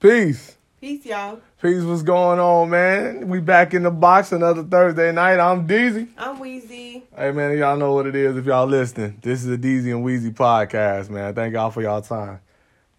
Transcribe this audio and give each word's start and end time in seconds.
Peace. 0.00 0.56
Peace, 0.80 1.04
y'all. 1.04 1.42
Peace, 1.60 1.82
what's 1.82 2.00
going 2.00 2.38
on, 2.38 2.70
man? 2.70 3.28
We 3.28 3.38
back 3.38 3.74
in 3.74 3.82
the 3.82 3.90
box 3.90 4.32
another 4.32 4.62
Thursday 4.64 5.12
night. 5.12 5.38
I'm 5.38 5.68
Deezy. 5.68 6.08
I'm 6.16 6.40
Wheezy. 6.40 7.04
Hey, 7.14 7.32
man, 7.32 7.58
y'all 7.58 7.76
know 7.76 7.92
what 7.92 8.06
it 8.06 8.16
is 8.16 8.34
if 8.34 8.46
y'all 8.46 8.66
listening. 8.66 9.18
This 9.20 9.44
is 9.44 9.52
a 9.52 9.58
Deezy 9.58 9.90
and 9.90 10.02
Wheezy 10.02 10.30
podcast, 10.30 11.10
man. 11.10 11.34
Thank 11.34 11.52
y'all 11.52 11.70
for 11.70 11.82
y'all 11.82 12.00
time. 12.00 12.40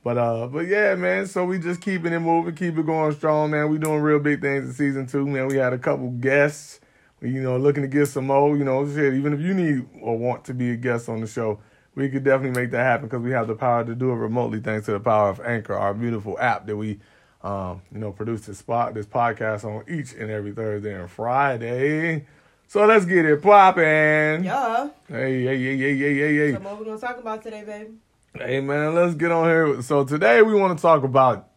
But 0.03 0.19
uh, 0.19 0.45
but 0.45 0.67
yeah, 0.67 0.93
man. 0.93 1.25
So 1.25 1.43
we 1.43 1.57
just 1.57 1.81
keeping 1.81 2.13
it 2.13 2.19
moving, 2.19 2.53
keep 2.53 2.77
it 2.77 2.85
going 2.85 3.15
strong, 3.15 3.49
man. 3.49 3.71
We 3.71 3.79
doing 3.79 4.01
real 4.01 4.19
big 4.19 4.39
things 4.39 4.65
in 4.65 4.73
season 4.73 5.07
two, 5.07 5.25
man. 5.25 5.47
We 5.47 5.57
had 5.57 5.73
a 5.73 5.79
couple 5.79 6.11
guests. 6.11 6.81
You 7.19 7.41
know, 7.41 7.57
looking 7.57 7.81
to 7.81 7.89
get 7.89 8.09
some 8.09 8.27
more. 8.27 8.55
You 8.55 8.63
know, 8.63 8.85
shit. 8.85 9.15
Even 9.15 9.33
if 9.33 9.39
you 9.39 9.55
need 9.55 9.87
or 9.99 10.19
want 10.19 10.45
to 10.45 10.53
be 10.53 10.69
a 10.69 10.75
guest 10.75 11.09
on 11.09 11.21
the 11.21 11.27
show, 11.27 11.61
we 11.95 12.09
could 12.09 12.23
definitely 12.23 12.59
make 12.61 12.71
that 12.71 12.83
happen 12.83 13.07
because 13.07 13.21
we 13.21 13.31
have 13.31 13.47
the 13.47 13.55
power 13.55 13.83
to 13.83 13.95
do 13.95 14.11
it 14.11 14.15
remotely, 14.15 14.59
thanks 14.59 14.85
to 14.85 14.93
the 14.93 14.99
power 14.99 15.29
of 15.29 15.41
Anchor, 15.41 15.75
our 15.75 15.93
beautiful 15.93 16.39
app 16.39 16.65
that 16.67 16.77
we, 16.77 16.99
um, 17.43 17.81
you 17.91 17.99
know, 17.99 18.11
produce 18.11 18.45
this 18.45 18.59
spot, 18.59 18.93
this 18.93 19.05
podcast 19.05 19.65
on 19.65 19.83
each 19.89 20.13
and 20.13 20.29
every 20.31 20.53
Thursday 20.53 20.99
and 20.99 21.09
Friday. 21.09 22.25
So 22.67 22.85
let's 22.85 23.03
get 23.03 23.25
it 23.25 23.41
popping. 23.41 24.45
Yeah. 24.45 24.89
Hey, 25.09 25.43
hey, 25.43 25.57
hey, 25.57 25.77
hey, 25.77 25.97
hey, 25.97 26.15
hey, 26.15 26.35
hey. 26.37 26.53
So 26.53 26.59
what 26.59 26.79
we 26.79 26.85
gonna 26.85 26.97
talk 26.97 27.17
about 27.17 27.43
today, 27.43 27.63
baby? 27.65 27.91
Hey 28.33 28.61
man, 28.61 28.95
let's 28.95 29.15
get 29.15 29.29
on 29.31 29.49
here. 29.49 29.81
So 29.81 30.05
today 30.05 30.41
we 30.41 30.55
want 30.55 30.77
to 30.77 30.81
talk 30.81 31.03
about 31.03 31.49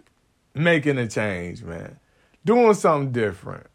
making 0.54 0.98
a 0.98 1.06
change, 1.06 1.62
man. 1.62 2.00
Doing 2.44 2.74
something 2.74 3.12
different. 3.12 3.68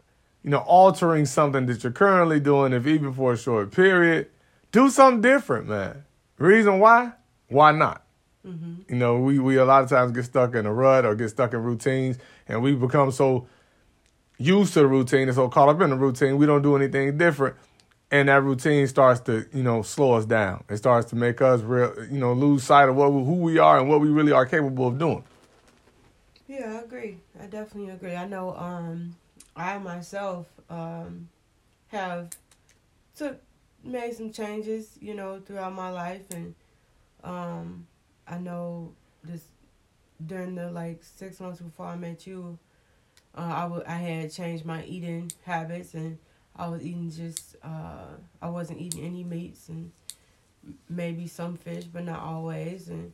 You 0.44 0.50
know, 0.50 0.60
altering 0.60 1.26
something 1.26 1.66
that 1.68 1.82
you're 1.82 1.94
currently 1.94 2.42
doing, 2.42 2.74
if 2.74 2.86
even 2.86 3.14
for 3.14 3.34
a 3.34 3.38
short 3.38 3.72
period. 3.72 4.30
Do 4.74 4.90
something 4.90 5.22
different, 5.22 5.68
man. 5.68 6.04
Reason 6.40 6.80
why? 6.80 7.12
Why 7.50 7.72
not? 7.72 8.04
Mm-hmm. 8.48 8.92
You 8.94 8.96
know, 8.96 9.20
we, 9.20 9.38
we 9.40 9.58
a 9.58 9.66
lot 9.66 9.84
of 9.84 9.90
times 9.90 10.12
get 10.14 10.26
stuck 10.26 10.56
in 10.56 10.66
a 10.66 10.74
rut 10.74 11.06
or 11.06 11.14
get 11.14 11.30
stuck 11.30 11.54
in 11.54 11.62
routines, 11.62 12.18
and 12.48 12.64
we 12.64 12.74
become 12.74 13.12
so 13.12 13.48
used 14.40 14.74
to 14.74 14.80
the 14.80 14.88
routine 14.88 15.28
and 15.28 15.36
so 15.36 15.50
caught 15.50 15.70
up 15.70 15.82
in 15.82 15.90
the 15.90 15.96
routine, 15.96 16.38
we 16.38 16.46
don't 16.46 16.62
do 16.62 16.76
anything 16.76 17.18
different. 17.18 17.56
And 18.12 18.30
that 18.30 18.42
routine 18.42 18.88
starts 18.88 19.20
to, 19.22 19.46
you 19.54 19.62
know, 19.62 19.84
slow 19.84 20.14
us 20.14 20.26
down. 20.26 20.64
It 20.70 20.78
starts 20.78 21.10
to 21.12 21.16
make 21.16 21.42
us 21.42 21.62
real, 21.62 21.94
you 22.10 22.18
know, 22.18 22.34
lose 22.34 22.64
sight 22.64 22.90
of 22.90 22.96
what 22.96 23.10
who 23.12 23.36
we 23.36 23.60
are 23.60 23.78
and 23.78 23.88
what 23.88 24.02
we 24.02 24.08
really 24.08 24.32
are 24.32 24.48
capable 24.48 24.88
of 24.88 24.98
doing. 24.98 25.24
Yeah, 26.48 26.80
I 26.80 26.86
agree. 26.86 27.18
I 27.40 27.46
definitely 27.46 27.92
agree. 27.92 28.16
I 28.16 28.26
know 28.26 28.56
um 28.56 29.16
I 29.56 29.78
myself 29.78 30.48
um 30.70 31.30
have 31.90 32.30
took 33.16 33.40
made 33.84 34.16
some 34.16 34.32
changes, 34.32 34.98
you 35.02 35.14
know, 35.16 35.40
throughout 35.46 35.74
my 35.74 35.90
life 35.90 36.24
and 36.32 36.56
um 37.24 37.88
I 38.28 38.38
know 38.40 38.94
this 39.24 39.44
during 40.26 40.56
the 40.56 40.72
like 40.72 41.04
six 41.04 41.40
months 41.40 41.62
before 41.62 41.88
I 41.88 41.96
met 41.98 42.28
you, 42.28 42.60
uh, 43.38 43.42
I, 43.42 43.62
w- 43.64 43.84
I 43.88 43.96
had 43.96 44.34
changed 44.34 44.66
my 44.66 44.84
eating 44.86 45.32
habits 45.46 45.94
and 45.96 46.18
I 46.56 46.68
was 46.70 46.84
eating 46.84 47.12
just 47.12 47.56
uh 47.64 48.16
I 48.42 48.50
wasn't 48.50 48.82
eating 48.82 49.06
any 49.06 49.24
meats 49.24 49.70
and 49.70 49.92
maybe 50.90 51.28
some 51.28 51.56
fish 51.58 51.86
but 51.86 52.04
not 52.06 52.20
always 52.22 52.90
and 52.90 53.14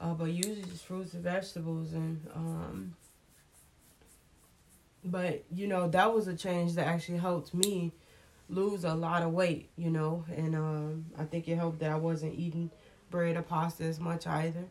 uh, 0.00 0.14
but 0.14 0.26
usually 0.32 0.62
just 0.62 0.84
fruits 0.84 1.14
and 1.14 1.22
vegetables 1.24 1.92
and 1.94 2.20
um 2.34 2.94
but 5.04 5.44
you 5.54 5.66
know 5.66 5.88
that 5.88 6.12
was 6.12 6.26
a 6.28 6.34
change 6.36 6.74
that 6.74 6.86
actually 6.86 7.18
helped 7.18 7.54
me 7.54 7.92
lose 8.48 8.84
a 8.84 8.94
lot 8.94 9.22
of 9.22 9.32
weight 9.32 9.70
you 9.76 9.90
know? 9.90 10.24
And 10.34 10.54
um 10.54 11.06
i 11.18 11.24
think 11.24 11.48
it 11.48 11.56
helped 11.56 11.80
that 11.80 11.90
i 11.90 11.96
wasn't 11.96 12.34
eating 12.34 12.70
bread 13.10 13.36
or 13.36 13.42
pasta 13.42 13.84
as 13.84 14.00
much 14.00 14.26
either 14.26 14.64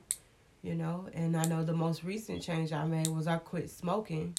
you 0.62 0.76
know? 0.76 1.08
And 1.14 1.38
i 1.38 1.46
know 1.46 1.64
the 1.64 1.74
most 1.74 2.04
recent 2.04 2.42
change 2.42 2.74
i 2.74 2.86
made 2.86 3.08
was 3.08 3.28
i 3.28 3.38
quit 3.38 3.70
smoking. 3.70 4.38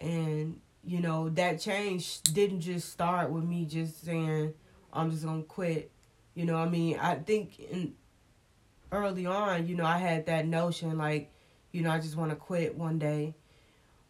And 0.00 0.60
you 0.84 1.00
know 1.00 1.28
that 1.30 1.60
change 1.60 2.22
didn't 2.22 2.60
just 2.60 2.90
start 2.90 3.30
with 3.30 3.44
me 3.44 3.64
just 3.66 4.04
saying 4.04 4.52
i'm 4.92 5.10
just 5.10 5.24
gonna 5.24 5.42
quit. 5.42 5.90
You 6.34 6.44
know 6.44 6.56
i 6.56 6.68
mean 6.68 6.98
i 6.98 7.14
think 7.14 7.58
in 7.60 7.94
early 8.92 9.26
on, 9.26 9.66
you 9.66 9.74
know, 9.74 9.86
I 9.86 9.98
had 9.98 10.26
that 10.26 10.46
notion 10.46 10.96
like, 10.98 11.32
you 11.72 11.82
know, 11.82 11.90
I 11.90 11.98
just 11.98 12.16
want 12.16 12.30
to 12.30 12.36
quit 12.36 12.76
one 12.76 12.98
day. 12.98 13.34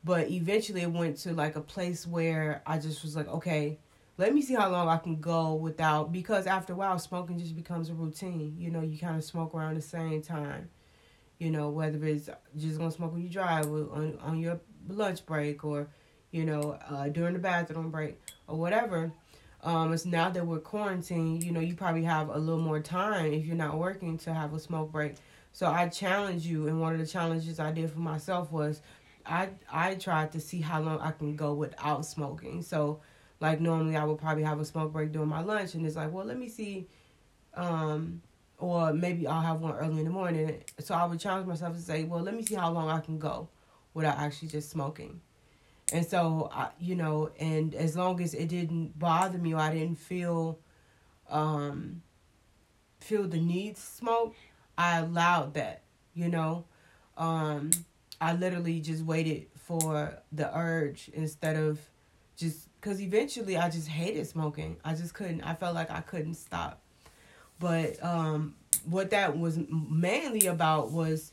But 0.04 0.30
eventually 0.30 0.82
it 0.82 0.90
went 0.90 1.18
to 1.18 1.32
like 1.32 1.54
a 1.54 1.60
place 1.60 2.06
where 2.06 2.60
I 2.66 2.78
just 2.78 3.02
was 3.02 3.14
like, 3.14 3.28
okay, 3.28 3.78
let 4.18 4.34
me 4.34 4.42
see 4.42 4.54
how 4.54 4.68
long 4.70 4.88
I 4.88 4.98
can 4.98 5.20
go 5.20 5.54
without 5.54 6.12
because 6.12 6.46
after 6.46 6.74
a 6.74 6.76
while 6.76 6.98
smoking 6.98 7.38
just 7.38 7.56
becomes 7.56 7.88
a 7.90 7.94
routine. 7.94 8.54
You 8.58 8.70
know, 8.70 8.82
you 8.82 8.98
kind 8.98 9.16
of 9.16 9.24
smoke 9.24 9.54
around 9.54 9.76
the 9.76 9.82
same 9.82 10.22
time. 10.22 10.68
You 11.38 11.50
know, 11.50 11.70
whether 11.70 12.04
it's 12.04 12.28
just 12.56 12.78
gonna 12.78 12.90
smoke 12.90 13.12
when 13.12 13.22
you 13.22 13.28
drive 13.28 13.66
on 13.66 14.18
on 14.22 14.38
your 14.40 14.60
lunch 14.88 15.24
break 15.26 15.64
or, 15.64 15.88
you 16.30 16.44
know, 16.44 16.78
uh, 16.88 17.08
during 17.08 17.32
the 17.32 17.38
bathroom 17.38 17.90
break 17.90 18.20
or 18.46 18.56
whatever. 18.56 19.12
Um, 19.62 19.92
it's 19.92 20.04
now 20.04 20.28
that 20.28 20.44
we're 20.44 20.58
quarantined, 20.58 21.44
you 21.44 21.52
know, 21.52 21.60
you 21.60 21.74
probably 21.74 22.02
have 22.02 22.28
a 22.30 22.38
little 22.38 22.60
more 22.60 22.80
time 22.80 23.32
if 23.32 23.46
you're 23.46 23.54
not 23.54 23.78
working 23.78 24.18
to 24.18 24.34
have 24.34 24.52
a 24.54 24.58
smoke 24.58 24.90
break. 24.90 25.14
So 25.52 25.66
I 25.66 25.88
challenge 25.88 26.46
you, 26.46 26.66
and 26.66 26.80
one 26.80 26.94
of 26.94 26.98
the 26.98 27.06
challenges 27.06 27.60
I 27.60 27.70
did 27.70 27.90
for 27.90 28.00
myself 28.00 28.50
was 28.50 28.82
I 29.24 29.50
I 29.70 29.94
tried 29.94 30.32
to 30.32 30.40
see 30.40 30.60
how 30.60 30.80
long 30.82 31.00
I 31.00 31.12
can 31.12 31.36
go 31.36 31.54
without 31.54 32.04
smoking. 32.06 32.62
So 32.62 33.00
like 33.42 33.60
normally 33.60 33.96
I 33.96 34.04
would 34.04 34.18
probably 34.18 34.44
have 34.44 34.60
a 34.60 34.64
smoke 34.64 34.92
break 34.92 35.10
during 35.10 35.28
my 35.28 35.42
lunch, 35.42 35.74
and 35.74 35.84
it's 35.84 35.96
like, 35.96 36.12
well, 36.12 36.24
let 36.24 36.38
me 36.38 36.48
see, 36.48 36.86
um, 37.54 38.22
or 38.58 38.92
maybe 38.92 39.26
I'll 39.26 39.40
have 39.40 39.60
one 39.60 39.74
early 39.74 39.98
in 39.98 40.04
the 40.04 40.10
morning. 40.10 40.62
So 40.78 40.94
I 40.94 41.04
would 41.04 41.18
challenge 41.18 41.48
myself 41.48 41.74
to 41.74 41.82
say, 41.82 42.04
well, 42.04 42.22
let 42.22 42.36
me 42.36 42.44
see 42.44 42.54
how 42.54 42.70
long 42.70 42.88
I 42.88 43.00
can 43.00 43.18
go 43.18 43.48
without 43.94 44.16
actually 44.16 44.46
just 44.46 44.70
smoking. 44.70 45.20
And 45.92 46.06
so, 46.06 46.50
I, 46.52 46.68
you 46.78 46.94
know, 46.94 47.32
and 47.40 47.74
as 47.74 47.96
long 47.96 48.22
as 48.22 48.32
it 48.32 48.48
didn't 48.48 48.96
bother 48.96 49.38
me 49.38 49.54
or 49.54 49.60
I 49.60 49.74
didn't 49.74 49.98
feel, 49.98 50.60
um, 51.28 52.02
feel 53.00 53.26
the 53.26 53.40
need 53.40 53.74
to 53.74 53.82
smoke, 53.82 54.36
I 54.78 55.00
allowed 55.00 55.54
that, 55.54 55.82
you 56.14 56.28
know. 56.28 56.64
Um, 57.18 57.72
I 58.20 58.34
literally 58.34 58.80
just 58.80 59.02
waited 59.04 59.48
for 59.56 60.16
the 60.30 60.56
urge 60.56 61.10
instead 61.12 61.56
of 61.56 61.80
just, 62.36 62.68
because 62.82 63.00
eventually 63.00 63.56
I 63.56 63.70
just 63.70 63.86
hated 63.86 64.26
smoking. 64.26 64.76
I 64.84 64.94
just 64.94 65.14
couldn't, 65.14 65.42
I 65.42 65.54
felt 65.54 65.74
like 65.74 65.90
I 65.90 66.00
couldn't 66.00 66.34
stop. 66.34 66.80
But 67.60 68.02
um, 68.04 68.56
what 68.84 69.10
that 69.10 69.38
was 69.38 69.56
mainly 69.70 70.46
about 70.48 70.90
was 70.90 71.32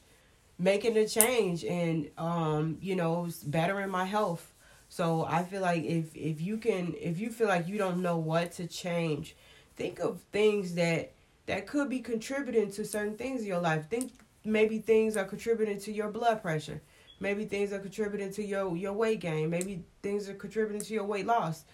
making 0.60 0.98
a 0.98 1.08
change 1.08 1.64
and 1.64 2.10
um 2.18 2.78
you 2.82 2.94
know 2.94 3.30
bettering 3.46 3.90
my 3.90 4.04
health 4.04 4.54
so 4.90 5.24
i 5.24 5.42
feel 5.42 5.62
like 5.62 5.86
if 5.86 6.14
if 6.14 6.42
you 6.42 6.58
can 6.58 6.94
if 7.00 7.18
you 7.18 7.30
feel 7.30 7.48
like 7.48 7.66
you 7.70 7.78
don't 7.78 8.02
know 8.02 8.18
what 8.18 8.52
to 8.52 8.68
change 8.68 9.38
think 9.78 10.00
of 10.00 10.20
things 10.34 10.76
that 10.76 11.14
that 11.46 11.66
could 11.66 11.90
be 11.90 12.00
contributing 12.00 12.70
to 12.70 12.84
certain 12.84 13.16
things 13.16 13.40
in 13.40 13.48
your 13.48 13.62
life 13.62 13.90
think 13.90 14.12
maybe 14.44 14.80
things 14.80 15.16
are 15.16 15.24
contributing 15.24 15.80
to 15.80 15.94
your 15.94 16.10
blood 16.10 16.42
pressure 16.42 16.82
maybe 17.20 17.46
things 17.46 17.74
are 17.74 17.80
contributing 17.80 18.32
to 18.34 18.44
your 18.44 18.76
your 18.76 18.94
weight 18.94 19.20
gain. 19.20 19.50
Maybe 19.50 19.84
things 20.02 20.30
are 20.30 20.34
contributing 20.34 20.82
to 20.82 20.94
your 20.94 21.06
weight 21.06 21.26
loss 21.26 21.66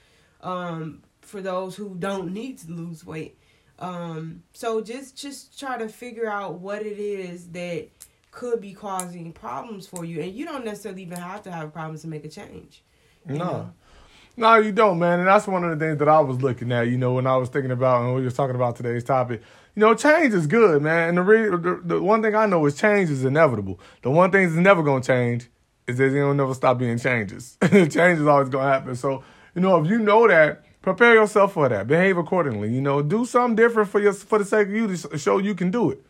um 0.41 1.01
for 1.22 1.41
those 1.41 1.75
who 1.75 1.95
don't 1.95 2.33
need 2.33 2.57
to 2.59 2.72
lose 2.72 3.06
weight. 3.06 3.38
Um 3.79 4.44
so 4.53 4.81
just 4.81 5.17
just 5.17 5.59
try 5.59 5.78
to 5.78 5.88
figure 5.88 6.28
out 6.28 6.59
what 6.59 6.81
it 6.81 7.00
is 7.00 7.47
that 7.50 7.89
could 8.31 8.59
be 8.59 8.73
causing 8.73 9.31
problems 9.31 9.88
for 9.88 10.03
you. 10.03 10.22
And 10.22 10.33
you 10.33 10.45
don't 10.45 10.66
necessarily 10.66 11.03
even 11.03 11.17
have 11.17 11.41
to 11.44 11.51
have 11.51 11.73
problems 11.73 12.01
to 12.01 12.07
make 12.07 12.25
a 12.25 12.29
change. 12.29 12.83
No. 13.25 13.35
know? 13.35 13.73
No 14.38 14.56
you 14.57 14.72
don't 14.72 15.00
man. 15.00 15.19
And 15.19 15.28
that's 15.28 15.47
one 15.47 15.63
of 15.63 15.78
the 15.78 15.85
things 15.85 16.00
that 16.00 16.07
i 16.07 16.19
was 16.19 16.41
looking 16.41 16.72
at 16.72 16.88
you 16.88 16.97
know 16.97 17.13
when 17.13 17.28
i 17.28 17.35
was 17.38 17.50
thinking 17.50 17.72
about 17.72 18.03
and 18.03 18.16
we 18.16 18.23
were 18.23 18.31
talking 18.31 18.56
about 18.56 18.75
today's 18.75 19.03
topic. 19.03 19.41
You 19.75 19.81
know 19.81 19.94
change 19.96 20.34
is 20.34 20.47
good 20.47 20.81
man. 20.81 21.09
And 21.09 21.18
the, 21.18 21.22
re- 21.22 21.50
the, 21.50 21.81
the 21.84 22.01
one 22.01 22.22
thing 22.22 22.35
i 22.35 22.45
know 22.45 22.66
is 22.66 22.75
change 22.75 23.09
is 23.09 23.25
inevitable. 23.25 23.79
The 24.01 24.12
one 24.12 24.31
thing 24.31 24.44
that's 24.44 24.56
never 24.56 24.84
going 24.84 25.01
to 25.01 25.07
change 25.07 25.50
is 25.88 25.98
that 25.98 26.15
it'll 26.15 26.33
never 26.33 26.54
stop 26.54 26.80
being 26.80 26.98
changes. 26.98 27.57
Change 27.62 27.94
is 28.19 28.25
always 28.25 28.50
going 28.50 28.65
to 28.65 28.71
happen. 28.71 28.95
So 28.95 29.24
you 29.54 29.62
know 29.62 29.81
if 29.81 29.89
you 29.89 30.00
know 30.00 30.27
that 30.27 30.63
prepare 30.81 31.13
yourself 31.13 31.54
for 31.54 31.69
that. 31.69 31.88
Behave 31.88 32.18
accordingly 32.18 32.74
you 32.74 32.81
know. 32.81 33.01
Do 33.01 33.25
something 33.25 33.56
different 33.56 33.89
for 33.89 34.00
your 34.00 34.13
for 34.13 34.39
the 34.39 34.45
sake 34.45 34.68
of 34.68 34.74
you 34.74 34.88
to 34.95 35.18
show 35.18 35.38
you 35.38 35.56
can 35.56 35.71
do 35.71 35.92
it. 35.92 36.01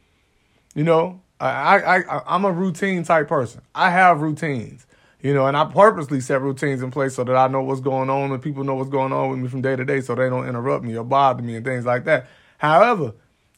You 0.73 0.83
know 0.83 1.21
I, 1.39 1.99
I, 1.99 2.21
I'm 2.25 2.45
a 2.45 2.51
routine 2.51 3.03
type 3.03 3.27
person. 3.27 3.61
I 3.73 3.89
have 3.89 4.21
routines, 4.21 4.85
you 5.25 5.33
know, 5.33 5.47
and 5.47 5.57
I 5.57 5.65
purposely 5.65 6.21
set 6.21 6.43
routines 6.43 6.83
in 6.83 6.91
place 6.91 7.15
so 7.15 7.23
that 7.23 7.35
I 7.35 7.47
know 7.47 7.63
what's 7.63 7.81
going 7.81 8.11
on 8.11 8.31
and 8.31 8.39
people 8.39 8.63
know 8.63 8.75
what's 8.75 8.91
going 8.91 9.11
on 9.11 9.31
with 9.31 9.39
me 9.39 9.47
from 9.47 9.63
day 9.63 9.75
to 9.75 9.83
day 9.83 9.99
so 10.01 10.13
they 10.13 10.29
don't 10.29 10.47
interrupt 10.47 10.85
me 10.85 10.95
or 10.95 11.03
bother 11.03 11.41
me 11.41 11.55
and 11.55 11.65
things 11.65 11.83
like 11.83 12.05
that. 12.05 12.27
However, 12.59 13.11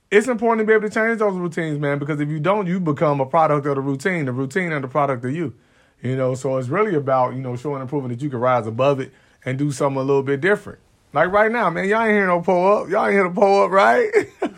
it's 0.10 0.30
important 0.30 0.66
to 0.66 0.66
be 0.66 0.74
able 0.74 0.88
to 0.88 0.94
change 0.94 1.20
those 1.20 1.34
routines, 1.34 1.78
man, 1.78 2.00
because 2.00 2.22
if 2.22 2.30
you 2.30 2.40
don't, 2.40 2.68
you 2.68 2.80
become 2.80 3.20
a 3.20 3.26
product 3.26 3.68
of 3.68 3.76
the 3.76 3.82
routine, 3.82 4.24
the 4.24 4.32
routine 4.32 4.72
and 4.72 4.82
the 4.82 4.88
product 4.88 5.26
of 5.26 5.36
you, 5.36 5.56
you 6.02 6.16
know, 6.16 6.36
so 6.36 6.56
it's 6.56 6.70
really 6.70 6.96
about, 6.96 7.36
you 7.36 7.42
know, 7.42 7.58
showing 7.58 7.82
and 7.82 7.90
proving 7.90 8.12
that 8.12 8.22
you 8.22 8.30
can 8.30 8.40
rise 8.40 8.66
above 8.66 9.02
it 9.02 9.12
and 9.44 9.58
do 9.58 9.70
something 9.70 10.02
a 10.02 10.06
little 10.06 10.24
bit 10.24 10.40
different. 10.40 10.80
Like 11.12 11.34
right 11.34 11.52
now, 11.52 11.70
man, 11.70 11.90
y'all 11.90 12.04
ain't 12.04 12.12
hear 12.12 12.28
no 12.28 12.40
pull 12.40 12.78
up. 12.78 12.90
Y'all 12.90 13.08
ain't 13.08 13.14
hear 13.14 13.28
the 13.28 13.30
pull 13.30 13.64
up, 13.64 13.72
right? 13.72 14.10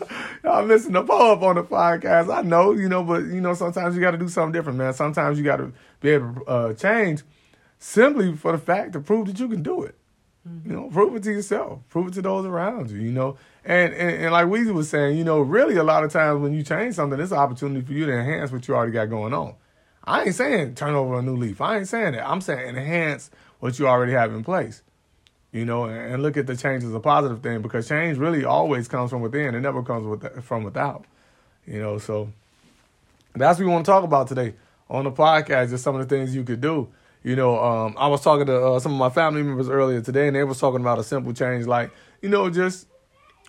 y'all 0.50 0.66
missing 0.66 0.92
the 0.92 1.02
pull 1.02 1.32
up 1.32 1.42
on 1.42 1.56
the 1.56 1.62
podcast. 1.62 2.34
I 2.34 2.42
know, 2.42 2.72
you 2.72 2.88
know, 2.88 3.02
but 3.02 3.24
you 3.24 3.40
know, 3.40 3.54
sometimes 3.54 3.94
you 3.94 4.00
got 4.00 4.12
to 4.12 4.18
do 4.18 4.28
something 4.28 4.52
different, 4.52 4.78
man. 4.78 4.92
Sometimes 4.92 5.38
you 5.38 5.44
got 5.44 5.56
to 5.56 5.72
be 6.00 6.10
able 6.10 6.34
to 6.34 6.44
uh, 6.44 6.74
change 6.74 7.22
simply 7.78 8.36
for 8.36 8.52
the 8.52 8.58
fact 8.58 8.92
to 8.94 9.00
prove 9.00 9.26
that 9.26 9.38
you 9.38 9.48
can 9.48 9.62
do 9.62 9.82
it. 9.82 9.94
Mm-hmm. 10.48 10.70
You 10.70 10.76
know, 10.76 10.88
prove 10.88 11.14
it 11.16 11.22
to 11.24 11.32
yourself, 11.32 11.80
prove 11.88 12.08
it 12.08 12.14
to 12.14 12.22
those 12.22 12.46
around 12.46 12.90
you. 12.90 12.98
You 12.98 13.12
know, 13.12 13.36
and 13.64 13.92
and, 13.94 14.10
and 14.10 14.32
like 14.32 14.46
Weezy 14.46 14.72
was 14.72 14.88
saying, 14.88 15.16
you 15.16 15.24
know, 15.24 15.40
really 15.40 15.76
a 15.76 15.84
lot 15.84 16.04
of 16.04 16.12
times 16.12 16.40
when 16.40 16.52
you 16.52 16.62
change 16.62 16.94
something, 16.94 17.20
it's 17.20 17.32
an 17.32 17.38
opportunity 17.38 17.84
for 17.84 17.92
you 17.92 18.06
to 18.06 18.12
enhance 18.12 18.50
what 18.50 18.66
you 18.66 18.74
already 18.74 18.92
got 18.92 19.06
going 19.06 19.34
on. 19.34 19.54
I 20.02 20.24
ain't 20.24 20.34
saying 20.34 20.74
turn 20.74 20.94
over 20.94 21.18
a 21.18 21.22
new 21.22 21.36
leaf. 21.36 21.60
I 21.60 21.78
ain't 21.78 21.88
saying 21.88 22.12
that. 22.12 22.28
I'm 22.28 22.40
saying 22.40 22.74
enhance 22.76 23.30
what 23.60 23.78
you 23.78 23.86
already 23.86 24.12
have 24.12 24.32
in 24.32 24.42
place. 24.42 24.82
You 25.52 25.64
know, 25.64 25.84
and, 25.86 26.22
look 26.22 26.36
at 26.36 26.46
the 26.46 26.56
change 26.56 26.84
as 26.84 26.94
a 26.94 27.00
positive 27.00 27.42
thing 27.42 27.60
because 27.60 27.88
change 27.88 28.18
really 28.18 28.44
always 28.44 28.86
comes 28.86 29.10
from 29.10 29.20
within. 29.20 29.54
It 29.54 29.60
never 29.60 29.82
comes 29.82 30.06
with 30.06 30.44
from 30.44 30.62
without. 30.62 31.04
You 31.66 31.80
know, 31.80 31.98
so 31.98 32.30
that's 33.34 33.58
what 33.58 33.66
we 33.66 33.72
want 33.72 33.84
to 33.84 33.90
talk 33.90 34.04
about 34.04 34.28
today 34.28 34.54
on 34.88 35.04
the 35.04 35.10
podcast. 35.10 35.70
Just 35.70 35.82
some 35.82 35.96
of 35.96 36.08
the 36.08 36.14
things 36.14 36.34
you 36.34 36.44
could 36.44 36.60
do 36.60 36.88
you 37.22 37.36
know, 37.36 37.62
um, 37.62 37.94
I 37.98 38.08
was 38.08 38.22
talking 38.22 38.46
to 38.46 38.66
uh, 38.66 38.80
some 38.80 38.92
of 38.92 38.98
my 38.98 39.10
family 39.10 39.42
members 39.42 39.68
earlier 39.68 40.00
today, 40.00 40.26
and 40.26 40.36
they 40.36 40.44
was 40.44 40.58
talking 40.58 40.80
about 40.80 40.98
a 40.98 41.04
simple 41.04 41.32
change, 41.32 41.66
like 41.66 41.90
you 42.22 42.28
know, 42.28 42.48
just 42.48 42.86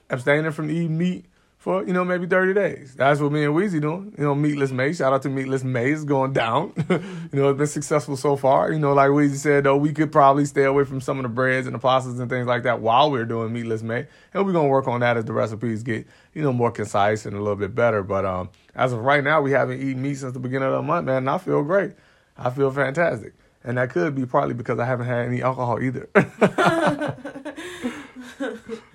abstaining 0.10 0.52
from 0.52 0.70
eating 0.70 0.98
meat 0.98 1.26
for 1.62 1.86
you 1.86 1.94
know 1.94 2.04
maybe 2.04 2.26
thirty 2.26 2.56
days. 2.56 2.96
That's 2.96 3.20
what 3.20 3.32
me 3.32 3.44
and 3.44 3.54
Weezy 3.54 3.80
doing. 3.80 4.16
You 4.18 4.24
know, 4.24 4.34
Meatless 4.34 4.72
May. 4.72 4.94
Shout 4.94 5.14
out 5.14 5.22
to 5.22 5.30
Meatless 5.30 5.64
May. 5.64 5.92
It's 5.92 6.04
going 6.04 6.34
down. 6.34 6.74
you 6.90 7.00
know, 7.34 7.52
it's 7.52 7.58
been 7.60 7.68
successful 7.68 8.18
so 8.18 8.36
far. 8.36 8.72
You 8.72 8.80
know, 8.80 8.94
like 8.94 9.12
Weezy 9.12 9.36
said, 9.36 9.66
though, 9.66 9.78
we 9.78 9.94
could 9.94 10.12
probably 10.12 10.46
stay 10.46 10.64
away 10.64 10.86
from 10.86 11.02
some 11.02 11.20
of 11.20 11.24
the 11.24 11.30
breads 11.30 11.68
and 11.68 11.76
the 11.76 11.80
pastas 11.80 12.20
and 12.20 12.32
things 12.32 12.48
like 12.48 12.64
that 12.64 12.82
while 12.82 13.12
we're 13.12 13.26
doing 13.26 13.54
Meatless 13.54 13.84
May, 13.84 14.08
and 14.34 14.44
we're 14.44 14.54
gonna 14.54 14.70
work 14.70 14.88
on 14.88 15.02
that 15.02 15.18
as 15.18 15.26
the 15.26 15.34
recipes 15.34 15.84
get 15.84 16.08
you 16.34 16.42
know 16.42 16.52
more 16.52 16.72
concise 16.72 17.28
and 17.28 17.36
a 17.36 17.40
little 17.40 17.56
bit 17.56 17.76
better. 17.76 18.02
But 18.02 18.26
um, 18.26 18.50
as 18.74 18.92
of 18.92 19.02
right 19.02 19.24
now, 19.24 19.40
we 19.40 19.52
haven't 19.52 19.82
eaten 19.82 20.02
meat 20.02 20.16
since 20.16 20.34
the 20.34 20.40
beginning 20.40 20.68
of 20.68 20.74
the 20.74 20.82
month, 20.82 21.06
man, 21.06 21.18
and 21.18 21.30
I 21.30 21.38
feel 21.38 21.64
great. 21.64 21.92
I 22.38 22.50
feel 22.50 22.72
fantastic 22.72 23.34
and 23.64 23.78
that 23.78 23.92
could 23.92 24.16
be 24.16 24.26
partly 24.26 24.56
because 24.56 24.80
I 24.80 24.86
haven't 24.86 25.06
had 25.06 25.28
any 25.28 25.44
alcohol 25.44 25.80
either. 25.80 26.10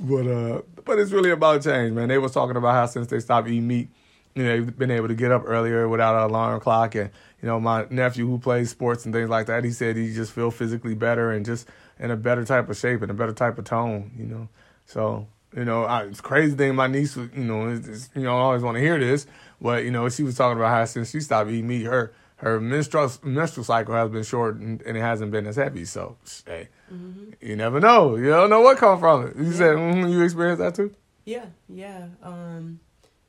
but 0.00 0.26
uh, 0.26 0.62
but 0.84 0.98
it's 0.98 1.12
really 1.12 1.30
about 1.30 1.62
change, 1.62 1.92
man. 1.92 2.08
They 2.08 2.18
was 2.18 2.32
talking 2.32 2.56
about 2.56 2.72
how 2.72 2.86
since 2.86 3.06
they 3.08 3.20
stopped 3.20 3.48
eating 3.48 3.66
meat, 3.66 3.88
you 4.34 4.44
know, 4.44 4.50
they've 4.50 4.78
been 4.78 4.90
able 4.90 5.08
to 5.08 5.14
get 5.14 5.30
up 5.30 5.42
earlier 5.44 5.88
without 5.88 6.16
an 6.16 6.30
alarm 6.30 6.60
clock, 6.60 6.94
and 6.94 7.10
you 7.42 7.46
know, 7.46 7.60
my 7.60 7.86
nephew 7.90 8.26
who 8.26 8.38
plays 8.38 8.70
sports 8.70 9.04
and 9.04 9.14
things 9.14 9.28
like 9.28 9.46
that, 9.46 9.64
he 9.64 9.70
said 9.70 9.96
he 9.96 10.12
just 10.12 10.32
feel 10.32 10.50
physically 10.50 10.94
better 10.94 11.30
and 11.30 11.44
just 11.44 11.68
in 11.98 12.10
a 12.10 12.16
better 12.16 12.44
type 12.44 12.68
of 12.68 12.76
shape 12.76 13.02
and 13.02 13.10
a 13.10 13.14
better 13.14 13.32
type 13.32 13.58
of 13.58 13.64
tone, 13.64 14.10
you 14.16 14.24
know. 14.24 14.48
So 14.86 15.26
you 15.54 15.64
know, 15.64 15.84
I, 15.84 16.04
it's 16.04 16.20
crazy 16.20 16.54
thing. 16.54 16.74
My 16.74 16.86
niece, 16.86 17.16
you 17.16 17.28
know, 17.34 17.68
is, 17.68 18.08
you 18.14 18.22
know, 18.22 18.36
I 18.36 18.40
always 18.40 18.62
want 18.62 18.76
to 18.76 18.80
hear 18.80 18.98
this, 18.98 19.26
but 19.60 19.84
you 19.84 19.90
know, 19.90 20.08
she 20.08 20.22
was 20.22 20.36
talking 20.36 20.56
about 20.58 20.70
how 20.70 20.84
since 20.84 21.10
she 21.10 21.20
stopped 21.20 21.50
eating 21.50 21.68
meat, 21.68 21.84
her 21.84 22.12
her 22.36 22.58
menstrual 22.58 23.10
menstrual 23.22 23.64
cycle 23.64 23.94
has 23.94 24.10
been 24.10 24.22
short 24.22 24.56
and, 24.56 24.80
and 24.82 24.96
it 24.96 25.00
hasn't 25.00 25.30
been 25.30 25.46
as 25.46 25.56
heavy. 25.56 25.84
So, 25.84 26.16
hey, 26.46 26.68
mm-hmm. 26.92 27.30
you 27.40 27.56
never 27.56 27.80
know. 27.80 28.16
You 28.16 28.30
don't 28.30 28.50
know 28.50 28.60
what 28.60 28.78
come 28.78 28.98
from 28.98 29.28
it. 29.28 29.36
You 29.36 29.50
yeah. 29.50 29.56
said 29.56 29.76
mm-hmm, 29.76 30.08
you 30.08 30.22
experienced 30.22 30.60
that 30.60 30.74
too. 30.74 30.94
Yeah, 31.24 31.46
yeah. 31.68 32.06
Um, 32.22 32.80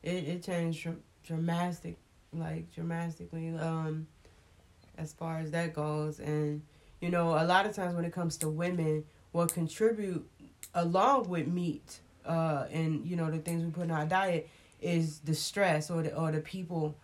it 0.04 0.24
it 0.28 0.44
changed 0.44 0.88
dramatic, 1.24 1.98
like 2.34 2.72
dramatically. 2.74 3.56
Um, 3.58 4.08
as 4.98 5.14
far 5.14 5.40
as 5.40 5.52
that 5.52 5.74
goes, 5.74 6.20
and 6.20 6.62
you 7.00 7.10
know, 7.10 7.30
a 7.32 7.46
lot 7.46 7.66
of 7.66 7.76
times 7.76 7.96
when 7.96 8.06
it 8.06 8.14
comes 8.14 8.38
to 8.38 8.50
women, 8.50 9.04
what 9.32 9.54
contribute 9.54 10.30
along 10.74 11.28
with 11.28 11.48
meat, 11.48 12.00
uh, 12.26 12.66
and 12.72 13.06
you 13.06 13.16
know 13.16 13.30
the 13.32 13.40
things 13.40 13.64
we 13.64 13.72
put 13.72 13.84
in 13.84 13.92
our 13.92 14.06
diet 14.06 14.50
is 14.80 15.20
the 15.20 15.34
stress 15.34 15.90
or 15.90 16.04
the 16.04 16.16
or 16.16 16.32
the 16.32 16.42
people 16.42 16.96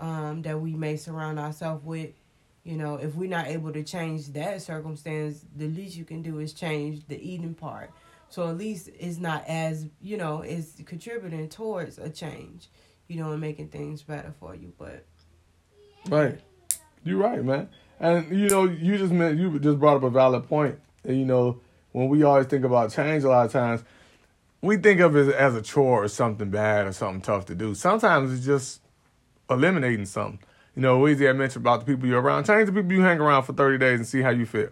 um, 0.00 0.42
that 0.42 0.60
we 0.60 0.74
may 0.74 0.96
surround 0.96 1.38
ourselves 1.38 1.84
with. 1.84 2.10
You 2.64 2.76
know, 2.76 2.94
if 2.94 3.14
we're 3.14 3.28
not 3.28 3.48
able 3.48 3.72
to 3.72 3.82
change 3.82 4.28
that 4.28 4.62
circumstance, 4.62 5.44
the 5.56 5.66
least 5.66 5.96
you 5.96 6.04
can 6.04 6.22
do 6.22 6.38
is 6.38 6.52
change 6.52 7.06
the 7.08 7.20
eating 7.20 7.54
part. 7.54 7.90
So 8.28 8.48
at 8.48 8.56
least 8.56 8.88
it's 8.98 9.18
not 9.18 9.44
as, 9.48 9.86
you 10.00 10.16
know, 10.16 10.42
it's 10.42 10.80
contributing 10.86 11.48
towards 11.48 11.98
a 11.98 12.08
change, 12.08 12.68
you 13.08 13.20
know, 13.20 13.32
and 13.32 13.40
making 13.40 13.68
things 13.68 14.02
better 14.02 14.32
for 14.38 14.54
you. 14.54 14.72
But 14.78 15.04
Right. 16.08 16.38
You're 17.04 17.18
right, 17.18 17.44
man. 17.44 17.68
And 18.00 18.30
you 18.30 18.48
know, 18.48 18.64
you 18.64 18.98
just 18.98 19.12
meant 19.12 19.38
you 19.38 19.58
just 19.58 19.78
brought 19.78 19.96
up 19.96 20.02
a 20.02 20.10
valid 20.10 20.48
point. 20.48 20.78
And 21.04 21.18
you 21.18 21.24
know, 21.24 21.60
when 21.92 22.08
we 22.08 22.22
always 22.22 22.46
think 22.46 22.64
about 22.64 22.92
change 22.92 23.24
a 23.24 23.28
lot 23.28 23.46
of 23.46 23.52
times, 23.52 23.84
we 24.60 24.76
think 24.76 25.00
of 25.00 25.16
it 25.16 25.34
as 25.34 25.54
a 25.54 25.62
chore 25.62 26.04
or 26.04 26.08
something 26.08 26.50
bad 26.50 26.86
or 26.86 26.92
something 26.92 27.20
tough 27.20 27.46
to 27.46 27.54
do. 27.54 27.74
Sometimes 27.74 28.32
it's 28.32 28.44
just 28.44 28.80
eliminating 29.50 30.06
something. 30.06 30.38
You 30.74 30.82
know, 30.82 31.00
Weezy 31.00 31.28
I 31.28 31.32
mentioned 31.32 31.62
about 31.62 31.80
the 31.80 31.86
people 31.86 32.08
you're 32.08 32.20
around. 32.20 32.44
Change 32.44 32.66
the 32.66 32.72
people 32.72 32.92
you 32.92 33.02
hang 33.02 33.20
around 33.20 33.42
for 33.42 33.52
30 33.52 33.78
days 33.78 33.98
and 33.98 34.08
see 34.08 34.22
how 34.22 34.30
you 34.30 34.46
feel. 34.46 34.70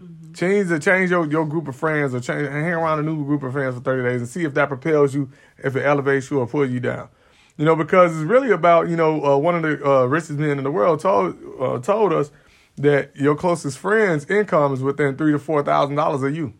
Mm-hmm. 0.00 0.32
Change 0.34 0.68
the 0.68 0.78
change 0.78 1.10
your, 1.10 1.26
your 1.30 1.46
group 1.46 1.68
of 1.68 1.76
friends 1.76 2.14
or 2.14 2.20
change 2.20 2.48
hang 2.48 2.72
around 2.72 2.98
a 2.98 3.02
new 3.02 3.24
group 3.24 3.42
of 3.42 3.52
friends 3.52 3.76
for 3.76 3.80
30 3.80 4.08
days 4.08 4.20
and 4.20 4.28
see 4.28 4.44
if 4.44 4.54
that 4.54 4.68
propels 4.68 5.14
you, 5.14 5.30
if 5.58 5.76
it 5.76 5.86
elevates 5.86 6.30
you 6.30 6.40
or 6.40 6.46
pulls 6.46 6.70
you 6.70 6.80
down. 6.80 7.08
You 7.56 7.64
know, 7.64 7.74
because 7.74 8.14
it's 8.14 8.28
really 8.28 8.50
about, 8.50 8.88
you 8.88 8.96
know, 8.96 9.24
uh, 9.24 9.36
one 9.38 9.54
of 9.54 9.62
the 9.62 9.88
uh, 9.88 10.04
richest 10.04 10.32
men 10.32 10.58
in 10.58 10.64
the 10.64 10.70
world 10.70 11.00
told 11.00 11.36
uh, 11.58 11.78
told 11.78 12.12
us 12.12 12.30
that 12.76 13.16
your 13.16 13.34
closest 13.34 13.78
friend's 13.78 14.26
income 14.28 14.74
is 14.74 14.82
within 14.82 15.16
three 15.16 15.32
to 15.32 15.38
four 15.38 15.62
thousand 15.62 15.94
dollars 15.94 16.22
of 16.22 16.36
you. 16.36 16.52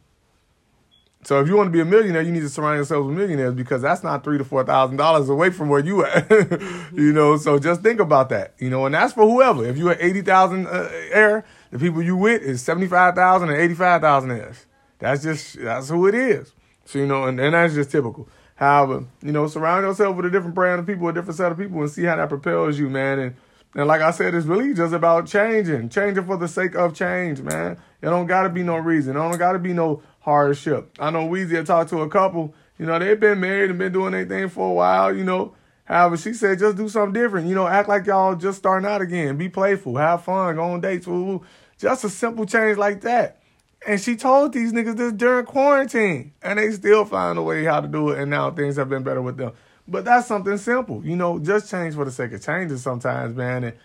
So 1.26 1.40
if 1.40 1.49
you 1.49 1.56
want 1.56 1.67
to 1.67 1.73
be 1.73 1.81
a 1.81 1.84
millionaire, 1.84 2.23
you 2.23 2.31
need 2.31 2.43
to 2.43 2.49
surround 2.49 2.78
yourself 2.78 3.05
with 3.05 3.17
millionaires 3.17 3.52
because 3.52 3.82
that's 3.82 4.05
not 4.05 4.23
three 4.23 4.38
to 4.38 4.44
four 4.44 4.62
thousand 4.62 4.96
dollars 4.96 5.28
away 5.28 5.50
from 5.50 5.69
where 5.69 5.81
you 5.81 6.05
at. 6.05 6.31
you 6.94 7.12
know, 7.12 7.37
so 7.37 7.58
just 7.58 7.82
think 7.82 7.99
about 7.99 8.28
that. 8.28 8.55
You 8.61 8.70
know, 8.70 8.87
and 8.87 8.94
that's 8.94 9.12
for 9.12 9.26
whoever. 9.26 9.67
If 9.67 9.76
you're 9.76 9.90
at 9.90 10.00
eighty 10.00 10.23
thousand 10.23 10.69
uh, 10.69 10.88
air, 11.11 11.44
the 11.73 11.81
people 11.81 12.00
you 12.00 12.17
with 12.17 12.43
is 12.43 12.62
seventy 12.62 12.87
five 12.87 13.17
thousand 13.17 13.49
and 13.49 13.58
eighty 13.58 13.75
five 13.75 14.02
thousand 14.02 14.31
airs. 14.31 14.67
That's 15.00 15.25
just 15.25 15.61
that's 15.61 15.88
who 15.88 16.06
it 16.06 16.14
is. 16.14 16.52
So 16.84 17.00
you 17.00 17.06
know, 17.06 17.25
and, 17.25 17.40
and 17.40 17.55
that's 17.55 17.75
just 17.75 17.90
typical. 17.90 18.28
However, 18.55 19.06
you 19.20 19.32
know, 19.32 19.49
surround 19.49 19.84
yourself 19.84 20.14
with 20.14 20.26
a 20.26 20.31
different 20.31 20.55
brand 20.55 20.78
of 20.78 20.87
people, 20.87 21.08
a 21.08 21.12
different 21.12 21.37
set 21.37 21.50
of 21.50 21.58
people, 21.58 21.81
and 21.81 21.90
see 21.90 22.05
how 22.05 22.14
that 22.14 22.28
propels 22.28 22.78
you, 22.78 22.88
man. 22.88 23.19
And 23.19 23.37
and 23.75 23.88
like 23.88 24.00
I 24.00 24.11
said, 24.12 24.34
it's 24.34 24.46
really 24.46 24.73
just 24.73 24.94
about 24.94 25.26
changing, 25.26 25.90
changing 25.90 26.25
for 26.25 26.37
the 26.38 26.46
sake 26.49 26.76
of 26.76 26.94
change, 26.94 27.43
man. 27.43 27.76
It 28.00 28.06
don't 28.06 28.26
gotta 28.26 28.49
be 28.49 28.62
no 28.62 28.76
reason. 28.76 29.17
It 29.17 29.19
don't 29.19 29.37
gotta 29.38 29.58
be 29.58 29.73
no 29.73 30.02
hardship. 30.26 30.90
I 30.99 31.11
know 31.11 31.28
Weezy 31.28 31.52
had 31.52 31.67
talked 31.67 31.90
to 31.90 32.00
a 32.00 32.08
couple, 32.08 32.52
you 32.78 32.84
know, 32.84 32.99
they've 32.99 33.19
been 33.19 33.38
married 33.38 33.70
and 33.70 33.78
been 33.78 33.93
doing 33.93 34.11
their 34.11 34.26
thing 34.26 34.49
for 34.49 34.69
a 34.69 34.73
while, 34.73 35.14
you 35.14 35.23
know. 35.23 35.55
However, 35.84 36.17
she 36.17 36.34
said 36.34 36.58
just 36.58 36.76
do 36.76 36.88
something 36.88 37.12
different, 37.12 37.46
you 37.46 37.55
know, 37.55 37.69
act 37.69 37.88
like 37.88 38.06
y'all 38.06 38.34
just 38.34 38.58
starting 38.58 38.90
out 38.90 39.00
again, 39.00 39.38
be 39.38 39.49
playful, 39.49 39.96
have 39.96 40.25
fun, 40.25 40.56
go 40.56 40.64
on 40.64 40.81
dates, 40.81 41.06
woo, 41.06 41.44
just 41.78 42.02
a 42.02 42.11
simple 42.11 42.45
change 42.45 42.76
like 42.76 43.02
that. 43.02 43.40
And 43.87 44.00
she 44.00 44.16
told 44.16 44.52
these 44.52 44.73
niggas 44.73 44.97
this 44.97 45.12
during 45.12 45.47
quarantine, 45.47 46.33
and 46.42 46.59
they 46.59 46.73
still 46.73 47.04
find 47.04 47.38
a 47.38 47.42
way 47.42 47.62
how 47.62 47.80
to 47.80 47.87
do 47.87 48.11
it, 48.11 48.18
and 48.18 48.28
now 48.28 48.50
things 48.50 48.75
have 48.78 48.88
been 48.88 49.04
better 49.04 49.23
with 49.23 49.37
them. 49.37 49.52
But 49.87 50.04
that's 50.04 50.26
something 50.26 50.59
simple, 50.59 51.06
you 51.06 51.14
know, 51.14 51.38
just 51.38 51.71
change 51.71 51.95
for 51.95 52.04
the 52.04 52.11
sake 52.11 52.33
of 52.33 52.45
changing 52.45 52.78
sometimes, 52.78 53.37
man, 53.37 53.62
and, 53.62 53.76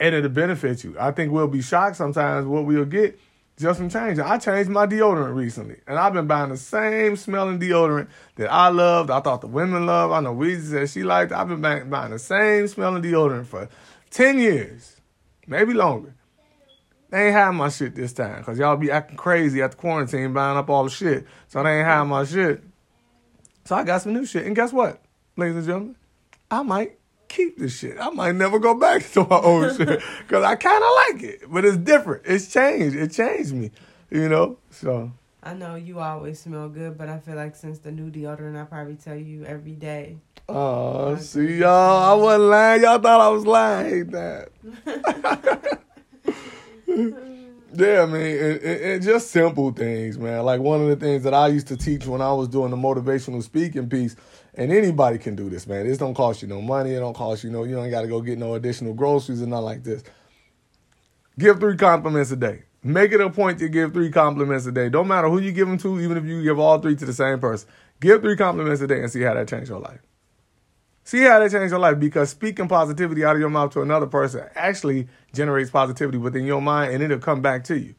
and 0.00 0.14
it'll 0.14 0.30
benefit 0.30 0.84
you. 0.84 0.96
I 0.98 1.10
think 1.10 1.32
we'll 1.32 1.48
be 1.48 1.60
shocked 1.60 1.96
sometimes 1.96 2.46
what 2.46 2.64
we'll 2.64 2.86
get 2.86 3.20
just 3.62 3.78
some 3.78 3.88
change. 3.88 4.18
I 4.18 4.38
changed 4.38 4.70
my 4.70 4.86
deodorant 4.86 5.34
recently, 5.34 5.76
and 5.86 5.98
I've 5.98 6.12
been 6.12 6.26
buying 6.26 6.50
the 6.50 6.56
same 6.56 7.16
smelling 7.16 7.58
deodorant 7.58 8.08
that 8.36 8.52
I 8.52 8.68
loved. 8.68 9.10
I 9.10 9.20
thought 9.20 9.40
the 9.40 9.46
women 9.46 9.86
loved. 9.86 10.12
I 10.12 10.20
know 10.20 10.34
Weezy 10.34 10.70
said 10.70 10.90
she 10.90 11.02
liked. 11.02 11.32
I've 11.32 11.48
been 11.48 11.60
buying, 11.60 12.10
the 12.10 12.18
same 12.18 12.68
smelling 12.68 13.02
deodorant 13.02 13.46
for 13.46 13.68
ten 14.10 14.38
years, 14.38 15.00
maybe 15.46 15.72
longer. 15.72 16.14
They 17.10 17.26
ain't 17.26 17.34
have 17.34 17.54
my 17.54 17.68
shit 17.68 17.94
this 17.94 18.12
time 18.12 18.38
because 18.38 18.58
y'all 18.58 18.76
be 18.76 18.90
acting 18.90 19.16
crazy 19.16 19.60
at 19.62 19.72
the 19.72 19.76
quarantine 19.76 20.32
buying 20.32 20.56
up 20.56 20.70
all 20.70 20.84
the 20.84 20.90
shit. 20.90 21.26
So 21.48 21.62
they 21.62 21.78
ain't 21.78 21.86
have 21.86 22.06
my 22.06 22.24
shit. 22.24 22.62
So 23.64 23.76
I 23.76 23.84
got 23.84 24.02
some 24.02 24.14
new 24.14 24.24
shit. 24.24 24.46
And 24.46 24.56
guess 24.56 24.72
what, 24.72 25.02
ladies 25.36 25.56
and 25.56 25.66
gentlemen? 25.66 25.96
I 26.50 26.62
might 26.62 26.98
keep 27.32 27.58
this 27.58 27.78
shit. 27.78 27.96
I 27.98 28.10
might 28.10 28.34
never 28.34 28.58
go 28.58 28.74
back 28.74 29.10
to 29.12 29.26
my 29.28 29.36
old 29.36 29.76
shit 29.76 30.02
because 30.20 30.44
I 30.44 30.54
kind 30.56 30.82
of 30.82 30.90
like 31.08 31.22
it, 31.22 31.42
but 31.50 31.64
it's 31.64 31.76
different. 31.78 32.22
It's 32.26 32.52
changed. 32.52 32.96
It 32.96 33.12
changed 33.12 33.52
me, 33.54 33.70
you 34.10 34.28
know. 34.28 34.58
So 34.70 35.12
I 35.42 35.54
know 35.54 35.74
you 35.74 35.98
always 35.98 36.40
smell 36.40 36.68
good, 36.68 36.96
but 36.96 37.08
I 37.08 37.18
feel 37.18 37.36
like 37.36 37.56
since 37.56 37.78
the 37.78 37.90
new 37.90 38.10
deodorant, 38.10 38.60
I 38.60 38.64
probably 38.64 38.96
tell 38.96 39.16
you 39.16 39.44
every 39.44 39.74
day. 39.74 40.18
Oh, 40.48 41.16
see 41.16 41.58
y'all, 41.58 42.02
I 42.02 42.14
wasn't 42.14 42.44
lying. 42.44 42.82
Y'all 42.82 42.98
thought 42.98 43.20
I 43.20 43.28
was 43.28 43.46
lying. 43.46 44.12
That. 44.12 44.50
yeah, 47.74 48.02
I 48.02 48.06
mean, 48.06 48.36
and, 48.36 48.60
and 48.60 49.02
just 49.02 49.30
simple 49.30 49.72
things, 49.72 50.18
man. 50.18 50.44
Like 50.44 50.60
one 50.60 50.82
of 50.82 50.88
the 50.88 50.96
things 50.96 51.22
that 51.22 51.32
I 51.32 51.48
used 51.48 51.68
to 51.68 51.76
teach 51.76 52.06
when 52.06 52.20
I 52.20 52.32
was 52.32 52.48
doing 52.48 52.70
the 52.70 52.76
motivational 52.76 53.42
speaking 53.42 53.88
piece 53.88 54.14
and 54.54 54.70
anybody 54.70 55.18
can 55.18 55.34
do 55.34 55.48
this, 55.48 55.66
man. 55.66 55.86
This 55.86 55.98
don't 55.98 56.14
cost 56.14 56.42
you 56.42 56.48
no 56.48 56.60
money. 56.60 56.92
It 56.92 57.00
don't 57.00 57.16
cost 57.16 57.42
you 57.44 57.50
no. 57.50 57.64
You 57.64 57.76
don't 57.76 57.90
got 57.90 58.02
to 58.02 58.08
go 58.08 58.20
get 58.20 58.38
no 58.38 58.54
additional 58.54 58.92
groceries 58.94 59.40
and 59.40 59.50
nothing 59.50 59.64
like 59.64 59.84
this. 59.84 60.02
Give 61.38 61.58
three 61.58 61.76
compliments 61.76 62.30
a 62.30 62.36
day. 62.36 62.64
Make 62.84 63.12
it 63.12 63.20
a 63.20 63.30
point 63.30 63.58
to 63.60 63.68
give 63.68 63.92
three 63.92 64.10
compliments 64.10 64.66
a 64.66 64.72
day. 64.72 64.88
Don't 64.88 65.08
matter 65.08 65.28
who 65.28 65.38
you 65.38 65.52
give 65.52 65.68
them 65.68 65.78
to, 65.78 66.00
even 66.00 66.16
if 66.16 66.24
you 66.24 66.42
give 66.42 66.58
all 66.58 66.78
three 66.80 66.96
to 66.96 67.06
the 67.06 67.12
same 67.12 67.38
person. 67.38 67.68
Give 68.00 68.20
three 68.20 68.36
compliments 68.36 68.80
a 68.82 68.86
day 68.86 69.00
and 69.00 69.10
see 69.10 69.22
how 69.22 69.34
that 69.34 69.48
changes 69.48 69.68
your 69.68 69.78
life. 69.78 70.00
See 71.04 71.22
how 71.22 71.38
that 71.38 71.50
changes 71.50 71.70
your 71.70 71.80
life 71.80 71.98
because 71.98 72.30
speaking 72.30 72.68
positivity 72.68 73.24
out 73.24 73.36
of 73.36 73.40
your 73.40 73.50
mouth 73.50 73.72
to 73.72 73.82
another 73.82 74.06
person 74.06 74.44
actually 74.54 75.08
generates 75.32 75.70
positivity 75.70 76.18
within 76.18 76.44
your 76.44 76.60
mind 76.60 76.92
and 76.92 77.02
it'll 77.02 77.18
come 77.18 77.40
back 77.40 77.64
to 77.64 77.78
you. 77.78 77.94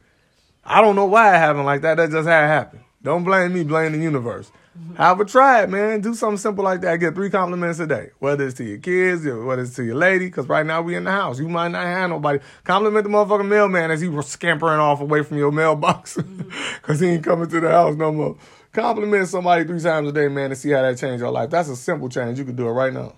I 0.64 0.80
don't 0.80 0.96
know 0.96 1.06
why 1.06 1.34
it 1.34 1.38
happened 1.38 1.66
like 1.66 1.82
that. 1.82 1.96
That's 1.96 2.12
just 2.12 2.28
how 2.28 2.44
it 2.44 2.48
happened. 2.48 2.84
Don't 3.02 3.24
blame 3.24 3.52
me, 3.52 3.64
blame 3.64 3.92
the 3.92 3.98
universe. 3.98 4.50
Mm-hmm. 4.76 4.94
However, 4.96 5.24
try 5.24 5.62
it, 5.62 5.70
man. 5.70 6.00
Do 6.00 6.14
something 6.14 6.36
simple 6.36 6.64
like 6.64 6.80
that. 6.80 6.96
Get 6.96 7.14
three 7.14 7.30
compliments 7.30 7.78
a 7.78 7.86
day, 7.86 8.10
whether 8.18 8.44
it's 8.46 8.56
to 8.56 8.64
your 8.64 8.78
kids, 8.78 9.24
whether 9.24 9.62
it's 9.62 9.76
to 9.76 9.84
your 9.84 9.94
lady, 9.94 10.26
because 10.26 10.48
right 10.48 10.66
now 10.66 10.82
we 10.82 10.96
in 10.96 11.04
the 11.04 11.12
house. 11.12 11.38
You 11.38 11.48
might 11.48 11.68
not 11.68 11.84
have 11.84 12.10
nobody. 12.10 12.40
Compliment 12.64 13.04
the 13.04 13.10
motherfucking 13.10 13.46
mailman 13.46 13.92
as 13.92 14.00
he 14.00 14.08
was 14.08 14.26
scampering 14.26 14.80
off 14.80 15.00
away 15.00 15.22
from 15.22 15.38
your 15.38 15.52
mailbox 15.52 16.16
because 16.82 16.98
he 16.98 17.08
ain't 17.08 17.24
coming 17.24 17.48
to 17.48 17.60
the 17.60 17.70
house 17.70 17.94
no 17.94 18.10
more. 18.10 18.36
Compliment 18.72 19.28
somebody 19.28 19.64
three 19.64 19.80
times 19.80 20.08
a 20.08 20.12
day, 20.12 20.26
man, 20.26 20.50
to 20.50 20.56
see 20.56 20.70
how 20.70 20.82
that 20.82 20.98
change 20.98 21.20
your 21.20 21.30
life. 21.30 21.50
That's 21.50 21.68
a 21.68 21.76
simple 21.76 22.08
change. 22.08 22.40
You 22.40 22.44
could 22.44 22.56
do 22.56 22.66
it 22.66 22.72
right 22.72 22.92
now. 22.92 23.14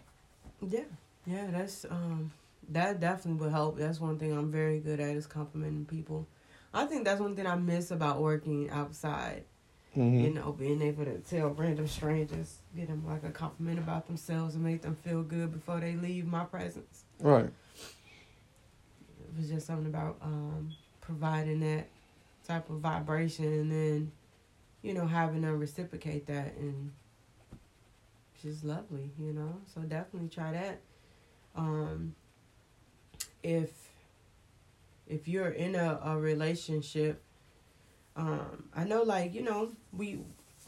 Yeah, 0.60 0.80
yeah, 1.26 1.46
that's 1.50 1.86
um, 1.88 2.32
that 2.68 3.00
definitely 3.00 3.40
would 3.40 3.52
help. 3.52 3.78
That's 3.78 3.98
one 3.98 4.18
thing 4.18 4.32
I'm 4.32 4.52
very 4.52 4.80
good 4.80 5.00
at 5.00 5.16
is 5.16 5.26
complimenting 5.26 5.86
people. 5.86 6.26
I 6.74 6.84
think 6.84 7.06
that's 7.06 7.20
one 7.20 7.34
thing 7.34 7.46
I 7.46 7.54
miss 7.54 7.90
about 7.90 8.20
working 8.20 8.68
outside. 8.68 9.44
Mm-hmm. 9.96 10.20
You 10.20 10.34
know, 10.34 10.52
being 10.52 10.82
able 10.82 11.06
to 11.06 11.18
tell 11.18 11.48
random 11.48 11.88
strangers, 11.88 12.58
get 12.76 12.88
them 12.88 13.02
like 13.06 13.24
a 13.24 13.30
compliment 13.30 13.78
about 13.78 14.06
themselves 14.06 14.54
and 14.54 14.62
make 14.62 14.82
them 14.82 14.94
feel 14.94 15.22
good 15.22 15.52
before 15.52 15.80
they 15.80 15.94
leave 15.94 16.26
my 16.26 16.44
presence. 16.44 17.04
Right. 17.18 17.46
It 17.46 19.38
was 19.38 19.48
just 19.48 19.66
something 19.66 19.86
about 19.86 20.18
um, 20.20 20.70
providing 21.00 21.60
that 21.60 21.88
type 22.46 22.68
of 22.68 22.80
vibration 22.80 23.46
and 23.46 23.72
then, 23.72 24.12
you 24.82 24.92
know, 24.92 25.06
having 25.06 25.40
them 25.40 25.58
reciprocate 25.58 26.26
that 26.26 26.54
and 26.58 26.92
just 28.42 28.64
lovely, 28.64 29.10
you 29.18 29.32
know. 29.32 29.56
So 29.74 29.80
definitely 29.80 30.28
try 30.28 30.52
that. 30.52 30.80
Um, 31.54 32.14
if 33.42 33.70
if 35.08 35.26
you're 35.26 35.48
in 35.48 35.74
a, 35.74 36.00
a 36.04 36.18
relationship, 36.18 37.22
um, 38.16 38.64
I 38.74 38.84
know 38.84 39.02
like, 39.02 39.34
you 39.34 39.42
know, 39.42 39.72
we 39.92 40.20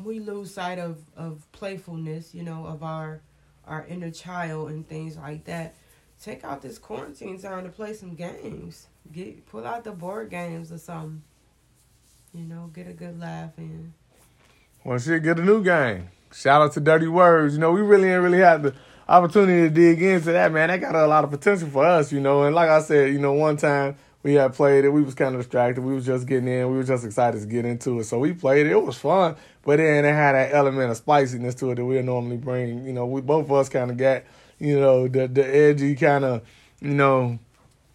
we 0.02 0.20
lose 0.20 0.52
sight 0.54 0.78
of, 0.78 0.98
of 1.16 1.50
playfulness, 1.52 2.34
you 2.34 2.42
know, 2.42 2.66
of 2.66 2.82
our 2.82 3.22
our 3.66 3.86
inner 3.86 4.10
child 4.10 4.70
and 4.70 4.88
things 4.88 5.16
like 5.16 5.44
that. 5.44 5.74
Take 6.22 6.44
out 6.44 6.62
this 6.62 6.78
quarantine 6.78 7.40
time 7.40 7.64
to 7.64 7.70
play 7.70 7.94
some 7.94 8.14
games. 8.14 8.88
Get 9.12 9.46
pull 9.46 9.66
out 9.66 9.84
the 9.84 9.92
board 9.92 10.30
games 10.30 10.72
or 10.72 10.78
something. 10.78 11.22
You 12.34 12.44
know, 12.44 12.70
get 12.74 12.86
a 12.86 12.92
good 12.92 13.18
laugh 13.18 13.52
in. 13.56 13.94
Well 14.84 14.98
shit, 14.98 15.22
get 15.22 15.38
a 15.38 15.42
new 15.44 15.62
game. 15.62 16.08
Shout 16.32 16.60
out 16.60 16.72
to 16.74 16.80
Dirty 16.80 17.08
Words. 17.08 17.54
You 17.54 17.60
know, 17.60 17.72
we 17.72 17.80
really 17.80 18.10
ain't 18.10 18.22
really 18.22 18.38
had 18.38 18.62
the 18.62 18.74
opportunity 19.08 19.68
to 19.68 19.70
dig 19.74 20.02
into 20.02 20.32
that, 20.32 20.52
man. 20.52 20.68
That 20.68 20.80
got 20.80 20.94
a 20.94 21.06
lot 21.06 21.24
of 21.24 21.30
potential 21.30 21.68
for 21.68 21.84
us, 21.84 22.12
you 22.12 22.20
know. 22.20 22.42
And 22.42 22.54
like 22.54 22.68
I 22.68 22.80
said, 22.80 23.12
you 23.12 23.18
know, 23.18 23.32
one 23.32 23.56
time 23.56 23.96
we 24.28 24.34
had 24.34 24.52
played 24.52 24.84
it. 24.84 24.90
We 24.90 25.00
was 25.00 25.14
kind 25.14 25.34
of 25.34 25.40
distracted. 25.40 25.80
We 25.80 25.94
was 25.94 26.04
just 26.04 26.26
getting 26.26 26.48
in. 26.48 26.70
We 26.70 26.76
were 26.76 26.84
just 26.84 27.02
excited 27.02 27.40
to 27.40 27.46
get 27.46 27.64
into 27.64 27.98
it. 27.98 28.04
So 28.04 28.18
we 28.18 28.34
played 28.34 28.66
it. 28.66 28.72
It 28.72 28.82
was 28.82 28.98
fun, 28.98 29.36
but 29.62 29.78
then 29.78 30.04
it 30.04 30.12
had 30.12 30.32
that 30.32 30.52
element 30.52 30.90
of 30.90 30.98
spiciness 30.98 31.54
to 31.56 31.70
it 31.70 31.76
that 31.76 31.84
we 31.86 32.02
normally 32.02 32.36
bring. 32.36 32.84
You 32.84 32.92
know, 32.92 33.06
we 33.06 33.22
both 33.22 33.46
of 33.46 33.52
us 33.52 33.70
kind 33.70 33.90
of 33.90 33.96
got, 33.96 34.24
you 34.58 34.78
know, 34.78 35.08
the 35.08 35.28
the 35.28 35.46
edgy 35.46 35.94
kind 35.94 36.26
of, 36.26 36.42
you 36.82 36.90
know, 36.90 37.38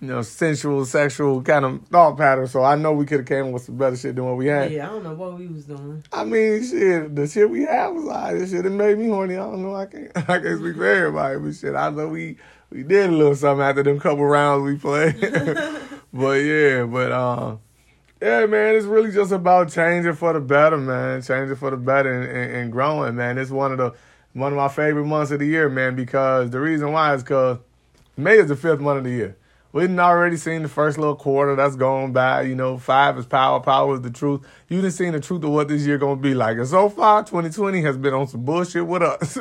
you 0.01 0.07
know, 0.07 0.23
sensual, 0.23 0.85
sexual 0.85 1.43
kind 1.43 1.65
of 1.65 1.87
thought 1.89 2.17
pattern. 2.17 2.47
So 2.47 2.63
I 2.63 2.77
know 2.77 2.93
we 2.93 3.05
could 3.05 3.19
have 3.19 3.27
came 3.27 3.51
with 3.51 3.65
some 3.65 3.77
better 3.77 3.95
shit 3.95 4.15
than 4.15 4.25
what 4.25 4.37
we 4.37 4.47
had. 4.47 4.71
Yeah, 4.71 4.87
I 4.87 4.89
don't 4.89 5.03
know 5.03 5.13
what 5.13 5.37
we 5.37 5.45
was 5.45 5.65
doing. 5.65 6.03
I 6.11 6.23
mean, 6.23 6.63
shit, 6.63 7.15
the 7.15 7.27
shit 7.27 7.47
we 7.47 7.61
had 7.61 7.89
was 7.89 8.05
like 8.05 8.39
this 8.39 8.49
shit. 8.49 8.65
It 8.65 8.71
made 8.71 8.97
me 8.97 9.09
horny. 9.09 9.35
I 9.35 9.37
don't 9.37 9.61
know. 9.61 9.75
I 9.75 9.85
can't. 9.85 10.11
I 10.17 10.39
can't 10.39 10.59
speak 10.59 10.77
for 10.77 10.87
everybody, 10.87 11.37
but 11.37 11.53
shit, 11.53 11.75
I 11.75 11.91
know 11.91 12.07
we 12.07 12.37
we 12.71 12.81
did 12.81 13.11
a 13.11 13.13
little 13.13 13.35
something 13.35 13.63
after 13.63 13.83
them 13.83 13.99
couple 13.99 14.25
rounds 14.25 14.63
we 14.63 14.77
played. 14.79 15.15
but 16.13 16.33
yeah, 16.33 16.83
but 16.85 17.11
um, 17.11 17.59
yeah, 18.21 18.45
man, 18.45 18.75
it's 18.75 18.85
really 18.85 19.11
just 19.11 19.31
about 19.31 19.69
changing 19.71 20.13
for 20.13 20.31
the 20.31 20.39
better, 20.39 20.77
man. 20.77 21.21
Changing 21.21 21.55
for 21.57 21.71
the 21.71 21.77
better 21.77 22.21
and, 22.21 22.31
and, 22.31 22.55
and 22.55 22.71
growing, 22.71 23.15
man. 23.15 23.37
It's 23.37 23.51
one 23.51 23.71
of 23.71 23.79
the 23.79 23.93
one 24.33 24.53
of 24.53 24.57
my 24.57 24.69
favorite 24.69 25.05
months 25.05 25.31
of 25.31 25.39
the 25.39 25.45
year, 25.45 25.67
man. 25.69 25.95
Because 25.95 26.51
the 26.51 26.59
reason 26.59 26.91
why 26.91 27.15
is 27.15 27.23
because 27.23 27.57
May 28.15 28.37
is 28.37 28.47
the 28.47 28.55
fifth 28.55 28.79
month 28.79 28.99
of 28.99 29.03
the 29.05 29.09
year. 29.09 29.37
We 29.73 29.81
didn't 29.81 29.99
already 29.99 30.37
seen 30.37 30.61
the 30.61 30.69
first 30.69 30.99
little 30.99 31.15
quarter 31.15 31.55
that's 31.55 31.75
going 31.75 32.13
by. 32.13 32.43
You 32.43 32.53
know, 32.53 32.77
five 32.77 33.17
is 33.17 33.25
power, 33.25 33.59
power 33.59 33.95
is 33.95 34.01
the 34.01 34.11
truth. 34.11 34.41
You 34.69 34.81
didn't 34.81 34.93
seen 34.93 35.13
the 35.13 35.19
truth 35.19 35.43
of 35.43 35.49
what 35.49 35.67
this 35.67 35.83
year 35.83 35.97
gonna 35.97 36.21
be 36.21 36.35
like. 36.35 36.57
And 36.57 36.67
so 36.67 36.89
far, 36.89 37.23
2020 37.23 37.81
has 37.81 37.97
been 37.97 38.13
on 38.13 38.27
some 38.27 38.45
bullshit 38.45 38.85
with 38.85 39.01
us. 39.01 39.35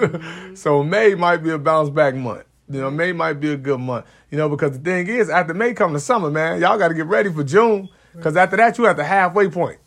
so 0.60 0.82
May 0.82 1.14
might 1.14 1.44
be 1.44 1.50
a 1.50 1.58
bounce 1.58 1.90
back 1.90 2.14
month. 2.14 2.46
You 2.72 2.80
know, 2.80 2.90
May 2.90 3.12
might 3.12 3.34
be 3.34 3.52
a 3.52 3.56
good 3.56 3.80
month. 3.80 4.06
You 4.30 4.38
know, 4.38 4.48
because 4.48 4.72
the 4.72 4.78
thing 4.78 5.06
is, 5.08 5.28
after 5.28 5.52
May 5.52 5.74
come 5.74 5.92
the 5.92 6.00
summer, 6.00 6.30
man, 6.30 6.60
y'all 6.60 6.78
got 6.78 6.88
to 6.88 6.94
get 6.94 7.06
ready 7.06 7.30
for 7.30 7.44
June. 7.44 7.88
Because 8.14 8.36
after 8.36 8.56
that, 8.56 8.78
you 8.78 8.86
at 8.86 8.96
the 8.96 9.04
halfway 9.04 9.48
point. 9.48 9.78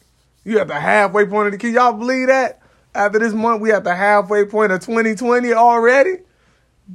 You 0.44 0.60
at 0.60 0.68
the 0.68 0.80
halfway 0.80 1.26
point 1.26 1.48
of 1.48 1.52
the 1.54 1.58
key. 1.58 1.72
Y'all 1.72 1.94
believe 1.94 2.28
that? 2.28 2.62
After 2.94 3.20
this 3.20 3.34
month, 3.34 3.62
we 3.62 3.72
at 3.72 3.84
the 3.84 3.96
halfway 3.96 4.46
point 4.46 4.72
of 4.72 4.80
2020 4.82 5.52
already? 5.54 6.20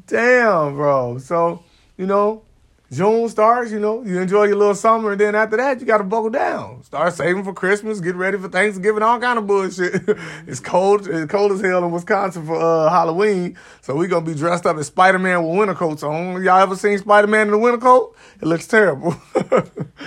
Damn, 0.07 0.75
bro. 0.75 1.19
So, 1.19 1.65
you 1.97 2.07
know, 2.07 2.45
June 2.93 3.29
starts, 3.29 3.71
you 3.71 3.79
know, 3.79 4.03
you 4.03 4.19
enjoy 4.19 4.45
your 4.45 4.57
little 4.57 4.75
summer, 4.75 5.13
and 5.13 5.21
then 5.21 5.37
after 5.37 5.57
that, 5.57 5.79
you 5.79 5.87
got 5.87 5.99
to 5.99 6.05
buckle 6.05 6.31
down. 6.31 6.83
Start 6.83 7.13
saving 7.13 7.45
for 7.45 7.53
Christmas, 7.53 8.01
get 8.01 8.17
ready 8.17 8.37
for 8.37 8.49
Thanksgiving, 8.49 9.03
all 9.03 9.21
kind 9.21 9.39
of 9.39 9.47
bullshit. 9.47 10.03
it's 10.49 10.59
cold, 10.59 11.07
it's 11.07 11.31
cold 11.31 11.53
as 11.53 11.61
hell 11.61 11.85
in 11.85 11.93
Wisconsin 11.93 12.45
for 12.45 12.61
uh, 12.61 12.91
Halloween, 12.91 13.57
so 13.81 13.95
we 13.95 14.09
gonna 14.09 14.27
be 14.27 14.35
dressed 14.35 14.67
up 14.67 14.77
as 14.77 14.89
Spider 14.89 15.21
Man 15.21 15.47
with 15.47 15.57
winter 15.57 15.75
coats 15.75 16.03
on. 16.03 16.43
Y'all 16.43 16.59
ever 16.59 16.75
seen 16.75 16.99
Spider 16.99 17.29
Man 17.29 17.47
in 17.47 17.55
a 17.55 17.59
winter 17.59 17.79
coat? 17.79 18.17
It 18.43 18.47
looks 18.47 18.67
terrible. 18.67 19.15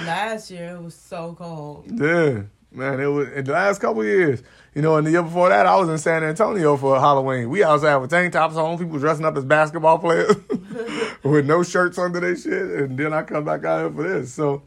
Last 0.06 0.52
year 0.52 0.76
it 0.76 0.82
was 0.82 0.96
so 0.96 1.36
cold. 1.38 1.86
Yeah, 1.90 2.42
man, 2.74 3.00
it 3.00 3.08
was 3.08 3.30
in 3.30 3.46
the 3.46 3.52
last 3.52 3.80
couple 3.80 4.04
years. 4.04 4.42
You 4.76 4.82
know, 4.82 4.96
and 4.96 5.06
the 5.06 5.12
year 5.12 5.22
before 5.22 5.50
that, 5.50 5.68
I 5.68 5.76
was 5.76 5.88
in 5.88 5.98
San 6.00 6.24
Antonio 6.24 6.76
for 6.78 7.00
Halloween. 7.00 7.50
We 7.50 7.64
outside 7.64 7.96
with 7.98 8.10
tank 8.10 8.34
tops 8.34 8.56
on, 8.56 8.78
people 8.78 8.98
dressing 8.98 9.26
up 9.26 9.38
as 9.38 9.46
basketball 9.46 10.00
players 10.00 10.36
with 11.24 11.46
no 11.46 11.62
shirts 11.62 11.98
under 12.00 12.20
their 12.20 12.36
shit, 12.36 12.52
and 12.52 12.98
then 12.98 13.14
I 13.14 13.22
come 13.22 13.46
back 13.46 13.64
out 13.66 13.82
here 13.82 13.92
for 13.92 14.04
this. 14.04 14.34
So, 14.34 14.64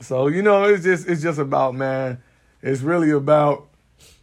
so 0.00 0.28
you 0.28 0.42
know, 0.42 0.64
it's 0.64 0.84
just 0.84 1.06
it's 1.06 1.22
just 1.22 1.38
about 1.38 1.74
man. 1.74 2.22
It's 2.62 2.80
really 2.80 3.10
about 3.10 3.68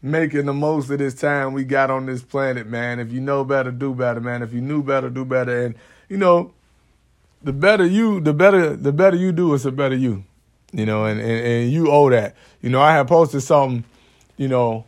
making 0.02 0.46
the 0.46 0.54
most 0.54 0.90
of 0.90 0.98
this 0.98 1.14
time 1.14 1.54
we 1.54 1.64
got 1.64 1.92
on 1.92 2.08
this 2.08 2.24
planet, 2.24 2.68
man. 2.68 3.00
If 3.00 3.12
you 3.12 3.22
know 3.22 3.44
better, 3.44 3.72
do 3.72 3.94
better, 3.94 4.20
man. 4.20 4.42
If 4.42 4.54
you 4.54 4.62
knew 4.62 4.82
better, 4.82 5.10
do 5.10 5.24
better. 5.24 5.66
And 5.66 5.76
you 6.10 6.18
know, 6.18 6.54
the 7.44 7.54
better 7.54 7.86
you, 7.86 8.20
the 8.20 8.34
better 8.34 8.76
the 8.76 8.92
better 8.92 9.18
you 9.18 9.32
do, 9.32 9.54
it's 9.54 9.66
the 9.66 9.72
better 9.72 9.96
you. 9.96 10.24
You 10.74 10.86
know, 10.86 11.06
and, 11.06 11.20
and, 11.20 11.46
and 11.46 11.72
you 11.72 11.92
owe 11.92 12.10
that. 12.10 12.36
You 12.62 12.70
know, 12.70 12.82
I 12.82 12.94
had 12.94 13.08
posted 13.08 13.42
something 13.42 13.86
you 14.38 14.48
know, 14.48 14.86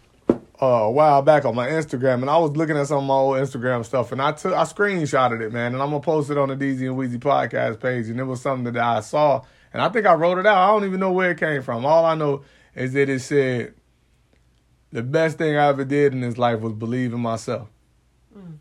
uh, 0.62 0.66
a 0.66 0.92
while 0.92 1.22
back 1.22 1.44
on 1.44 1.56
my 1.56 1.68
Instagram, 1.68 2.22
and 2.22 2.30
I 2.30 2.38
was 2.38 2.52
looking 2.52 2.78
at 2.78 2.88
some 2.88 3.00
of 3.00 3.04
my 3.06 3.16
old 3.16 3.38
Instagram 3.38 3.84
stuff, 3.84 4.12
and 4.12 4.22
I 4.22 4.32
took 4.32 4.54
I 4.54 4.64
screenshotted 4.64 5.42
it, 5.42 5.52
man, 5.52 5.74
and 5.74 5.82
I'm 5.82 5.90
gonna 5.90 6.00
post 6.00 6.30
it 6.30 6.38
on 6.38 6.50
the 6.50 6.56
DZ 6.56 6.88
and 6.88 6.98
Weezy 6.98 7.18
podcast 7.18 7.82
page, 7.82 8.08
and 8.08 8.20
it 8.20 8.24
was 8.24 8.42
something 8.42 8.72
that 8.72 8.82
I 8.82 9.00
saw, 9.02 9.42
and 9.74 9.82
I 9.82 9.90
think 9.90 10.06
I 10.06 10.14
wrote 10.14 10.38
it 10.38 10.46
out. 10.46 10.58
I 10.58 10.68
don't 10.68 10.86
even 10.86 11.00
know 11.00 11.12
where 11.12 11.32
it 11.32 11.40
came 11.40 11.62
from. 11.62 11.86
All 11.86 12.06
I 12.06 12.16
know 12.16 12.44
is 12.76 12.94
that 12.94 13.10
it 13.10 13.20
said, 13.20 13.74
"The 14.92 15.02
best 15.02 15.38
thing 15.38 15.58
I 15.58 15.68
ever 15.68 15.84
did 15.84 16.14
in 16.14 16.22
this 16.22 16.38
life 16.38 16.60
was 16.60 16.74
believe 16.74 17.14
in 17.14 17.20
myself." 17.20 17.70
Mm. 18.38 18.58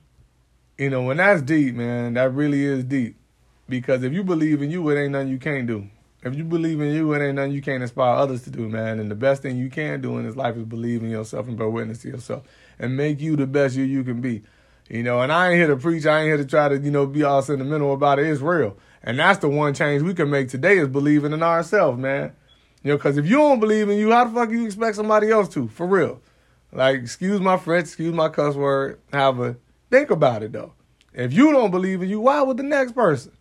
You 0.79 0.91
know, 0.91 1.03
when 1.03 1.19
that's 1.19 1.43
deep, 1.43 1.75
man, 1.75 2.15
that 2.15 2.33
really 2.33 2.65
is 2.65 2.85
deep, 2.85 3.17
because 3.69 4.03
if 4.05 4.13
you 4.13 4.25
believe 4.25 4.63
in 4.63 4.71
you, 4.71 4.89
it 4.89 5.03
ain't 5.03 5.13
nothing 5.13 5.29
you 5.29 5.39
can't 5.39 5.67
do. 5.67 5.89
If 6.23 6.35
you 6.35 6.43
believe 6.45 6.81
in 6.81 6.93
you, 6.93 7.13
it 7.13 7.25
ain't 7.25 7.37
nothing 7.37 7.53
you 7.53 7.63
can't 7.63 7.83
inspire 7.83 8.17
others 8.17 8.43
to 8.43 8.51
do, 8.51 8.69
man. 8.69 8.99
And 8.99 9.11
the 9.11 9.15
best 9.15 9.43
thing 9.43 9.57
you 9.57 9.71
can 9.71 10.01
do 10.01 10.19
in 10.19 10.27
this 10.27 10.35
life 10.35 10.57
is 10.57 10.65
believe 10.65 11.03
in 11.03 11.11
yourself 11.11 11.47
and 11.47 11.57
bear 11.57 11.69
witness 11.69 12.03
to 12.03 12.09
yourself 12.09 12.43
and 12.79 12.97
make 12.97 13.21
you 13.21 13.37
the 13.37 13.47
best 13.47 13.77
you 13.77 13.85
you 13.85 14.03
can 14.03 14.21
be. 14.21 14.43
You 14.91 15.03
know, 15.03 15.21
and 15.21 15.31
I 15.31 15.51
ain't 15.51 15.59
here 15.59 15.69
to 15.69 15.77
preach. 15.77 16.07
I 16.07 16.21
ain't 16.21 16.27
here 16.27 16.37
to 16.39 16.45
try 16.45 16.69
to, 16.69 16.79
you 16.79 16.91
know, 16.91 17.07
be 17.07 17.23
all 17.23 17.43
sentimental 17.43 17.93
about 17.93 18.19
it. 18.19 18.27
It's 18.27 18.41
real. 18.41 18.77
And 19.03 19.19
that's 19.19 19.39
the 19.39 19.49
one 19.49 19.75
change 19.75 20.03
we 20.03 20.15
can 20.15 20.31
make 20.31 20.49
today 20.49 20.79
is 20.79 20.89
believing 20.89 21.33
in 21.33 21.43
ourselves, 21.43 21.99
man. 21.99 22.33
You 22.83 22.93
know, 22.93 22.97
because 22.97 23.17
if 23.17 23.27
you 23.27 23.37
don't 23.37 23.61
believe 23.61 23.89
in 23.89 23.99
you, 23.99 24.11
how 24.11 24.25
the 24.25 24.35
fuck 24.35 24.51
you 24.51 24.65
expect 24.65 24.97
somebody 24.97 25.31
else 25.31 25.49
to? 25.51 25.69
For 25.69 25.87
real. 25.87 26.21
Like, 26.73 26.97
excuse 27.01 27.41
my 27.41 27.57
French, 27.57 27.87
excuse 27.87 28.15
my 28.15 28.29
cuss 28.29 28.55
word. 28.55 29.01
However, 29.13 29.59
think 29.91 30.11
about 30.11 30.43
it, 30.43 30.53
though. 30.53 30.73
If 31.15 31.33
you 31.33 31.53
don't 31.53 31.71
believe 31.71 32.03
in 32.03 32.09
you, 32.09 32.21
why 32.21 32.43
would 32.43 32.57
the 32.57 32.63
next 32.63 32.93
person? 32.93 33.33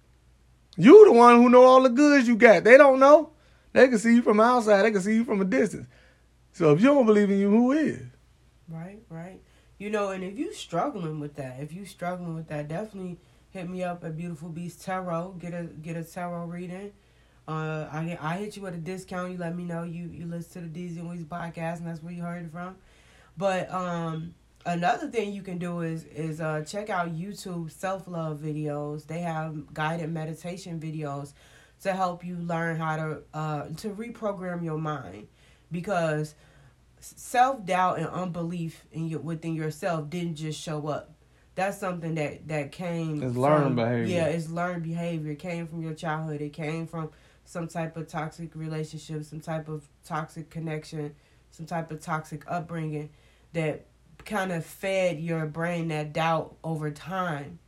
You 0.78 1.06
the 1.06 1.12
one 1.12 1.38
who 1.38 1.50
know 1.50 1.64
all 1.64 1.84
the 1.84 1.90
goods 1.90 2.28
you 2.28 2.36
got. 2.36 2.64
They 2.64 2.78
don't 2.78 3.00
know. 3.00 3.32
They 3.74 3.88
can 3.88 4.00
see 4.00 4.16
you 4.16 4.22
from 4.22 4.40
outside. 4.40 4.84
They 4.84 4.92
can 4.92 5.02
see 5.02 5.16
you 5.16 5.24
from 5.24 5.42
a 5.42 5.46
distance. 5.46 5.88
So 6.54 6.72
if 6.72 6.82
you 6.82 6.88
don't 6.88 7.06
believe 7.06 7.30
in 7.30 7.40
you, 7.40 7.50
who 7.50 7.72
is? 7.72 8.02
Right, 8.70 9.00
right. 9.10 9.40
You 9.78 9.90
know, 9.90 10.10
and 10.10 10.24
if 10.24 10.38
you 10.38 10.54
struggling 10.54 11.20
with 11.20 11.36
that, 11.36 11.60
if 11.60 11.72
you 11.72 11.86
struggling 11.86 12.36
with 12.36 12.48
that, 12.48 12.68
definitely 12.68 13.18
hit 13.52 13.70
me 13.70 13.84
up 13.84 14.04
at 14.04 14.18
Beautiful 14.18 14.50
Beast 14.50 14.84
Tarot. 14.84 15.36
Get 15.40 15.54
a 15.54 15.64
get 15.64 15.96
a 15.96 16.04
tarot 16.04 16.46
reading. 16.46 16.92
Uh, 17.48 17.88
I 17.92 18.18
I 18.20 18.38
hit 18.38 18.56
you 18.56 18.64
with 18.64 18.74
a 18.74 18.80
discount. 18.80 19.32
You 19.32 19.38
let 19.38 19.56
me 19.56 19.64
know 19.64 19.84
you 19.84 20.06
you 20.06 20.26
listen 20.26 20.64
to 20.64 20.68
the 20.68 20.90
DZ 20.90 21.00
and 21.00 21.30
podcast, 21.30 21.78
and 21.78 21.88
that's 21.88 22.02
where 22.02 22.14
you 22.14 22.24
heard 22.24 22.46
it 22.46 22.52
from. 22.52 22.76
But 23.38 23.72
um, 23.72 24.34
another 24.68 25.08
thing 25.10 25.34
you 25.34 25.42
can 25.42 25.58
do 25.58 25.82
is 25.82 26.04
is 26.06 26.40
uh, 26.42 26.64
check 26.68 26.90
out 26.90 27.16
YouTube 27.16 27.72
self 27.72 28.08
love 28.08 28.40
videos. 28.40 29.08
They 29.08 29.20
have 29.20 29.74
guided 29.74 30.12
meditation 30.12 30.80
videos 30.80 31.34
to 31.82 31.94
help 31.94 32.24
you 32.24 32.36
learn 32.38 32.78
how 32.78 32.96
to 32.98 33.22
uh, 33.34 33.64
to 33.78 33.90
reprogram 33.90 34.64
your 34.64 34.78
mind 34.78 35.28
because 35.72 36.36
self 37.00 37.66
doubt 37.66 38.00
and 38.00 38.08
unbelief 38.08 38.86
in 38.92 39.08
your 39.08 39.22
within 39.22 39.56
yourself 39.56 40.10
didn't 40.10 40.36
just 40.36 40.62
show 40.62 40.88
up. 40.88 41.14
That's 41.56 41.80
something 41.80 42.16
that 42.16 42.48
that 42.50 42.72
came. 42.72 43.24
It's 43.24 43.36
learned 43.36 43.64
from, 43.64 43.76
behavior. 43.76 44.16
Yeah, 44.16 44.26
it's 44.26 44.50
learned 44.50 44.84
behavior. 44.84 45.32
It 45.32 45.40
came 45.40 45.66
from 45.68 45.82
your 45.82 45.94
childhood. 45.94 46.42
It 46.42 46.54
came 46.54 46.86
from 46.86 47.10
some 47.46 47.68
type 47.68 47.96
of 47.96 48.08
toxic 48.08 48.56
relationship, 48.56 49.24
some 49.24 49.40
type 49.40 49.70
of 49.70 49.88
toxic 50.04 50.50
connection, 50.50 51.16
some 51.52 51.66
type 51.66 51.90
of 51.92 52.02
toxic 52.02 52.44
upbringing 52.48 53.10
that 53.54 53.86
kind 54.28 54.52
of 54.52 54.66
fed 54.66 55.20
your 55.20 55.46
brain 55.48 55.88
that 55.88 56.14
doubt 56.14 56.56
over 56.64 56.92
time. 56.92 57.60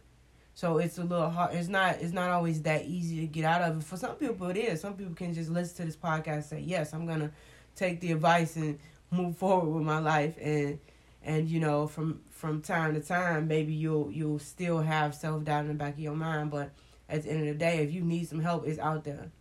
So 0.54 0.78
it's 0.78 0.98
a 0.98 1.04
little 1.04 1.30
hard. 1.30 1.56
It's 1.56 1.70
not. 1.70 1.96
It's 2.01 2.12
not 2.12 2.30
always 2.30 2.62
that 2.63 2.86
easy 2.86 3.22
to 3.22 3.28
get 3.28 3.46
out 3.46 3.62
of 3.62 3.78
it. 3.78 3.84
For 3.84 3.96
some 3.98 4.16
people, 4.16 4.50
it 4.50 4.58
is. 4.58 4.82
Some 4.82 4.94
people 4.94 5.13
can 5.16 5.34
just 5.34 5.50
listen 5.50 5.78
to 5.78 5.86
this 5.86 5.96
podcast 5.96 6.34
and 6.34 6.46
say, 6.46 6.60
"Yes, 6.60 6.94
I'm 6.94 7.08
gonna 7.08 7.32
take 7.75 8.01
the 8.01 8.12
advice 8.12 8.58
and 8.58 8.78
move 9.10 9.38
forward 9.38 9.74
with 9.74 9.84
my 9.84 10.00
life." 10.00 10.36
And 10.39 10.80
and 11.24 11.48
you 11.48 11.62
know, 11.62 11.88
from 11.88 12.22
from 12.30 12.62
time 12.62 12.94
to 12.96 13.00
time, 13.00 13.48
maybe 13.48 13.74
you'll 13.74 14.12
you'll 14.12 14.39
still 14.39 14.80
have 14.80 15.16
self 15.16 15.46
doubt 15.46 15.62
in 15.62 15.70
the 15.70 15.74
back 15.75 15.94
of 15.94 16.00
your 16.00 16.16
mind. 16.16 16.51
But 16.51 16.72
at 17.08 17.24
the 17.24 17.30
end 17.30 17.39
of 17.39 17.48
the 17.48 17.54
day, 17.54 17.78
if 17.78 17.94
you 17.94 18.01
need 18.01 18.28
some 18.28 18.42
help, 18.42 18.68
it's 18.68 18.80
out 18.80 19.06
there. 19.06 19.32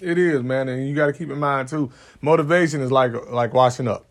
It 0.00 0.18
is, 0.18 0.42
man, 0.42 0.68
and 0.68 0.86
you 0.86 0.94
got 0.94 1.06
to 1.06 1.12
keep 1.12 1.30
in 1.30 1.38
mind 1.38 1.68
too. 1.68 1.90
Motivation 2.20 2.80
is 2.82 2.92
like 2.92 3.12
like 3.30 3.52
washing 3.52 3.88
up. 3.88 4.06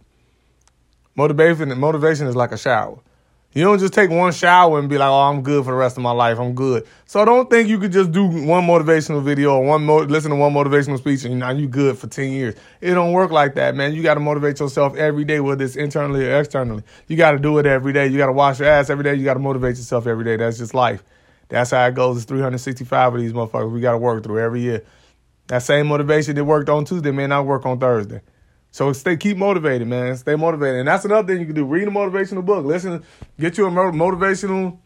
Motivation 1.16 1.78
motivation 1.80 2.28
is 2.28 2.36
like 2.36 2.52
a 2.52 2.58
shower. 2.58 3.00
You 3.54 3.64
don't 3.64 3.80
just 3.80 3.94
take 3.94 4.10
one 4.10 4.34
shower 4.34 4.80
and 4.80 4.90
be 4.90 4.98
like, 4.98 5.08
"Oh, 5.08 5.30
I'm 5.30 5.42
good 5.42 5.64
for 5.64 5.72
the 5.72 5.78
rest 5.78 5.96
of 5.96 6.04
my 6.04 6.12
life. 6.12 6.38
I'm 6.40 6.56
good." 6.56 6.86
So 7.06 7.24
don't 7.24 7.50
think 7.50 7.70
you 7.70 7.80
could 7.80 7.94
just 7.94 8.12
do 8.12 8.26
one 8.26 8.68
motivational 8.68 9.24
video 9.24 9.56
or 9.56 9.64
one 9.64 9.86
mo- 9.86 10.00
listen 10.04 10.32
to 10.32 10.36
one 10.36 10.54
motivational 10.54 10.98
speech 10.98 11.24
and 11.24 11.40
now 11.40 11.52
you 11.52 11.70
good 11.70 11.98
for 11.98 12.08
ten 12.08 12.32
years. 12.32 12.56
It 12.82 12.94
don't 12.96 13.14
work 13.14 13.32
like 13.32 13.56
that, 13.56 13.74
man. 13.74 13.94
You 13.94 14.04
got 14.04 14.16
to 14.16 14.20
motivate 14.20 14.60
yourself 14.60 14.98
every 14.98 15.24
day, 15.24 15.40
whether 15.40 15.64
it's 15.64 15.78
internally 15.78 16.28
or 16.28 16.38
externally. 16.38 16.84
You 17.08 17.16
got 17.16 17.32
to 17.32 17.40
do 17.40 17.58
it 17.60 17.66
every 17.66 17.94
day. 17.94 18.08
You 18.08 18.18
got 18.18 18.26
to 18.26 18.34
wash 18.34 18.60
your 18.60 18.68
ass 18.68 18.90
every 18.90 19.06
day. 19.06 19.16
You 19.16 19.24
got 19.24 19.36
to 19.36 19.40
motivate 19.40 19.78
yourself 19.78 20.06
every 20.06 20.26
day. 20.26 20.36
That's 20.36 20.58
just 20.58 20.74
life. 20.74 21.02
That's 21.48 21.72
how 21.72 21.86
it 21.86 21.96
goes. 21.96 22.18
It's 22.18 22.26
365 22.26 23.14
of 23.16 23.22
these 23.22 23.32
motherfuckers 23.32 23.72
we 23.72 23.80
got 23.80 23.94
to 23.94 23.98
work 24.00 24.22
through 24.22 24.40
every 24.40 24.60
year. 24.60 24.84
That 25.48 25.60
same 25.60 25.88
motivation 25.88 26.36
that 26.36 26.44
worked 26.44 26.68
on 26.68 26.84
Tuesday 26.84 27.12
may 27.12 27.28
not 27.28 27.46
work 27.46 27.66
on 27.66 27.80
Thursday. 27.80 28.20
So 28.76 28.92
stay, 28.92 29.16
keep 29.16 29.38
motivated, 29.38 29.88
man. 29.88 30.18
Stay 30.18 30.36
motivated, 30.36 30.80
and 30.80 30.88
that's 30.90 31.06
another 31.06 31.26
thing 31.26 31.40
you 31.40 31.46
can 31.46 31.56
do. 31.56 31.64
Read 31.64 31.88
a 31.88 31.92
motivational 31.92 32.44
book. 32.44 32.66
Listen, 32.66 33.06
get 33.40 33.58
you 33.58 33.68
a 33.68 33.72
motivational 33.72 34.78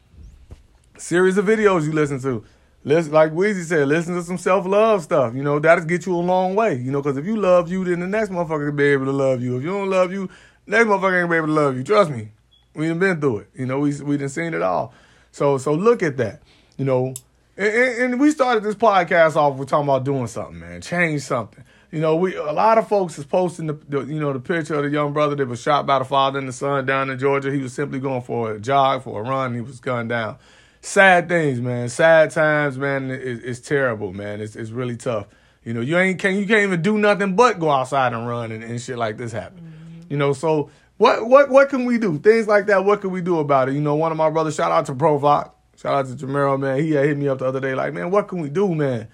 series 1.00 1.40
of 1.40 1.46
videos 1.46 1.86
you 1.86 1.92
listen 1.92 2.22
to. 2.22 2.46
Listen, 2.84 3.12
like 3.12 3.32
Weezy 3.32 3.64
said, 3.64 3.88
listen 3.88 4.14
to 4.14 4.22
some 4.22 4.38
self 4.38 4.68
love 4.68 5.02
stuff. 5.02 5.34
You 5.34 5.42
know 5.42 5.58
that'll 5.58 5.86
get 5.86 6.06
you 6.06 6.16
a 6.16 6.22
long 6.22 6.54
way. 6.54 6.76
You 6.76 6.92
know, 6.92 7.02
because 7.02 7.18
if 7.18 7.26
you 7.26 7.36
love 7.36 7.72
you, 7.72 7.84
then 7.84 8.00
the 8.00 8.06
next 8.06 8.30
motherfucker 8.30 8.68
can 8.68 8.76
be 8.76 8.84
able 8.84 9.06
to 9.06 9.12
love 9.12 9.42
you. 9.42 9.58
If 9.58 9.64
you 9.64 9.70
don't 9.70 9.90
love 9.90 10.12
you, 10.12 10.30
next 10.68 10.86
motherfucker 10.86 11.22
ain't 11.22 11.32
be 11.32 11.38
able 11.38 11.48
to 11.48 11.54
love 11.54 11.76
you. 11.76 11.84
Trust 11.84 12.12
me, 12.12 12.30
we 12.76 12.90
done 12.90 13.00
been 13.00 13.20
through 13.20 13.40
it. 13.40 13.50
You 13.56 13.66
know, 13.66 13.80
we 13.80 14.00
we 14.04 14.18
done 14.18 14.30
seen 14.30 14.54
it 14.54 14.62
all. 14.62 14.94
So 15.32 15.58
so 15.58 15.74
look 15.74 16.04
at 16.04 16.16
that. 16.18 16.44
You 16.78 16.86
know, 16.86 17.16
and, 17.58 18.14
and 18.14 18.20
we 18.20 18.30
started 18.30 18.62
this 18.62 18.76
podcast 18.76 19.36
off 19.36 19.58
with 19.58 19.68
talking 19.68 19.90
about 19.90 20.04
doing 20.04 20.28
something, 20.28 20.60
man, 20.60 20.80
change 20.82 21.24
something. 21.24 21.64
You 21.92 22.00
know, 22.00 22.16
we 22.16 22.36
a 22.36 22.52
lot 22.52 22.78
of 22.78 22.88
folks 22.88 23.18
is 23.18 23.26
posting 23.26 23.68
the, 23.68 23.74
the, 23.74 24.02
you 24.02 24.20
know 24.20 24.32
the 24.32 24.40
picture 24.40 24.76
of 24.76 24.84
the 24.84 24.90
young 24.90 25.12
brother 25.12 25.36
that 25.36 25.48
was 25.48 25.62
shot 25.62 25.88
by 25.88 26.00
the 26.00 26.06
father 26.06 26.38
and 26.38 26.48
the 26.48 26.54
son 26.54 26.86
down 26.86 27.10
in 27.10 27.18
Georgia. 27.18 27.52
He 27.52 27.62
was 27.62 27.74
simply 27.74 28.00
going 28.00 28.22
for 28.22 28.52
a 28.52 28.60
jog, 28.60 29.04
for 29.04 29.22
a 29.22 29.24
run. 29.24 29.56
He 29.56 29.62
was 29.62 29.80
gunned 29.80 30.10
down. 30.10 30.38
Sad 30.82 31.28
things, 31.28 31.60
man. 31.60 31.90
Sad 31.90 32.30
times, 32.32 32.78
man. 32.78 33.10
It, 33.10 33.44
it's 33.44 33.60
terrible, 33.60 34.14
man. 34.14 34.40
It's 34.40 34.56
it's 34.56 34.70
really 34.70 34.98
tough. 34.98 35.28
You 35.64 35.74
know, 35.74 35.82
you 35.82 35.98
ain't 35.98 36.20
can 36.20 36.36
you 36.36 36.46
can't 36.46 36.64
even 36.64 36.82
do 36.82 36.98
nothing 36.98 37.36
but 37.36 37.60
go 37.60 37.72
outside 37.72 38.14
and 38.14 38.28
run 38.28 38.52
and, 38.52 38.64
and 38.64 38.80
shit 38.80 38.98
like 38.98 39.18
this 39.18 39.32
happen. 39.32 39.60
Mm-hmm. 39.60 40.12
You 40.12 40.18
know, 40.18 40.34
so 40.34 40.70
what 40.98 41.26
what 41.28 41.50
what 41.50 41.70
can 41.70 41.86
we 41.86 41.98
do? 41.98 42.20
Things 42.20 42.48
like 42.48 42.68
that. 42.68 42.86
What 42.86 43.02
can 43.02 43.10
we 43.10 43.22
do 43.22 43.40
about 43.40 43.70
it? 43.70 43.74
You 43.74 43.82
know, 43.82 43.96
one 43.96 44.12
of 44.12 44.18
my 44.18 44.30
brothers. 44.30 44.56
Shout 44.56 44.72
out 44.72 44.86
to 44.86 44.94
Provoc. 44.94 45.52
Shout 45.76 45.94
out 45.96 46.08
to 46.08 46.26
Jamero, 46.26 46.60
man. 46.60 46.82
He 46.82 46.92
hit 46.92 47.18
me 47.18 47.30
up 47.30 47.40
the 47.40 47.46
other 47.46 47.62
day, 47.62 47.74
like, 47.74 47.94
man, 47.94 48.12
what 48.12 48.28
can 48.28 48.42
we 48.42 48.50
do, 48.50 48.76
man? 48.76 49.08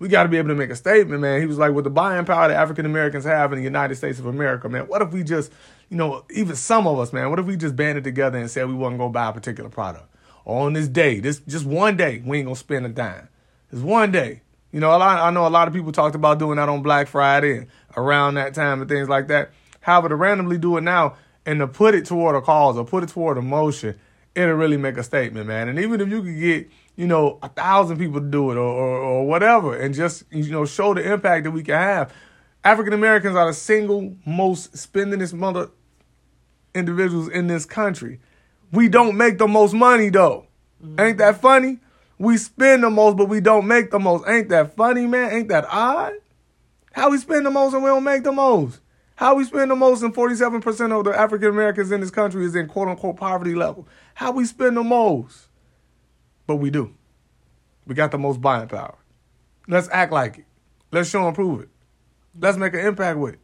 We 0.00 0.08
got 0.08 0.24
to 0.24 0.28
be 0.30 0.38
able 0.38 0.48
to 0.48 0.54
make 0.54 0.70
a 0.70 0.76
statement, 0.76 1.20
man. 1.20 1.40
He 1.40 1.46
was 1.46 1.58
like, 1.58 1.72
with 1.72 1.84
the 1.84 1.90
buying 1.90 2.24
power 2.24 2.48
that 2.48 2.56
African 2.56 2.86
Americans 2.86 3.24
have 3.24 3.52
in 3.52 3.58
the 3.58 3.64
United 3.64 3.94
States 3.96 4.18
of 4.18 4.26
America, 4.26 4.68
man, 4.68 4.88
what 4.88 5.02
if 5.02 5.12
we 5.12 5.22
just, 5.22 5.52
you 5.90 5.96
know, 5.96 6.24
even 6.30 6.56
some 6.56 6.86
of 6.86 6.98
us, 6.98 7.12
man, 7.12 7.28
what 7.28 7.38
if 7.38 7.44
we 7.44 7.54
just 7.54 7.76
banded 7.76 8.02
together 8.02 8.38
and 8.38 8.50
said 8.50 8.66
we 8.66 8.74
wasn't 8.74 8.98
going 8.98 9.10
to 9.10 9.14
buy 9.14 9.28
a 9.28 9.32
particular 9.32 9.68
product? 9.68 10.06
On 10.46 10.72
this 10.72 10.88
day, 10.88 11.20
this 11.20 11.40
just 11.40 11.66
one 11.66 11.98
day, 11.98 12.22
we 12.24 12.38
ain't 12.38 12.46
going 12.46 12.54
to 12.54 12.58
spend 12.58 12.86
a 12.86 12.88
dime. 12.88 13.28
It's 13.70 13.82
one 13.82 14.10
day. 14.10 14.40
You 14.72 14.80
know, 14.80 14.88
a 14.88 14.96
lot, 14.96 15.20
I 15.20 15.30
know 15.30 15.46
a 15.46 15.48
lot 15.48 15.68
of 15.68 15.74
people 15.74 15.92
talked 15.92 16.14
about 16.14 16.38
doing 16.38 16.56
that 16.56 16.68
on 16.68 16.82
Black 16.82 17.06
Friday 17.06 17.58
and 17.58 17.66
around 17.94 18.34
that 18.34 18.54
time 18.54 18.80
and 18.80 18.88
things 18.88 19.08
like 19.08 19.28
that. 19.28 19.50
However, 19.80 20.08
to 20.08 20.16
randomly 20.16 20.56
do 20.56 20.78
it 20.78 20.80
now 20.80 21.16
and 21.44 21.58
to 21.60 21.66
put 21.66 21.94
it 21.94 22.06
toward 22.06 22.36
a 22.36 22.40
cause 22.40 22.78
or 22.78 22.86
put 22.86 23.02
it 23.02 23.10
toward 23.10 23.36
a 23.36 23.42
motion, 23.42 23.98
it'll 24.34 24.54
really 24.54 24.76
make 24.76 24.96
a 24.96 25.02
statement, 25.02 25.46
man. 25.46 25.68
And 25.68 25.78
even 25.78 26.00
if 26.00 26.08
you 26.08 26.22
could 26.22 26.38
get 26.38 26.70
you 27.00 27.06
know, 27.06 27.38
a 27.42 27.48
thousand 27.48 27.96
people 27.96 28.20
to 28.20 28.26
do 28.26 28.50
it 28.50 28.58
or, 28.58 28.60
or, 28.60 28.98
or 28.98 29.26
whatever, 29.26 29.74
and 29.74 29.94
just, 29.94 30.22
you 30.30 30.50
know, 30.50 30.66
show 30.66 30.92
the 30.92 31.12
impact 31.12 31.44
that 31.44 31.50
we 31.50 31.62
can 31.62 31.76
have. 31.76 32.12
African 32.62 32.92
Americans 32.92 33.36
are 33.36 33.46
the 33.46 33.54
single 33.54 34.14
most 34.26 34.74
spendingest 34.74 35.32
mother 35.32 35.70
individuals 36.74 37.30
in 37.30 37.46
this 37.46 37.64
country. 37.64 38.20
We 38.70 38.90
don't 38.90 39.16
make 39.16 39.38
the 39.38 39.48
most 39.48 39.72
money 39.72 40.10
though. 40.10 40.46
Mm-hmm. 40.84 41.00
Ain't 41.00 41.18
that 41.18 41.40
funny? 41.40 41.78
We 42.18 42.36
spend 42.36 42.82
the 42.82 42.90
most, 42.90 43.16
but 43.16 43.30
we 43.30 43.40
don't 43.40 43.66
make 43.66 43.90
the 43.90 43.98
most. 43.98 44.28
Ain't 44.28 44.50
that 44.50 44.76
funny, 44.76 45.06
man? 45.06 45.32
Ain't 45.32 45.48
that 45.48 45.64
odd? 45.70 46.12
How 46.92 47.08
we 47.08 47.16
spend 47.16 47.46
the 47.46 47.50
most 47.50 47.72
and 47.72 47.82
we 47.82 47.88
don't 47.88 48.04
make 48.04 48.24
the 48.24 48.32
most? 48.32 48.80
How 49.16 49.36
we 49.36 49.44
spend 49.44 49.70
the 49.70 49.76
most 49.76 50.02
and 50.02 50.14
47% 50.14 50.98
of 50.98 51.04
the 51.06 51.18
African 51.18 51.48
Americans 51.48 51.92
in 51.92 52.02
this 52.02 52.10
country 52.10 52.44
is 52.44 52.54
in 52.54 52.68
quote 52.68 52.88
unquote 52.88 53.16
poverty 53.16 53.54
level. 53.54 53.88
How 54.12 54.32
we 54.32 54.44
spend 54.44 54.76
the 54.76 54.84
most? 54.84 55.46
But 56.50 56.56
we 56.56 56.70
do. 56.70 56.92
We 57.86 57.94
got 57.94 58.10
the 58.10 58.18
most 58.18 58.40
buying 58.40 58.66
power. 58.66 58.98
Let's 59.68 59.88
act 59.92 60.12
like 60.12 60.38
it. 60.38 60.46
Let's 60.90 61.08
show 61.08 61.24
and 61.24 61.32
prove 61.32 61.60
it. 61.60 61.68
Let's 62.36 62.58
make 62.58 62.74
an 62.74 62.80
impact 62.80 63.20
with 63.20 63.34
it. 63.34 63.40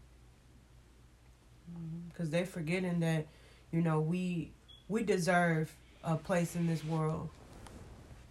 Because 2.09 2.31
they're 2.31 2.47
forgetting 2.47 2.99
that, 2.99 3.29
you 3.71 3.81
know, 3.81 4.01
we 4.01 4.51
we 4.88 5.05
deserve 5.05 5.73
a 6.03 6.16
place 6.16 6.57
in 6.57 6.66
this 6.66 6.85
world. 6.85 7.29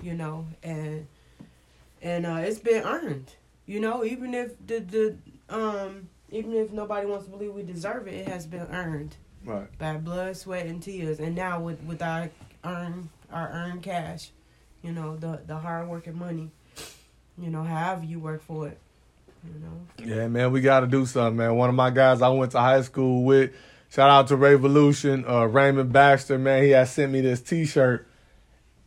You 0.02 0.14
know, 0.14 0.46
and 0.62 1.08
and 2.02 2.26
uh, 2.26 2.42
it's 2.42 2.60
been 2.60 2.84
earned. 2.84 3.32
You 3.66 3.80
know, 3.80 4.04
even 4.04 4.34
if 4.34 4.58
the 4.68 4.80
the 4.80 5.18
um 5.48 6.10
even 6.32 6.52
if 6.52 6.74
nobody 6.74 7.08
wants 7.08 7.28
to 7.28 7.32
believe 7.32 7.54
we 7.54 7.64
deserve 7.64 8.10
it, 8.10 8.14
it 8.16 8.28
has 8.28 8.46
been 8.46 8.68
earned. 8.72 9.16
Right. 9.46 9.70
By 9.78 9.96
blood, 9.96 10.36
sweat, 10.36 10.66
and 10.66 10.84
tears, 10.84 11.22
and 11.22 11.34
now 11.34 11.62
with 11.62 11.82
with 11.84 12.02
our 12.02 12.30
earn 12.66 13.10
our 13.32 13.50
earned 13.54 13.82
cash 13.82 14.32
you 14.86 14.92
know, 14.92 15.16
the 15.16 15.42
the 15.48 15.58
hard 15.58 15.90
working 15.90 16.18
money. 16.18 16.52
You 17.38 17.50
know, 17.50 17.64
however 17.64 18.06
you 18.06 18.20
work 18.20 18.44
for 18.44 18.68
it. 18.68 18.78
You 19.44 19.60
know. 19.60 20.16
Yeah, 20.16 20.28
man, 20.28 20.52
we 20.52 20.62
got 20.62 20.82
to 20.82 20.88
do 20.88 21.06
something, 21.06 21.38
man. 21.38 21.56
One 21.56 21.70
of 21.70 21.76
my 21.76 21.90
guys 21.90 22.22
I 22.22 22.30
went 22.30 22.52
to 22.54 22.60
high 22.60 22.82
school 22.82 23.24
with, 23.24 23.52
shout 23.90 24.10
out 24.10 24.28
to 24.28 24.36
Revolution, 24.36 25.26
uh, 25.28 25.46
Raymond 25.46 25.92
Baxter, 25.92 26.38
man. 26.38 26.64
He 26.64 26.70
had 26.70 26.88
sent 26.88 27.12
me 27.12 27.22
this 27.22 27.42
T-shirt, 27.42 28.08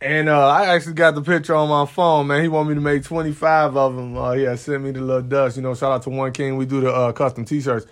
and 0.00 0.28
uh, 0.28 0.48
I 0.48 0.66
actually 0.66 0.94
got 0.94 1.14
the 1.14 1.22
picture 1.22 1.54
on 1.54 1.68
my 1.68 1.84
phone, 1.84 2.28
man. 2.28 2.42
He 2.42 2.48
wanted 2.48 2.70
me 2.70 2.74
to 2.76 2.80
make 2.80 3.02
twenty 3.04 3.32
five 3.32 3.76
of 3.76 3.96
them. 3.96 4.16
Uh, 4.16 4.32
he 4.32 4.44
had 4.44 4.58
sent 4.58 4.82
me 4.82 4.92
the 4.92 5.00
little 5.00 5.22
dust. 5.22 5.56
You 5.56 5.62
know, 5.62 5.74
shout 5.74 5.92
out 5.92 6.02
to 6.02 6.10
One 6.10 6.32
King. 6.32 6.56
We 6.56 6.66
do 6.66 6.80
the 6.80 6.92
uh, 6.92 7.12
custom 7.12 7.44
T-shirts, 7.44 7.86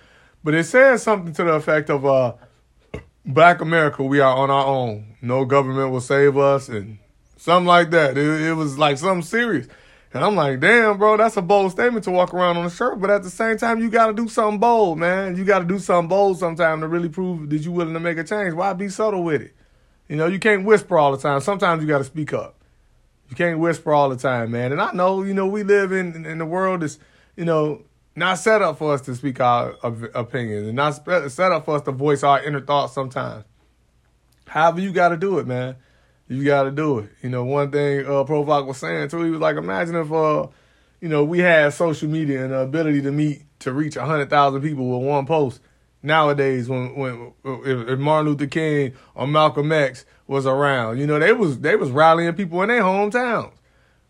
but 0.45 0.55
it 0.55 0.65
says 0.65 1.03
something 1.03 1.33
to 1.35 1.45
the 1.45 1.53
effect 1.55 1.91
of, 1.91 2.07
uh, 2.07 2.35
"Black 3.25 3.61
America, 3.61 4.03
we 4.03 4.21
are 4.21 4.37
on 4.37 4.51
our 4.51 4.67
own. 4.67 5.17
No 5.21 5.45
government 5.45 5.91
will 5.91 6.01
save 6.01 6.37
us, 6.37 6.69
and 6.69 6.99
Something 7.37 7.67
like 7.67 7.91
that. 7.91 8.17
It, 8.17 8.41
it 8.49 8.55
was 8.55 8.79
like 8.79 8.99
something 8.99 9.23
serious. 9.23 9.69
And 10.13 10.25
I'm 10.25 10.35
like, 10.35 10.61
damn, 10.61 10.97
bro, 10.97 11.19
that's 11.19 11.37
a 11.37 11.43
bold 11.43 11.73
statement 11.73 12.05
to 12.05 12.11
walk 12.11 12.33
around 12.33 12.57
on 12.57 12.65
a 12.65 12.71
shirt. 12.71 12.99
But 13.01 13.11
at 13.11 13.23
the 13.23 13.31
same 13.31 13.59
time, 13.59 13.81
you 13.81 13.91
got 13.91 14.07
to 14.07 14.15
do 14.15 14.29
something 14.29 14.59
bold, 14.59 14.99
man. 14.99 15.37
You 15.37 15.45
got 15.45 15.59
to 15.59 15.67
do 15.67 15.79
something 15.79 16.09
bold 16.09 16.39
sometime 16.39 16.81
to 16.81 16.89
really 16.89 17.11
prove 17.11 17.51
that 17.51 17.59
you're 17.59 17.75
willing 17.75 17.93
to 17.93 18.01
make 18.01 18.17
a 18.17 18.25
change. 18.25 18.55
Why 18.55 18.73
be 18.73 18.89
subtle 18.89 19.23
with 19.23 19.43
it? 19.43 19.55
You 20.09 20.17
know, 20.17 20.27
you 20.27 20.39
can't 20.39 20.65
whisper 20.65 20.97
all 20.97 21.13
the 21.13 21.19
time. 21.19 21.41
Sometimes 21.41 21.83
you 21.83 21.89
got 21.89 21.99
to 21.99 22.05
speak 22.05 22.33
up. 22.33 22.55
You 23.29 23.37
can't 23.37 23.59
whisper 23.59 23.93
all 23.93 24.09
the 24.09 24.17
time, 24.17 24.53
man. 24.53 24.73
And 24.73 24.81
I 24.81 24.93
know, 24.93 25.23
you 25.23 25.35
know, 25.35 25.47
we 25.47 25.65
live 25.65 25.93
in 25.93 26.25
in 26.25 26.39
the 26.39 26.47
world 26.47 26.81
that's, 26.81 26.99
you 27.37 27.45
know, 27.45 27.83
not 28.15 28.39
set 28.39 28.63
up 28.63 28.79
for 28.79 28.95
us 28.95 29.03
to 29.03 29.15
speak 29.17 29.41
our 29.41 29.75
opinions 30.15 30.69
and 30.69 30.77
not 30.77 30.93
set 31.31 31.53
up 31.53 31.65
for 31.67 31.77
us 31.77 31.83
to 31.83 31.93
voice 31.93 32.23
our 32.23 32.43
inner 32.43 32.61
thoughts 32.61 32.95
sometimes. 32.95 33.45
However, 34.47 34.81
you 34.81 34.93
got 34.93 35.09
to 35.09 35.17
do 35.17 35.39
it, 35.41 35.47
man 35.47 35.77
you 36.29 36.45
got 36.45 36.65
to 36.65 36.71
do 36.71 36.99
it. 37.01 37.11
You 37.23 37.31
know, 37.31 37.45
one 37.45 37.71
thing 37.71 38.01
uh, 38.01 38.25
Provoc 38.25 38.67
was 38.67 38.79
saying 38.79 39.09
too, 39.09 39.23
he 39.23 39.31
was 39.31 39.41
like, 39.41 39.57
imagine 39.57 39.97
if, 39.97 40.13
uh, 40.13 40.47
you 41.01 41.09
know, 41.09 41.25
we 41.25 41.39
had 41.39 41.73
social 41.73 42.09
media 42.09 42.45
and 42.45 42.53
the 42.53 42.61
ability 42.61 43.03
to 43.03 43.13
meet 43.13 43.43
to 43.61 43.73
reach 43.73 43.97
hundred 43.97 44.31
thousand 44.31 44.63
people 44.63 44.99
with 44.99 45.07
one 45.07 45.27
post. 45.27 45.61
Nowadays, 46.03 46.69
when 46.69 46.95
when 46.95 47.33
if, 47.45 47.99
Martin 47.99 48.31
Luther 48.31 48.47
King 48.47 48.93
or 49.15 49.27
Malcolm 49.27 49.73
X 49.73 50.05
was 50.27 50.47
around, 50.47 50.99
you 50.99 51.07
know, 51.07 51.19
they 51.19 51.33
was 51.33 51.61
they 51.61 51.77
was 51.77 51.91
rallying 51.91 52.35
people 52.35 52.63
in 52.63 52.69
their 52.69 52.83
hometowns. 52.83 53.53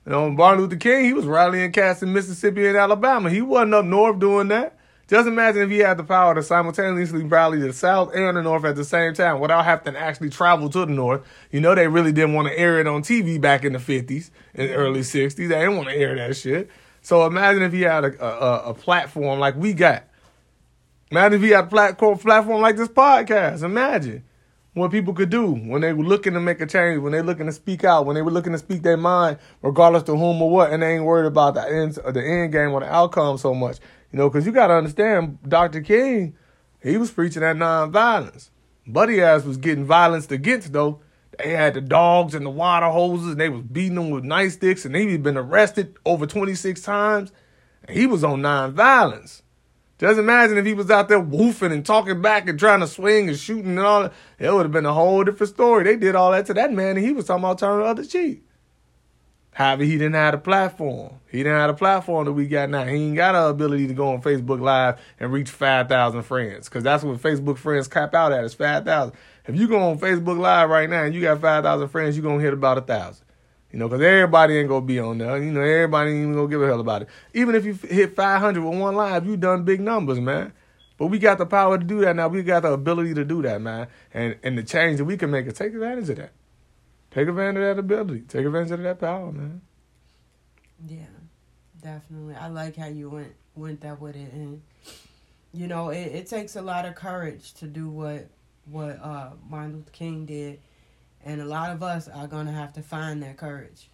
You 0.04 0.12
know, 0.12 0.30
Martin 0.30 0.62
Luther 0.62 0.76
King, 0.76 1.04
he 1.04 1.12
was 1.12 1.24
rallying 1.26 1.72
cats 1.72 2.02
in 2.02 2.12
Mississippi 2.12 2.66
and 2.66 2.76
Alabama. 2.76 3.30
He 3.30 3.42
wasn't 3.42 3.74
up 3.74 3.84
north 3.84 4.18
doing 4.18 4.48
that. 4.48 4.75
Just 5.08 5.28
imagine 5.28 5.62
if 5.62 5.70
he 5.70 5.78
had 5.78 5.98
the 5.98 6.04
power 6.04 6.34
to 6.34 6.42
simultaneously 6.42 7.22
rally 7.22 7.60
the 7.60 7.72
South 7.72 8.12
and 8.12 8.36
the 8.36 8.42
North 8.42 8.64
at 8.64 8.74
the 8.74 8.84
same 8.84 9.14
time 9.14 9.38
without 9.38 9.64
having 9.64 9.94
to 9.94 9.98
actually 9.98 10.30
travel 10.30 10.68
to 10.70 10.80
the 10.80 10.86
North. 10.86 11.24
You 11.52 11.60
know, 11.60 11.76
they 11.76 11.86
really 11.86 12.10
didn't 12.10 12.34
want 12.34 12.48
to 12.48 12.58
air 12.58 12.80
it 12.80 12.88
on 12.88 13.02
TV 13.02 13.40
back 13.40 13.64
in 13.64 13.72
the 13.72 13.78
50s 13.78 14.30
and 14.54 14.68
early 14.70 15.00
60s. 15.00 15.36
They 15.36 15.46
didn't 15.46 15.76
want 15.76 15.90
to 15.90 15.94
air 15.94 16.16
that 16.16 16.36
shit. 16.36 16.70
So 17.02 17.24
imagine 17.24 17.62
if 17.62 17.72
he 17.72 17.82
had 17.82 18.04
a, 18.04 18.24
a, 18.24 18.70
a 18.70 18.74
platform 18.74 19.38
like 19.38 19.54
we 19.54 19.74
got. 19.74 20.04
Imagine 21.12 21.34
if 21.34 21.42
he 21.42 21.50
had 21.50 21.66
a 21.66 21.68
platform, 21.68 22.18
platform 22.18 22.60
like 22.60 22.76
this 22.76 22.88
podcast. 22.88 23.62
Imagine 23.62 24.24
what 24.74 24.90
people 24.90 25.14
could 25.14 25.30
do 25.30 25.52
when 25.52 25.82
they 25.82 25.92
were 25.92 26.02
looking 26.02 26.34
to 26.34 26.40
make 26.40 26.60
a 26.60 26.66
change, 26.66 27.00
when 27.00 27.12
they 27.12 27.22
looking 27.22 27.46
to 27.46 27.52
speak 27.52 27.84
out, 27.84 28.06
when 28.06 28.16
they 28.16 28.22
were 28.22 28.30
looking 28.32 28.52
to 28.52 28.58
speak 28.58 28.82
their 28.82 28.96
mind, 28.96 29.38
regardless 29.62 30.02
to 30.02 30.16
whom 30.16 30.42
or 30.42 30.50
what, 30.50 30.72
and 30.72 30.82
they 30.82 30.96
ain't 30.96 31.04
worried 31.04 31.26
about 31.26 31.54
the 31.54 31.62
end, 31.62 31.94
the 31.94 32.22
end 32.22 32.50
game 32.50 32.72
or 32.72 32.80
the 32.80 32.92
outcome 32.92 33.38
so 33.38 33.54
much. 33.54 33.78
You 34.12 34.18
know, 34.18 34.28
because 34.28 34.46
you 34.46 34.52
got 34.52 34.68
to 34.68 34.74
understand, 34.74 35.38
Dr. 35.46 35.80
King, 35.80 36.36
he 36.82 36.96
was 36.96 37.10
preaching 37.10 37.42
that 37.42 37.56
nonviolence. 37.56 38.50
Buddy 38.86 39.20
ass 39.20 39.44
was 39.44 39.56
getting 39.56 39.84
violence 39.84 40.30
against, 40.30 40.72
though. 40.72 41.00
They 41.38 41.50
had 41.50 41.74
the 41.74 41.80
dogs 41.80 42.34
and 42.34 42.46
the 42.46 42.50
water 42.50 42.86
hoses, 42.86 43.32
and 43.32 43.40
they 43.40 43.48
was 43.48 43.62
beating 43.62 43.96
them 43.96 44.10
with 44.10 44.24
nightsticks, 44.24 44.86
and 44.86 44.94
he'd 44.94 45.22
been 45.22 45.36
arrested 45.36 45.96
over 46.06 46.26
26 46.26 46.80
times. 46.80 47.32
And 47.84 47.96
he 47.96 48.06
was 48.06 48.24
on 48.24 48.42
nonviolence. 48.42 49.42
Just 49.98 50.18
imagine 50.18 50.58
if 50.58 50.66
he 50.66 50.74
was 50.74 50.90
out 50.90 51.08
there 51.08 51.22
woofing 51.22 51.72
and 51.72 51.84
talking 51.84 52.20
back 52.20 52.48
and 52.48 52.58
trying 52.58 52.80
to 52.80 52.86
swing 52.86 53.28
and 53.28 53.38
shooting 53.38 53.70
and 53.70 53.80
all 53.80 54.02
that. 54.02 54.12
It 54.38 54.52
would 54.52 54.64
have 54.64 54.72
been 54.72 54.86
a 54.86 54.92
whole 54.92 55.24
different 55.24 55.54
story. 55.54 55.84
They 55.84 55.96
did 55.96 56.14
all 56.14 56.32
that 56.32 56.46
to 56.46 56.54
that 56.54 56.72
man, 56.72 56.96
and 56.96 57.04
he 57.04 57.12
was 57.12 57.26
talking 57.26 57.44
about 57.44 57.58
turning 57.58 57.80
the 57.80 57.86
other 57.86 58.04
cheek. 58.04 58.45
However, 59.56 59.84
he 59.84 59.92
didn't 59.92 60.16
have 60.16 60.34
a 60.34 60.38
platform. 60.38 61.14
He 61.30 61.38
didn't 61.38 61.56
have 61.56 61.70
a 61.70 61.74
platform 61.74 62.26
that 62.26 62.34
we 62.34 62.46
got 62.46 62.68
now. 62.68 62.84
He 62.84 63.06
ain't 63.06 63.16
got 63.16 63.32
the 63.32 63.48
ability 63.48 63.86
to 63.86 63.94
go 63.94 64.08
on 64.08 64.20
Facebook 64.20 64.60
Live 64.60 65.00
and 65.18 65.32
reach 65.32 65.48
5,000 65.48 66.22
friends 66.24 66.68
because 66.68 66.84
that's 66.84 67.02
what 67.02 67.16
Facebook 67.22 67.56
friends 67.56 67.88
cap 67.88 68.14
out 68.14 68.32
at 68.32 68.44
is 68.44 68.52
5,000. 68.52 69.14
If 69.46 69.56
you 69.56 69.66
go 69.66 69.78
on 69.78 69.98
Facebook 69.98 70.38
Live 70.38 70.68
right 70.68 70.90
now 70.90 71.04
and 71.04 71.14
you 71.14 71.22
got 71.22 71.40
5,000 71.40 71.88
friends, 71.88 72.18
you're 72.18 72.22
going 72.22 72.40
to 72.40 72.44
hit 72.44 72.52
about 72.52 72.76
a 72.76 72.80
1,000. 72.80 73.24
You 73.72 73.78
know, 73.78 73.88
because 73.88 74.02
everybody 74.02 74.58
ain't 74.58 74.68
going 74.68 74.82
to 74.82 74.86
be 74.86 75.00
on 75.00 75.16
there. 75.16 75.42
You 75.42 75.52
know, 75.52 75.62
everybody 75.62 76.10
ain't 76.10 76.20
even 76.20 76.34
going 76.34 76.48
to 76.48 76.54
give 76.54 76.62
a 76.62 76.66
hell 76.66 76.80
about 76.80 77.02
it. 77.02 77.08
Even 77.32 77.54
if 77.54 77.64
you 77.64 77.72
hit 77.72 78.14
500 78.14 78.62
with 78.62 78.78
one 78.78 78.94
live, 78.94 79.26
you 79.26 79.38
done 79.38 79.64
big 79.64 79.80
numbers, 79.80 80.20
man. 80.20 80.52
But 80.98 81.06
we 81.06 81.18
got 81.18 81.38
the 81.38 81.46
power 81.46 81.78
to 81.78 81.84
do 81.84 82.02
that 82.02 82.14
now. 82.14 82.28
We 82.28 82.42
got 82.42 82.64
the 82.64 82.72
ability 82.72 83.14
to 83.14 83.24
do 83.24 83.40
that, 83.40 83.62
man. 83.62 83.86
And, 84.12 84.36
and 84.42 84.58
the 84.58 84.62
change 84.62 84.98
that 84.98 85.06
we 85.06 85.16
can 85.16 85.30
make 85.30 85.46
it, 85.46 85.56
take 85.56 85.72
advantage 85.72 86.10
of 86.10 86.16
that. 86.16 86.32
Take 87.16 87.28
advantage 87.28 87.62
of 87.62 87.62
that 87.62 87.78
ability. 87.78 88.20
Take 88.28 88.44
advantage 88.44 88.72
of 88.72 88.82
that 88.82 89.00
power, 89.00 89.32
man. 89.32 89.62
Yeah, 90.86 91.06
definitely. 91.80 92.34
I 92.34 92.48
like 92.48 92.76
how 92.76 92.88
you 92.88 93.08
went 93.08 93.32
went 93.54 93.80
that 93.80 93.98
with 94.02 94.16
it, 94.16 94.30
and 94.34 94.60
you 95.54 95.66
know, 95.66 95.88
it, 95.88 96.08
it 96.08 96.26
takes 96.26 96.56
a 96.56 96.60
lot 96.60 96.84
of 96.84 96.94
courage 96.94 97.54
to 97.54 97.68
do 97.68 97.88
what 97.88 98.28
what 98.66 99.00
uh, 99.02 99.30
Martin 99.48 99.76
Luther 99.76 99.90
King 99.92 100.26
did, 100.26 100.60
and 101.24 101.40
a 101.40 101.46
lot 101.46 101.70
of 101.70 101.82
us 101.82 102.06
are 102.06 102.26
gonna 102.26 102.52
have 102.52 102.74
to 102.74 102.82
find 102.82 103.22
that 103.22 103.38
courage, 103.38 103.88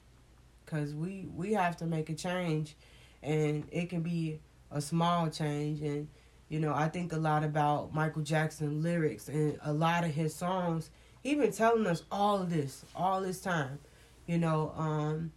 cause 0.67 0.93
we 0.93 1.29
we 1.33 1.53
have 1.53 1.77
to 1.77 1.87
make 1.87 2.11
a 2.11 2.17
change, 2.17 2.75
and 3.23 3.69
it 3.71 3.89
can 3.89 4.01
be 4.01 4.41
a 4.73 4.81
small 4.81 5.31
change, 5.31 5.81
and 5.81 6.09
you 6.49 6.59
know, 6.59 6.75
I 6.75 6.89
think 6.89 7.13
a 7.13 7.19
lot 7.19 7.45
about 7.45 7.95
Michael 7.95 8.23
Jackson 8.23 8.83
lyrics 8.83 9.29
and 9.29 9.61
a 9.63 9.73
lot 9.73 10.03
of 10.03 10.11
his 10.11 10.35
songs 10.35 10.91
he 11.23 11.35
been 11.35 11.53
telling 11.53 11.87
us 11.87 12.03
all 12.11 12.39
this 12.41 12.85
all 12.95 13.21
this 13.21 13.41
time. 13.41 13.79
You 14.27 14.39
know, 14.39 14.73
um, 14.77 15.33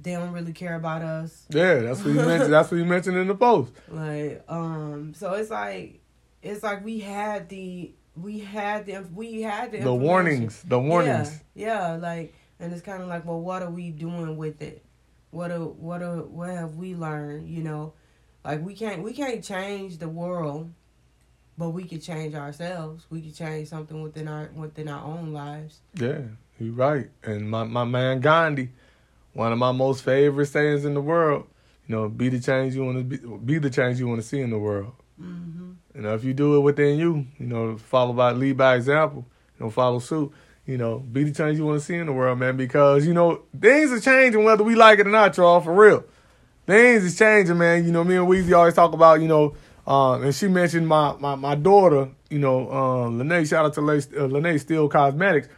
they 0.00 0.12
don't 0.12 0.32
really 0.32 0.52
care 0.52 0.74
about 0.74 1.02
us. 1.02 1.46
Yeah, 1.50 1.80
that's 1.80 2.02
what 2.02 2.14
you 2.14 2.14
mentioned. 2.26 2.52
That's 2.52 2.70
what 2.70 2.78
you 2.78 2.84
mentioned 2.84 3.16
in 3.16 3.28
the 3.28 3.34
post. 3.34 3.72
Like, 3.88 4.42
um, 4.48 5.14
so 5.14 5.32
it's 5.34 5.50
like, 5.50 6.00
it's 6.42 6.62
like 6.62 6.84
we 6.84 7.00
had 7.00 7.48
the, 7.48 7.92
we 8.16 8.40
had 8.40 8.86
the, 8.86 9.04
we 9.14 9.42
had 9.42 9.72
the, 9.72 9.78
the 9.78 9.94
warnings, 9.94 10.62
the 10.62 10.78
warnings. 10.78 11.40
Yeah, 11.54 11.92
yeah, 11.92 11.96
like, 11.96 12.34
and 12.60 12.72
it's 12.72 12.82
kind 12.82 13.02
of 13.02 13.08
like, 13.08 13.24
well, 13.24 13.40
what 13.40 13.62
are 13.62 13.70
we 13.70 13.90
doing 13.90 14.36
with 14.36 14.60
it? 14.62 14.84
What 15.30 15.50
are, 15.50 15.64
what 15.64 16.02
are, 16.02 16.22
what 16.22 16.50
have 16.50 16.76
we 16.76 16.94
learned? 16.94 17.48
You 17.48 17.62
know, 17.62 17.92
like 18.44 18.62
we 18.62 18.74
can't, 18.74 19.02
we 19.02 19.12
can't 19.12 19.42
change 19.42 19.98
the 19.98 20.08
world 20.08 20.72
but 21.56 21.70
we 21.70 21.84
could 21.84 22.02
change 22.02 22.34
ourselves. 22.34 23.06
We 23.10 23.20
could 23.20 23.34
change 23.34 23.68
something 23.68 24.02
within 24.02 24.28
our 24.28 24.50
within 24.54 24.88
our 24.88 25.04
own 25.04 25.32
lives. 25.32 25.80
Yeah, 25.94 26.20
you're 26.58 26.72
right. 26.72 27.10
And 27.22 27.50
my, 27.50 27.64
my 27.64 27.84
man 27.84 28.20
Gandhi, 28.20 28.70
one 29.32 29.52
of 29.52 29.58
my 29.58 29.72
most 29.72 30.04
favorite 30.04 30.46
sayings 30.46 30.84
in 30.84 30.94
the 30.94 31.00
world, 31.00 31.46
you 31.86 31.94
know, 31.94 32.08
be 32.08 32.28
the 32.28 32.40
change 32.40 32.74
you 32.74 32.84
want 32.84 32.98
to 32.98 33.04
be, 33.04 33.36
be 33.44 33.58
the 33.58 33.70
change 33.70 33.98
you 33.98 34.08
want 34.08 34.20
to 34.20 34.26
see 34.26 34.40
in 34.40 34.50
the 34.50 34.58
world. 34.58 34.92
Mm-hmm. 35.20 35.72
You 35.94 36.00
know, 36.02 36.14
if 36.14 36.24
you 36.24 36.34
do 36.34 36.56
it 36.56 36.60
within 36.60 36.98
you, 36.98 37.26
you 37.38 37.46
know, 37.46 37.76
follow 37.76 38.12
by 38.12 38.32
lead 38.32 38.56
by 38.56 38.74
example, 38.74 39.24
you 39.58 39.64
know, 39.64 39.70
follow 39.70 40.00
suit. 40.00 40.32
You 40.66 40.78
know, 40.78 40.98
be 40.98 41.24
the 41.24 41.30
change 41.30 41.58
you 41.58 41.66
want 41.66 41.78
to 41.78 41.84
see 41.84 41.94
in 41.94 42.06
the 42.06 42.12
world, 42.12 42.38
man. 42.38 42.56
Because 42.56 43.06
you 43.06 43.12
know 43.12 43.42
things 43.60 43.92
are 43.92 44.00
changing 44.00 44.44
whether 44.44 44.64
we 44.64 44.74
like 44.74 44.98
it 44.98 45.06
or 45.06 45.10
not, 45.10 45.36
y'all. 45.36 45.60
For 45.60 45.74
real, 45.74 46.04
things 46.66 47.04
is 47.04 47.18
changing, 47.18 47.58
man. 47.58 47.84
You 47.84 47.92
know, 47.92 48.02
me 48.02 48.16
and 48.16 48.26
Weezy 48.26 48.56
always 48.56 48.72
talk 48.72 48.94
about, 48.94 49.20
you 49.20 49.28
know, 49.28 49.54
uh, 49.86 50.20
and 50.20 50.34
she 50.34 50.48
mentioned 50.48 50.88
my, 50.88 51.14
my, 51.18 51.34
my 51.34 51.54
daughter, 51.54 52.08
you 52.30 52.38
know, 52.38 52.70
uh, 52.70 53.08
Lene, 53.08 53.44
shout 53.44 53.66
out 53.66 53.74
to 53.74 53.80
Lene, 53.82 54.02
uh, 54.16 54.24
Lene 54.24 54.58
Steele 54.58 54.88
Cosmetics. 54.88 55.48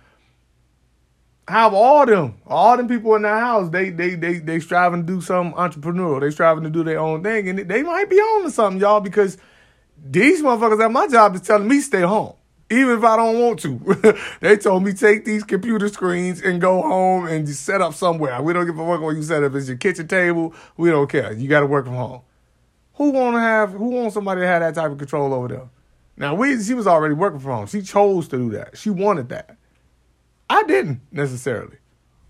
Have 1.49 1.75
all 1.75 2.05
them, 2.05 2.35
all 2.45 2.77
them 2.77 2.89
people 2.89 3.15
in 3.15 3.23
the 3.23 3.29
house, 3.29 3.71
they 3.71 3.91
they 3.91 4.17
they 4.17 4.39
they 4.39 4.59
striving 4.59 5.07
to 5.07 5.07
do 5.07 5.21
some 5.21 5.53
entrepreneurial. 5.53 6.21
They 6.21 6.33
striving 6.33 6.65
to 6.65 6.71
do 6.71 6.83
their 6.83 6.99
own 6.99 7.23
thing, 7.23 7.49
and 7.49 7.59
they 7.61 7.85
might 7.85 8.11
be 8.11 8.17
on 8.17 8.43
to 8.43 8.51
something, 8.51 8.81
y'all, 8.81 8.99
because 8.99 9.39
these 10.05 10.43
motherfuckers 10.43 10.85
at 10.85 10.91
my 10.91 11.07
job 11.07 11.37
is 11.37 11.43
telling 11.43 11.69
me 11.69 11.81
stay 11.81 12.01
home, 12.01 12.35
even 12.69 12.99
if 12.99 13.05
I 13.05 13.17
don't 13.17 13.39
want 13.39 13.61
to. 13.61 14.19
they 14.41 14.57
told 14.57 14.83
me 14.83 14.93
take 14.93 15.25
these 15.25 15.45
computer 15.45 15.89
screens 15.89 16.43
and 16.43 16.61
go 16.61 16.83
home 16.83 17.29
and 17.29 17.49
set 17.49 17.81
up 17.81 17.95
somewhere. 17.95 18.43
We 18.43 18.53
don't 18.53 18.67
give 18.67 18.77
a 18.77 18.85
fuck 18.85 19.01
what 19.01 19.15
you 19.15 19.23
set 19.23 19.45
up. 19.45 19.55
It's 19.55 19.69
your 19.69 19.77
kitchen 19.77 20.09
table. 20.09 20.53
We 20.77 20.91
don't 20.91 21.09
care. 21.09 21.33
You 21.33 21.49
got 21.49 21.61
to 21.61 21.67
work 21.67 21.85
from 21.85 21.95
home. 21.95 22.23
Who 22.97 23.11
want 23.11 23.37
to 23.37 23.41
have? 23.41 23.73
Who 23.73 23.91
wants 23.91 24.15
somebody 24.15 24.41
to 24.41 24.47
have 24.47 24.63
that 24.63 24.75
type 24.75 24.91
of 24.91 24.99
control 24.99 25.33
over 25.35 25.49
them? 25.49 25.71
Now, 26.17 26.35
we 26.35 26.63
she 26.63 26.75
was 26.75 26.87
already 26.87 27.15
working 27.15 27.41
from 27.41 27.53
home. 27.53 27.67
She 27.67 27.83
chose 27.83 28.29
to 28.29 28.39
do 28.39 28.51
that. 28.53 28.77
She 28.77 28.91
wanted 28.91 29.29
that. 29.29 29.57
I 30.49 30.63
didn't 30.63 31.01
necessarily, 31.13 31.77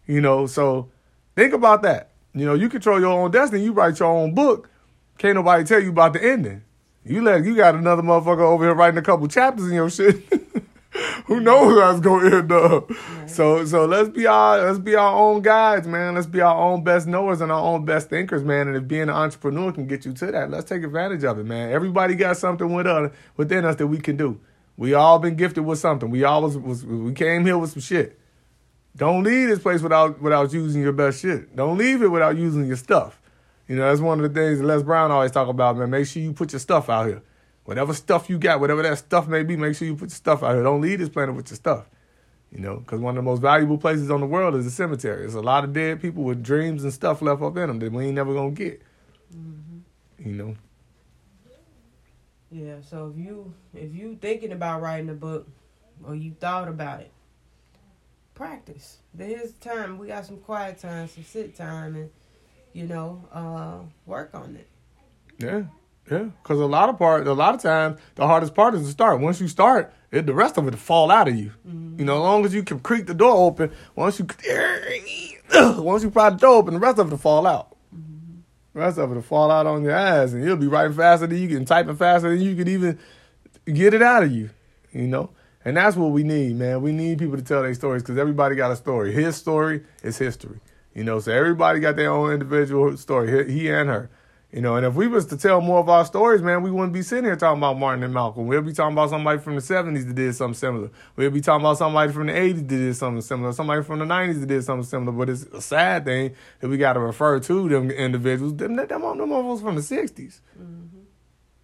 you 0.07 0.21
know. 0.21 0.47
So 0.47 0.91
think 1.37 1.53
about 1.53 1.83
that. 1.83 2.11
You 2.35 2.45
know, 2.45 2.55
you 2.55 2.69
control 2.69 3.01
your 3.01 3.13
own 3.13 3.31
destiny. 3.31 3.63
You 3.63 3.73
write 3.73 3.99
your 4.01 4.11
own 4.11 4.35
book. 4.35 4.69
Can't 5.19 5.37
nobody 5.37 5.65
tell 5.65 5.81
you 5.81 5.91
about 5.91 6.13
the 6.13 6.23
ending. 6.23 6.63
You 7.05 7.23
let 7.23 7.45
you 7.45 7.55
got 7.55 7.77
another 7.77 8.03
motherfucker 8.03 8.41
over 8.41 8.65
here 8.65 8.75
writing 8.75 8.99
a 8.99 9.03
couple 9.03 9.29
chapters 9.29 9.69
in 9.69 9.75
your 9.75 9.89
shit. 9.89 10.25
who 11.27 11.41
knows 11.41 11.81
how 11.81 11.91
it's 11.91 12.01
gonna 12.01 12.37
end 12.37 12.53
up. 12.53 12.91
Right. 12.91 13.31
So 13.31 13.65
so 13.65 13.85
let's 13.87 14.09
be 14.09 14.27
our 14.27 14.65
let's 14.65 14.79
be 14.79 14.95
our 14.95 15.15
own 15.15 15.43
guides, 15.43 15.87
man. 15.87 16.15
Let's 16.15 16.27
be 16.27 16.41
our 16.41 16.57
own 16.57 16.85
best 16.85 17.07
knowers 17.07 17.41
and 17.41 17.51
our 17.51 17.61
own 17.61 17.85
best 17.85 18.11
thinkers, 18.11 18.43
man. 18.43 18.69
And 18.69 18.77
if 18.77 18.87
being 18.89 19.03
an 19.03 19.11
entrepreneur 19.11 19.73
can 19.73 19.87
get 19.87 20.05
you 20.05 20.13
to 20.13 20.27
that, 20.33 20.51
let's 20.51 20.69
take 20.69 20.83
advantage 20.83 21.25
of 21.25 21.39
it, 21.39 21.45
man. 21.45 21.71
Everybody 21.71 22.15
got 22.15 22.37
something 22.37 22.73
with 22.73 22.87
us, 22.87 23.13
within 23.37 23.65
us 23.65 23.77
that 23.77 23.87
we 23.87 23.99
can 23.99 24.17
do. 24.17 24.41
We 24.77 24.95
all 24.95 25.19
been 25.19 25.37
gifted 25.37 25.65
with 25.65 25.79
something. 25.79 26.11
We 26.11 26.25
always 26.25 26.57
was 26.57 26.85
we 26.85 27.13
came 27.13 27.45
here 27.45 27.59
with 27.59 27.71
some 27.71 27.83
shit. 27.83 28.19
Don't 28.97 29.25
leave 29.25 29.49
this 29.49 29.59
place 29.59 29.83
without 29.83 30.21
without 30.23 30.53
using 30.53 30.83
your 30.83 30.93
best 30.93 31.21
shit. 31.21 31.55
Don't 31.55 31.77
leave 31.77 32.03
it 32.03 32.09
without 32.09 32.37
using 32.37 32.67
your 32.67 32.77
stuff. 32.77 33.21
You 33.69 33.77
know, 33.77 33.89
that's 33.89 34.01
one 34.01 34.23
of 34.23 34.33
the 34.33 34.41
things 34.41 34.61
Les 34.63 34.83
Brown 34.83 35.11
always 35.11 35.33
talk 35.33 35.49
about, 35.49 35.77
man. 35.77 35.91
Make 35.91 36.07
sure 36.07 36.23
you 36.23 36.33
put 36.33 36.53
your 36.53 36.61
stuff 36.61 36.89
out 36.89 37.07
here. 37.07 37.23
Whatever 37.67 37.93
stuff 37.95 38.31
you 38.31 38.39
got, 38.39 38.61
whatever 38.61 38.83
that 38.83 38.97
stuff 38.97 39.27
may 39.27 39.43
be, 39.43 39.57
make 39.57 39.75
sure 39.75 39.87
you 39.87 39.95
put 39.95 40.09
your 40.09 40.11
stuff 40.11 40.43
out 40.43 40.55
here. 40.55 40.63
Don't 40.63 40.81
leave 40.81 41.01
this 41.01 41.09
planet 41.09 41.35
with 41.35 41.51
your 41.51 41.57
stuff. 41.57 41.91
You 42.53 42.61
know, 42.61 42.77
because 42.77 43.01
one 43.01 43.19
of 43.19 43.25
the 43.25 43.29
most 43.29 43.43
valuable 43.43 43.77
places 43.77 44.09
on 44.09 44.21
the 44.21 44.27
world 44.27 44.55
is 44.55 44.65
a 44.65 44.71
cemetery. 44.71 45.19
There's 45.19 45.35
a 45.35 45.41
lot 45.41 45.65
of 45.65 45.73
dead 45.73 46.01
people 46.01 46.23
with 46.23 46.45
dreams 46.45 46.85
and 46.85 46.93
stuff 46.93 47.21
left 47.21 47.43
up 47.43 47.57
in 47.57 47.67
them 47.67 47.81
that 47.81 47.93
we 47.93 48.07
ain't 48.07 48.15
never 48.15 48.33
gonna 48.33 48.53
get. 48.53 48.81
Mm-hmm. 49.37 50.29
You 50.29 50.35
know. 50.35 50.57
Yeah. 52.53 52.77
So 52.89 53.13
if 53.13 53.23
you 53.23 53.53
if 53.75 53.93
you 53.93 54.17
thinking 54.21 54.53
about 54.53 54.81
writing 54.81 55.11
a 55.11 55.15
book, 55.15 55.49
or 56.05 56.15
you 56.15 56.37
thought 56.39 56.69
about 56.69 57.01
it, 57.01 57.11
practice. 58.35 58.99
There's 59.13 59.53
time. 59.55 59.99
We 59.99 60.07
got 60.07 60.25
some 60.25 60.39
quiet 60.39 60.79
time, 60.79 61.09
some 61.09 61.25
sit 61.25 61.57
time, 61.57 61.97
and 61.97 62.11
you 62.73 62.87
know, 62.87 63.25
uh, 63.33 63.79
work 64.07 64.31
on 64.35 64.57
it. 64.57 64.69
Yeah. 65.39 65.65
Yeah, 66.11 66.27
because 66.43 66.61
a 66.61 66.67
lot 66.67 66.89
of 66.89 66.99
part, 66.99 67.27
a 67.27 67.33
lot 67.33 67.55
of 67.55 67.63
times, 67.63 67.99
the 68.15 68.27
hardest 68.27 68.55
part 68.55 68.75
is 68.75 68.83
to 68.83 68.91
start. 68.91 69.21
Once 69.21 69.41
you 69.41 69.49
start, 69.49 69.93
it, 70.13 70.27
the 70.27 70.35
rest 70.35 70.57
of 70.57 70.67
it 70.67 70.71
will 70.71 70.79
fall 70.79 71.11
out 71.11 71.27
of 71.27 71.35
you. 71.35 71.53
Mm-hmm. 71.67 71.99
You 71.99 72.05
know, 72.05 72.15
as 72.17 72.21
long 72.21 72.45
as 72.45 72.55
you 72.55 72.63
can 72.63 72.79
creak 72.79 73.07
the 73.07 73.15
door 73.15 73.35
open, 73.35 73.73
once 73.97 74.19
you 74.19 74.27
once 75.83 76.05
you 76.05 76.11
pry 76.11 76.31
the 76.31 76.37
door 76.37 76.57
open, 76.57 76.75
the 76.75 76.81
rest 76.81 76.99
of 76.99 77.09
it 77.09 77.11
will 77.11 77.19
fall 77.19 77.47
out. 77.47 77.77
Mm-hmm. 77.95 78.39
The 78.75 78.81
rest 78.81 78.99
of 78.99 79.11
it 79.11 79.15
will 79.15 79.23
fall 79.23 79.51
out 79.51 79.67
on 79.67 79.83
your 79.83 79.93
ass, 79.93 80.33
and 80.33 80.45
you'll 80.45 80.57
be 80.57 80.69
writing 80.69 80.97
faster 80.97 81.27
than 81.27 81.39
you 81.39 81.49
can, 81.49 81.65
typing 81.65 81.97
faster 81.97 82.31
than 82.31 82.41
you 82.41 82.55
can 82.55 82.69
even 82.69 82.99
get 83.65 83.93
it 83.93 84.03
out 84.03 84.23
of 84.23 84.31
you. 84.31 84.51
You 84.93 85.09
know, 85.09 85.31
and 85.65 85.77
that's 85.77 85.97
what 85.97 86.13
we 86.13 86.23
need, 86.23 86.55
man. 86.55 86.83
We 86.83 86.93
need 86.93 87.19
people 87.19 87.37
to 87.37 87.43
tell 87.43 87.63
their 87.63 87.75
stories 87.75 88.03
because 88.03 88.17
everybody 88.17 88.55
got 88.55 88.71
a 88.71 88.77
story. 88.77 89.13
His 89.13 89.35
story 89.35 89.83
is 90.05 90.17
history. 90.17 90.61
You 90.95 91.03
know, 91.03 91.19
so 91.19 91.33
everybody 91.33 91.81
got 91.81 91.97
their 91.97 92.11
own 92.11 92.33
individual 92.33 92.97
story. 92.97 93.53
He 93.53 93.69
and 93.69 93.89
her. 93.89 94.09
You 94.57 94.63
know, 94.63 94.77
and 94.77 94.87
if 94.87 94.95
we 94.95 95.07
was 95.07 95.27
to 95.27 95.37
tell 95.37 95.61
more 95.61 95.81
of 95.81 95.91
our 95.91 96.07
stories, 96.07 96.41
man, 96.41 96.63
we 96.63 96.71
wouldn't 96.71 96.95
be 96.95 97.03
sitting 97.03 97.25
here 97.25 97.37
talking 97.37 97.59
about 97.59 97.79
Martin 97.79 98.03
and 98.03 98.15
Malcolm. 98.15 98.47
We'll 98.47 98.63
be 98.63 98.73
talking 98.73 98.95
about 98.95 99.11
somebody 99.11 99.39
from 99.39 99.55
the 99.55 99.61
70s 99.61 100.07
that 100.07 100.15
did 100.15 100.35
something 100.35 100.55
similar. 100.55 100.91
We'll 101.15 101.31
be 101.31 101.43
talking 101.43 101.63
about 101.63 101.77
somebody 101.77 102.11
from 102.11 102.29
the 102.29 102.33
80s 102.33 102.55
that 102.55 102.67
did 102.67 102.97
something 102.97 103.21
similar, 103.21 103.53
somebody 103.53 103.83
from 103.83 103.99
the 103.99 104.07
90s 104.07 104.41
that 104.41 104.47
did 104.47 104.65
something 104.65 104.87
similar. 104.89 105.13
But 105.13 105.29
it's 105.29 105.43
a 105.43 105.61
sad 105.61 106.07
thing 106.07 106.35
that 106.61 106.69
we 106.69 106.79
got 106.79 106.95
to 106.95 107.01
refer 107.01 107.39
to 107.39 107.69
them 107.69 107.91
individuals. 107.91 108.57
Them, 108.57 108.77
them, 108.77 108.89
them 108.89 109.03
motherfuckers 109.03 109.61
from 109.61 109.75
the 109.75 109.83
60s. 109.83 110.41
Mm-hmm. 110.59 111.01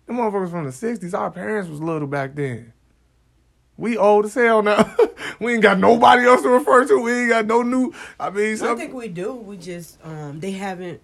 Them 0.05 0.16
motherfuckers 0.16 0.50
from 0.50 0.64
the 0.66 0.70
60s. 0.70 1.18
Our 1.18 1.31
parents 1.31 1.70
was 1.70 1.81
little 1.81 2.07
back 2.07 2.35
then. 2.35 2.74
We 3.78 3.96
old 3.96 4.26
as 4.26 4.35
hell 4.35 4.62
now. 4.62 4.94
we 5.40 5.55
ain't 5.55 5.62
got 5.62 5.78
nobody 5.78 6.26
else 6.26 6.42
to 6.42 6.50
refer 6.50 6.87
to. 6.88 7.00
We 7.00 7.12
ain't 7.20 7.31
got 7.31 7.46
no 7.46 7.62
new. 7.62 7.94
I 8.20 8.28
mean, 8.28 8.62
I 8.62 8.74
think 8.74 8.92
we 8.92 9.09
do. 9.09 9.33
We 9.33 9.57
just 9.57 9.96
um, 10.05 10.40
they 10.40 10.50
haven't 10.50 11.00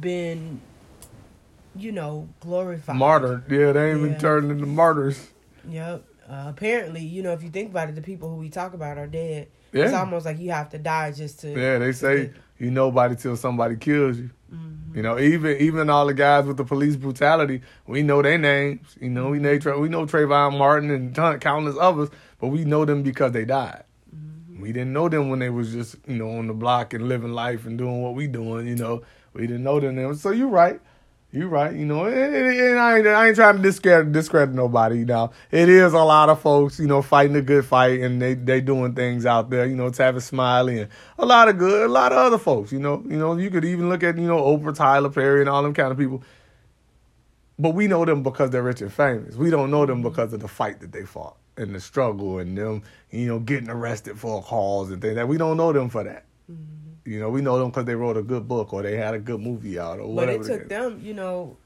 been 0.00 0.62
you 1.76 1.92
know, 1.92 2.28
glorified. 2.40 2.96
Martyred. 2.96 3.44
Yeah, 3.50 3.72
they 3.72 3.90
ain't 3.90 4.00
yeah. 4.00 4.08
been 4.08 4.18
turned 4.18 4.50
into 4.50 4.66
martyrs. 4.66 5.30
Yep. 5.68 6.04
Uh, 6.28 6.44
apparently, 6.48 7.02
you 7.02 7.22
know, 7.22 7.32
if 7.32 7.42
you 7.42 7.50
think 7.50 7.70
about 7.70 7.88
it, 7.88 7.94
the 7.94 8.02
people 8.02 8.28
who 8.28 8.36
we 8.36 8.48
talk 8.48 8.74
about 8.74 8.98
are 8.98 9.06
dead. 9.06 9.48
Yeah. 9.72 9.84
It's 9.84 9.94
almost 9.94 10.26
like 10.26 10.38
you 10.38 10.50
have 10.50 10.70
to 10.70 10.78
die 10.78 11.12
just 11.12 11.40
to. 11.40 11.50
Yeah, 11.50 11.78
they 11.78 11.92
say 11.92 12.26
get... 12.26 12.36
you 12.58 12.70
nobody 12.70 13.16
till 13.16 13.36
somebody 13.36 13.76
kills 13.76 14.18
you. 14.18 14.30
Mm-hmm. 14.52 14.96
You 14.96 15.02
know, 15.02 15.18
even 15.18 15.56
even 15.58 15.90
all 15.90 16.06
the 16.06 16.14
guys 16.14 16.44
with 16.44 16.58
the 16.58 16.64
police 16.64 16.96
brutality, 16.96 17.62
we 17.86 18.02
know 18.02 18.20
their 18.20 18.38
names. 18.38 18.96
You 19.00 19.08
know, 19.08 19.30
we 19.30 19.38
know 19.38 19.58
we 19.78 19.88
know 19.88 20.06
Trayvon 20.06 20.58
Martin 20.58 20.90
and 20.90 21.14
ton, 21.14 21.40
countless 21.40 21.76
others, 21.80 22.10
but 22.38 22.48
we 22.48 22.64
know 22.64 22.84
them 22.84 23.02
because 23.02 23.32
they 23.32 23.46
died. 23.46 23.84
Mm-hmm. 24.14 24.60
We 24.60 24.72
didn't 24.72 24.92
know 24.92 25.08
them 25.08 25.30
when 25.30 25.38
they 25.38 25.50
was 25.50 25.72
just 25.72 25.96
you 26.06 26.16
know 26.16 26.30
on 26.36 26.46
the 26.46 26.54
block 26.54 26.92
and 26.92 27.08
living 27.08 27.32
life 27.32 27.64
and 27.64 27.78
doing 27.78 28.02
what 28.02 28.14
we 28.14 28.26
doing. 28.26 28.68
You 28.68 28.76
know, 28.76 29.02
we 29.32 29.42
didn't 29.42 29.64
know 29.64 29.80
them. 29.80 30.14
So 30.14 30.30
you're 30.30 30.48
right. 30.48 30.80
You're 31.34 31.48
right. 31.48 31.74
You 31.74 31.86
know, 31.86 32.04
and, 32.04 32.78
I, 32.78 32.98
ain't, 32.98 33.06
I 33.06 33.28
ain't 33.28 33.36
trying 33.36 33.56
to 33.56 33.62
discredit, 33.62 34.12
discredit 34.12 34.54
nobody. 34.54 34.98
You 34.98 35.06
know, 35.06 35.32
it 35.50 35.70
is 35.70 35.94
a 35.94 36.04
lot 36.04 36.28
of 36.28 36.42
folks, 36.42 36.78
you 36.78 36.86
know, 36.86 37.00
fighting 37.00 37.34
a 37.36 37.40
good 37.40 37.64
fight, 37.64 38.00
and 38.00 38.20
they 38.20 38.34
they 38.34 38.60
doing 38.60 38.94
things 38.94 39.24
out 39.24 39.48
there. 39.48 39.64
You 39.64 39.74
know, 39.74 39.90
Tavis 39.90 40.22
Smiley 40.22 40.80
and 40.80 40.90
a 41.18 41.24
lot 41.24 41.48
of 41.48 41.56
good, 41.56 41.88
a 41.88 41.92
lot 41.92 42.12
of 42.12 42.18
other 42.18 42.36
folks. 42.36 42.70
You 42.70 42.80
know, 42.80 43.02
you 43.08 43.16
know, 43.16 43.34
you 43.38 43.50
could 43.50 43.64
even 43.64 43.88
look 43.88 44.02
at 44.02 44.18
you 44.18 44.26
know 44.26 44.42
Oprah, 44.42 44.74
Tyler 44.74 45.08
Perry, 45.08 45.40
and 45.40 45.48
all 45.48 45.62
them 45.62 45.72
kind 45.72 45.90
of 45.90 45.96
people. 45.96 46.22
But 47.58 47.70
we 47.70 47.86
know 47.86 48.04
them 48.04 48.22
because 48.22 48.50
they're 48.50 48.62
rich 48.62 48.82
and 48.82 48.92
famous. 48.92 49.34
We 49.34 49.48
don't 49.48 49.70
know 49.70 49.86
them 49.86 50.02
mm-hmm. 50.02 50.08
because 50.10 50.34
of 50.34 50.40
the 50.40 50.48
fight 50.48 50.80
that 50.80 50.92
they 50.92 51.06
fought 51.06 51.38
and 51.56 51.74
the 51.74 51.80
struggle 51.80 52.40
and 52.40 52.58
them, 52.58 52.82
you 53.10 53.26
know, 53.26 53.38
getting 53.38 53.70
arrested 53.70 54.18
for 54.18 54.40
a 54.40 54.42
cause 54.42 54.90
and 54.90 55.00
things 55.00 55.14
that 55.14 55.28
we 55.28 55.38
don't 55.38 55.56
know 55.56 55.72
them 55.72 55.88
for 55.88 56.04
that. 56.04 56.24
Mm-hmm. 56.50 56.81
You 57.04 57.18
know, 57.18 57.30
we 57.30 57.40
know 57.40 57.58
them 57.58 57.70
because 57.70 57.84
they 57.84 57.94
wrote 57.94 58.16
a 58.16 58.22
good 58.22 58.46
book 58.46 58.72
or 58.72 58.82
they 58.82 58.96
had 58.96 59.14
a 59.14 59.18
good 59.18 59.40
movie 59.40 59.78
out 59.78 59.98
or 59.98 60.06
whatever. 60.06 60.38
But 60.38 60.50
it 60.50 60.58
took 60.58 60.68
them, 60.68 61.00
you 61.02 61.14
know, 61.14 61.56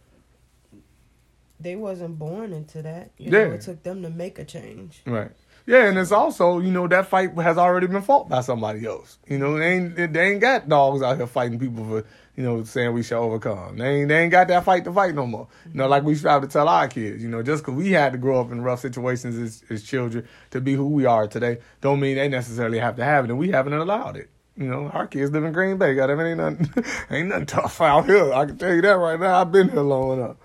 they 1.61 1.77
wasn't 1.77 2.19
born 2.19 2.53
into 2.53 2.83
that. 2.83 3.11
You 3.19 3.31
yeah. 3.31 3.49
Know, 3.49 3.55
it 3.55 3.61
took 3.61 3.83
them 3.83 4.03
to 4.03 4.11
make 4.11 4.39
a 4.39 4.45
change. 4.45 5.03
Right. 5.07 5.31
Yeah, 5.67 5.87
and 5.87 5.99
it's 5.99 6.13
also, 6.13 6.61
you 6.61 6.71
know, 6.71 6.87
that 6.87 7.09
fight 7.09 7.37
has 7.39 7.59
already 7.59 7.89
been 7.89 8.03
fought 8.03 8.29
by 8.29 8.41
somebody 8.41 8.87
else. 8.87 9.19
You 9.27 9.39
know, 9.39 9.59
they 9.59 9.73
ain't 9.75 9.97
they 10.13 10.31
ain't 10.31 10.41
got 10.41 10.69
dogs 10.69 11.03
out 11.03 11.17
here 11.17 11.27
fighting 11.27 11.59
people 11.59 11.85
for, 11.85 12.05
you 12.37 12.45
know, 12.45 12.63
saying 12.63 12.93
we 12.93 13.03
shall 13.03 13.25
overcome. 13.25 13.77
They 13.77 14.03
ain't 14.03 14.09
they 14.09 14.23
ain't 14.23 14.31
got 14.31 14.47
that 14.47 14.65
fight 14.65 14.85
to 14.85 14.93
fight 14.93 15.17
no 15.17 15.27
more. 15.27 15.49
You 15.67 15.75
know, 15.75 15.89
like 15.89 16.05
we 16.05 16.15
strive 16.15 16.43
to 16.43 16.49
tell 16.49 16.69
our 16.69 16.87
kids, 16.87 17.21
you 17.21 17.29
know, 17.29 17.43
just 17.43 17.65
because 17.65 17.75
we 17.75 17.91
had 17.91 18.13
to 18.13 18.19
grow 18.19 18.41
up 18.41 18.53
in 18.53 18.63
rough 18.63 18.79
situations 18.79 19.37
as, 19.37 19.65
as 19.69 19.83
children 19.83 20.29
to 20.53 20.61
be 20.61 20.75
who 20.75 20.87
we 20.87 21.05
are 21.05 21.27
today, 21.27 21.59
don't 21.81 21.99
mean 21.99 22.15
they 22.15 22.29
necessarily 22.29 22.79
have 22.79 22.95
to 22.97 23.05
have 23.05 23.25
it, 23.25 23.31
and 23.31 23.39
we 23.39 23.51
haven't 23.51 23.73
allowed 23.73 24.17
it. 24.17 24.31
You 24.57 24.69
know, 24.69 24.89
our 24.89 25.07
kids 25.07 25.31
live 25.33 25.45
in 25.45 25.53
Green 25.53 25.77
Bay. 25.77 25.95
Got 25.95 26.09
ain't 26.09 26.39
nothing, 26.39 26.85
ain't 27.11 27.29
nothing 27.29 27.47
tough 27.47 27.81
out 27.81 28.07
here. 28.07 28.33
I 28.33 28.47
can 28.47 28.57
tell 28.57 28.75
you 28.75 28.81
that 28.83 28.93
right 28.93 29.21
now. 29.21 29.41
I've 29.41 29.53
been 29.53 29.69
here 29.69 29.83
long 29.83 30.19
enough. 30.19 30.37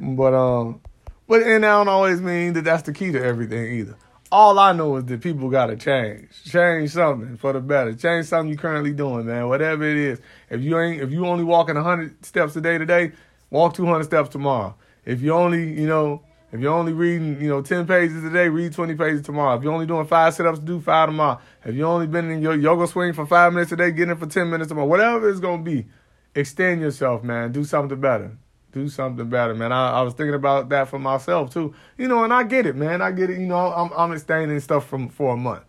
But 0.00 0.34
um, 0.34 0.80
but 1.28 1.42
and 1.42 1.62
that 1.62 1.70
don't 1.70 1.88
always 1.88 2.20
mean 2.20 2.54
that 2.54 2.64
that's 2.64 2.82
the 2.82 2.92
key 2.92 3.12
to 3.12 3.22
everything 3.22 3.72
either. 3.74 3.96
All 4.32 4.58
I 4.58 4.72
know 4.72 4.96
is 4.96 5.04
that 5.06 5.20
people 5.20 5.48
gotta 5.50 5.76
change, 5.76 6.28
change 6.44 6.90
something 6.90 7.36
for 7.36 7.52
the 7.52 7.60
better, 7.60 7.94
change 7.94 8.26
something 8.26 8.48
you're 8.48 8.58
currently 8.58 8.92
doing, 8.92 9.26
man. 9.26 9.48
Whatever 9.48 9.84
it 9.84 9.96
is. 9.96 10.20
If 10.50 10.62
you 10.62 10.78
ain't, 10.80 11.00
if 11.00 11.12
you 11.12 11.26
only 11.26 11.44
walking 11.44 11.76
hundred 11.76 12.24
steps 12.24 12.56
a 12.56 12.60
day 12.60 12.78
today, 12.78 13.12
walk 13.50 13.74
two 13.74 13.86
hundred 13.86 14.04
steps 14.04 14.30
tomorrow. 14.30 14.74
If 15.04 15.22
you 15.22 15.32
only, 15.32 15.80
you 15.80 15.86
know, 15.86 16.22
if 16.52 16.58
you're 16.60 16.72
only 16.72 16.92
reading, 16.92 17.40
you 17.40 17.48
know, 17.48 17.62
10 17.62 17.86
pages 17.86 18.24
a 18.24 18.30
day, 18.30 18.48
read 18.48 18.72
20 18.72 18.94
pages 18.94 19.22
tomorrow. 19.22 19.56
If 19.56 19.62
you're 19.62 19.72
only 19.72 19.86
doing 19.86 20.06
five 20.06 20.34
sit 20.34 20.46
ups, 20.46 20.58
do 20.58 20.80
five 20.80 21.08
tomorrow. 21.08 21.40
If 21.64 21.76
you 21.76 21.84
only 21.84 22.08
been 22.08 22.30
in 22.30 22.42
your 22.42 22.56
yoga 22.56 22.88
swing 22.88 23.12
for 23.12 23.24
five 23.24 23.52
minutes 23.52 23.70
a 23.70 23.76
day, 23.76 23.92
get 23.92 24.08
in 24.08 24.16
for 24.16 24.26
10 24.26 24.50
minutes 24.50 24.68
tomorrow. 24.68 24.88
Whatever 24.88 25.28
it's 25.30 25.38
going 25.38 25.64
to 25.64 25.70
be, 25.70 25.86
extend 26.34 26.80
yourself, 26.80 27.22
man. 27.22 27.52
Do 27.52 27.62
something 27.62 28.00
better. 28.00 28.36
Do 28.72 28.88
something 28.88 29.28
better, 29.28 29.54
man. 29.54 29.70
I, 29.72 29.98
I 29.98 30.02
was 30.02 30.14
thinking 30.14 30.34
about 30.34 30.68
that 30.70 30.88
for 30.88 30.98
myself, 30.98 31.52
too. 31.52 31.74
You 31.96 32.08
know, 32.08 32.24
and 32.24 32.32
I 32.32 32.42
get 32.42 32.66
it, 32.66 32.74
man. 32.74 33.00
I 33.00 33.12
get 33.12 33.30
it. 33.30 33.38
You 33.38 33.46
know, 33.46 33.72
I'm, 33.72 33.90
I'm 33.96 34.12
extending 34.12 34.58
stuff 34.60 34.88
from 34.88 35.08
for 35.08 35.34
a 35.34 35.36
month. 35.36 35.62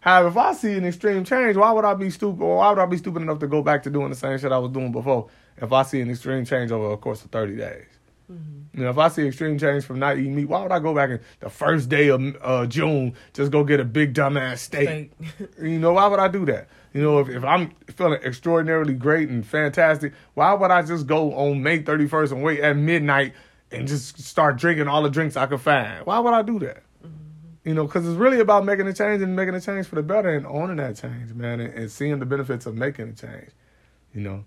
However, 0.00 0.28
if 0.28 0.36
I 0.36 0.52
see 0.52 0.74
an 0.74 0.84
extreme 0.84 1.24
change, 1.24 1.56
why 1.56 1.72
would 1.72 1.84
I 1.84 1.94
be 1.94 2.10
stupid 2.10 2.42
or 2.42 2.58
why 2.58 2.70
would 2.70 2.78
I 2.78 2.86
be 2.86 2.98
stupid 2.98 3.22
enough 3.22 3.40
to 3.40 3.46
go 3.46 3.62
back 3.62 3.82
to 3.84 3.90
doing 3.90 4.10
the 4.10 4.16
same 4.16 4.38
shit 4.38 4.52
I 4.52 4.58
was 4.58 4.70
doing 4.70 4.92
before 4.92 5.28
if 5.56 5.72
I 5.72 5.82
see 5.82 6.00
an 6.00 6.10
extreme 6.10 6.44
change 6.44 6.70
over 6.70 6.92
a 6.92 6.96
course 6.96 7.24
of 7.24 7.30
30 7.30 7.56
days? 7.56 7.97
Mm-hmm. 8.30 8.78
You 8.78 8.84
know, 8.84 8.90
if 8.90 8.98
I 8.98 9.08
see 9.08 9.26
extreme 9.26 9.58
change 9.58 9.84
from 9.84 9.98
not 9.98 10.18
eating 10.18 10.34
meat, 10.34 10.48
why 10.48 10.62
would 10.62 10.72
I 10.72 10.78
go 10.78 10.94
back 10.94 11.10
in 11.10 11.20
the 11.40 11.48
first 11.48 11.88
day 11.88 12.08
of 12.08 12.22
uh, 12.42 12.66
June 12.66 13.14
just 13.32 13.50
go 13.50 13.64
get 13.64 13.80
a 13.80 13.84
big 13.84 14.14
dumbass 14.14 14.58
steak? 14.58 15.12
steak. 15.22 15.50
you 15.62 15.78
know, 15.78 15.94
why 15.94 16.06
would 16.06 16.20
I 16.20 16.28
do 16.28 16.44
that? 16.46 16.68
You 16.92 17.02
know, 17.02 17.18
if, 17.20 17.28
if 17.28 17.44
I'm 17.44 17.70
feeling 17.86 18.20
extraordinarily 18.22 18.94
great 18.94 19.28
and 19.28 19.46
fantastic, 19.46 20.12
why 20.34 20.52
would 20.52 20.70
I 20.70 20.82
just 20.82 21.06
go 21.06 21.32
on 21.34 21.62
May 21.62 21.82
31st 21.82 22.32
and 22.32 22.42
wait 22.42 22.60
at 22.60 22.76
midnight 22.76 23.32
and 23.70 23.88
just 23.88 24.18
start 24.20 24.56
drinking 24.56 24.88
all 24.88 25.02
the 25.02 25.10
drinks 25.10 25.36
I 25.36 25.46
could 25.46 25.60
find? 25.60 26.04
Why 26.04 26.18
would 26.18 26.34
I 26.34 26.42
do 26.42 26.58
that? 26.60 26.82
Mm-hmm. 27.04 27.68
You 27.68 27.74
know, 27.74 27.86
because 27.86 28.06
it's 28.06 28.16
really 28.16 28.40
about 28.40 28.64
making 28.64 28.86
a 28.88 28.92
change 28.92 29.22
and 29.22 29.34
making 29.34 29.54
a 29.54 29.60
change 29.60 29.86
for 29.86 29.94
the 29.94 30.02
better 30.02 30.34
and 30.34 30.46
owning 30.46 30.76
that 30.76 30.96
change, 30.96 31.32
man, 31.32 31.60
and, 31.60 31.72
and 31.72 31.90
seeing 31.90 32.18
the 32.18 32.26
benefits 32.26 32.66
of 32.66 32.74
making 32.74 33.08
a 33.08 33.12
change. 33.12 33.50
You 34.14 34.22
know, 34.22 34.44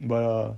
but 0.00 0.24
uh, 0.24 0.54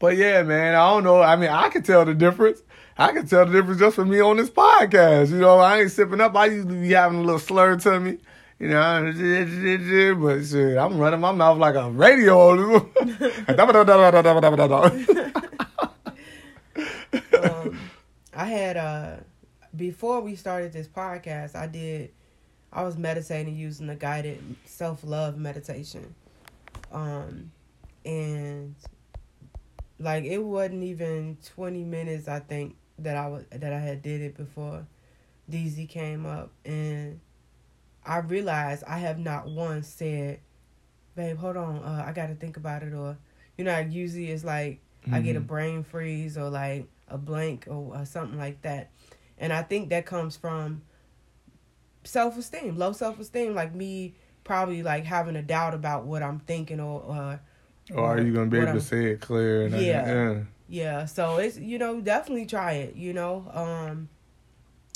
but 0.00 0.16
yeah, 0.16 0.42
man, 0.42 0.74
I 0.74 0.90
don't 0.90 1.04
know. 1.04 1.20
I 1.22 1.36
mean, 1.36 1.50
I 1.50 1.68
can 1.68 1.82
tell 1.82 2.04
the 2.06 2.14
difference. 2.14 2.62
I 2.96 3.12
can 3.12 3.26
tell 3.26 3.44
the 3.46 3.52
difference 3.52 3.78
just 3.80 3.96
from 3.96 4.08
me 4.08 4.18
on 4.20 4.38
this 4.38 4.50
podcast. 4.50 5.30
You 5.30 5.36
know, 5.36 5.58
I 5.58 5.82
ain't 5.82 5.90
sipping 5.92 6.20
up. 6.22 6.34
I 6.34 6.46
usually 6.46 6.80
be 6.80 6.90
having 6.92 7.18
a 7.18 7.22
little 7.22 7.38
slur 7.38 7.76
to 7.76 8.00
me. 8.00 8.18
You 8.58 8.68
know, 8.68 9.12
but 10.20 10.44
shit, 10.44 10.76
I'm 10.76 10.98
running 10.98 11.20
my 11.20 11.32
mouth 11.32 11.58
like 11.58 11.74
a 11.74 11.90
radio. 11.90 12.76
um, 17.42 17.78
I 18.34 18.44
had 18.44 18.76
uh 18.76 19.16
before 19.76 20.20
we 20.20 20.34
started 20.34 20.72
this 20.72 20.88
podcast, 20.88 21.54
I 21.54 21.66
did 21.66 22.10
I 22.72 22.84
was 22.84 22.96
meditating 22.96 23.56
using 23.56 23.86
the 23.86 23.96
guided 23.96 24.42
self 24.64 25.04
love 25.04 25.36
meditation. 25.38 26.14
Um 26.92 27.52
and 28.04 28.74
like 30.00 30.24
it 30.24 30.38
wasn't 30.38 30.82
even 30.82 31.36
20 31.54 31.84
minutes 31.84 32.26
i 32.26 32.40
think 32.40 32.74
that 32.98 33.16
i 33.16 33.28
was 33.28 33.44
that 33.52 33.72
i 33.72 33.78
had 33.78 34.02
did 34.02 34.20
it 34.20 34.36
before 34.36 34.86
dz 35.50 35.88
came 35.88 36.26
up 36.26 36.50
and 36.64 37.20
i 38.04 38.18
realized 38.18 38.82
i 38.84 38.98
have 38.98 39.18
not 39.18 39.48
once 39.48 39.86
said 39.86 40.40
babe 41.14 41.36
hold 41.36 41.56
on 41.56 41.76
uh, 41.76 42.04
i 42.06 42.12
gotta 42.12 42.34
think 42.34 42.56
about 42.56 42.82
it 42.82 42.94
or 42.94 43.16
you 43.58 43.64
know 43.64 43.78
usually 43.78 44.30
it's 44.30 44.42
like 44.42 44.80
mm-hmm. 45.02 45.14
i 45.14 45.20
get 45.20 45.36
a 45.36 45.38
mm-hmm. 45.38 45.46
brain 45.46 45.82
freeze 45.84 46.38
or 46.38 46.48
like 46.48 46.86
a 47.08 47.18
blank 47.18 47.66
or, 47.68 47.96
or 47.96 48.04
something 48.06 48.38
like 48.38 48.60
that 48.62 48.90
and 49.38 49.52
i 49.52 49.62
think 49.62 49.90
that 49.90 50.06
comes 50.06 50.36
from 50.36 50.80
self-esteem 52.04 52.76
low 52.76 52.92
self-esteem 52.92 53.54
like 53.54 53.74
me 53.74 54.14
probably 54.44 54.82
like 54.82 55.04
having 55.04 55.36
a 55.36 55.42
doubt 55.42 55.74
about 55.74 56.06
what 56.06 56.22
i'm 56.22 56.38
thinking 56.40 56.80
or, 56.80 57.02
or 57.02 57.40
or 57.94 58.04
are 58.04 58.20
you 58.20 58.32
gonna 58.32 58.46
be 58.46 58.58
able 58.58 58.68
I'm, 58.68 58.74
to 58.74 58.80
say 58.80 59.06
it 59.06 59.20
clear? 59.20 59.66
And 59.66 59.72
yeah, 59.74 60.06
yeah, 60.06 60.40
yeah. 60.68 61.04
So 61.06 61.38
it's 61.38 61.58
you 61.58 61.78
know 61.78 62.00
definitely 62.00 62.46
try 62.46 62.72
it. 62.72 62.96
You 62.96 63.12
know, 63.12 63.50
um, 63.52 64.08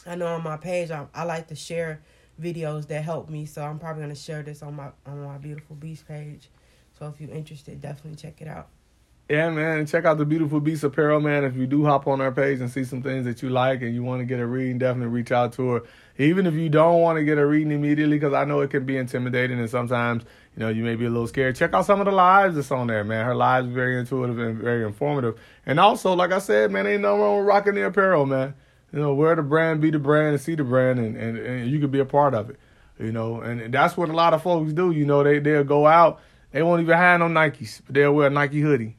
I 0.07 0.15
know 0.15 0.27
on 0.27 0.43
my 0.43 0.57
page 0.57 0.91
I, 0.91 1.07
I 1.15 1.25
like 1.25 1.49
to 1.49 1.55
share 1.55 2.03
videos 2.41 2.87
that 2.89 3.03
help 3.03 3.29
me, 3.29 3.47
so 3.47 3.63
I'm 3.63 3.79
probably 3.79 4.03
gonna 4.03 4.15
share 4.15 4.43
this 4.43 4.63
on 4.63 4.75
my 4.75 4.91
on 5.07 5.23
my 5.25 5.39
beautiful 5.39 5.77
beast 5.77 6.07
page. 6.07 6.49
So 6.99 7.07
if 7.07 7.21
you're 7.21 7.31
interested, 7.31 7.81
definitely 7.81 8.17
check 8.17 8.41
it 8.41 8.49
out. 8.49 8.69
Yeah, 9.27 9.49
man. 9.49 9.87
Check 9.87 10.05
out 10.05 10.19
the 10.19 10.27
Beautiful 10.27 10.61
Beast 10.61 10.85
Apparel, 10.85 11.19
man. 11.19 11.45
If 11.45 11.57
you 11.57 11.67
do 11.67 11.87
hop 11.87 12.07
on 12.07 12.21
our 12.21 12.31
page 12.31 12.61
and 12.61 12.71
see 12.71 12.85
some 12.85 13.01
things 13.01 13.25
that 13.25 13.43
you 13.43 13.49
like 13.49 13.81
and 13.81 13.95
you 13.95 14.03
want 14.03 14.21
to 14.21 14.27
get 14.27 14.39
a 14.39 14.47
reading, 14.47 14.77
definitely 14.77 15.15
reach 15.15 15.33
out 15.33 15.55
to 15.55 15.71
her. 15.71 15.83
Even 16.19 16.47
if 16.47 16.53
you 16.53 16.69
don't 16.69 17.01
want 17.01 17.17
to 17.17 17.25
get 17.25 17.39
a 17.39 17.47
reading 17.47 17.73
immediately, 17.73 18.19
because 18.19 18.35
I 18.35 18.45
know 18.45 18.61
it 18.61 18.69
can 18.69 18.85
be 18.85 18.99
intimidating 18.99 19.59
and 19.59 19.71
sometimes, 19.71 20.25
you 20.55 20.61
know, 20.61 20.69
you 20.69 20.85
may 20.85 20.95
be 20.95 21.07
a 21.07 21.09
little 21.09 21.27
scared. 21.27 21.57
Check 21.57 21.73
out 21.73 21.87
some 21.87 22.01
of 22.01 22.05
the 22.05 22.13
lives 22.13 22.55
that's 22.55 22.71
on 22.71 22.87
there, 22.87 23.03
man. 23.03 23.25
Her 23.25 23.35
lives 23.35 23.67
are 23.67 23.71
very 23.71 23.99
intuitive 23.99 24.39
and 24.39 24.59
very 24.59 24.85
informative. 24.85 25.41
And 25.65 25.81
also, 25.81 26.13
like 26.13 26.31
I 26.31 26.39
said, 26.39 26.71
man, 26.71 26.87
ain't 26.87 27.01
no 27.01 27.17
wrong 27.17 27.39
with 27.39 27.47
rocking 27.47 27.77
the 27.77 27.87
apparel, 27.87 28.27
man. 28.27 28.53
You 28.93 28.99
know, 28.99 29.15
wear 29.15 29.35
the 29.37 29.43
brand, 29.43 29.81
be 29.81 29.91
the 29.91 29.99
brand, 29.99 30.35
and 30.35 30.41
see 30.41 30.55
the 30.55 30.65
brand, 30.65 30.99
and, 30.99 31.17
and, 31.17 31.39
and 31.39 31.71
you 31.71 31.81
can 31.81 31.91
be 31.91 31.99
a 31.99 32.05
part 32.05 32.35
of 32.35 32.51
it. 32.51 32.59
You 32.99 33.11
know, 33.11 33.41
and 33.41 33.73
that's 33.73 33.97
what 33.97 34.11
a 34.11 34.13
lot 34.13 34.35
of 34.35 34.43
folks 34.43 34.75
do. 34.75 34.91
You 34.91 35.07
know, 35.07 35.25
they, 35.25 35.39
they'll 35.39 35.65
go 35.65 35.87
out, 35.87 36.21
they 36.53 36.63
won't 36.63 36.83
even 36.83 36.99
have 36.99 37.21
no 37.21 37.29
Nikes, 37.29 37.81
but 37.87 37.95
they'll 37.95 38.13
wear 38.13 38.27
a 38.27 38.31
Nike 38.31 38.61
hoodie 38.61 38.97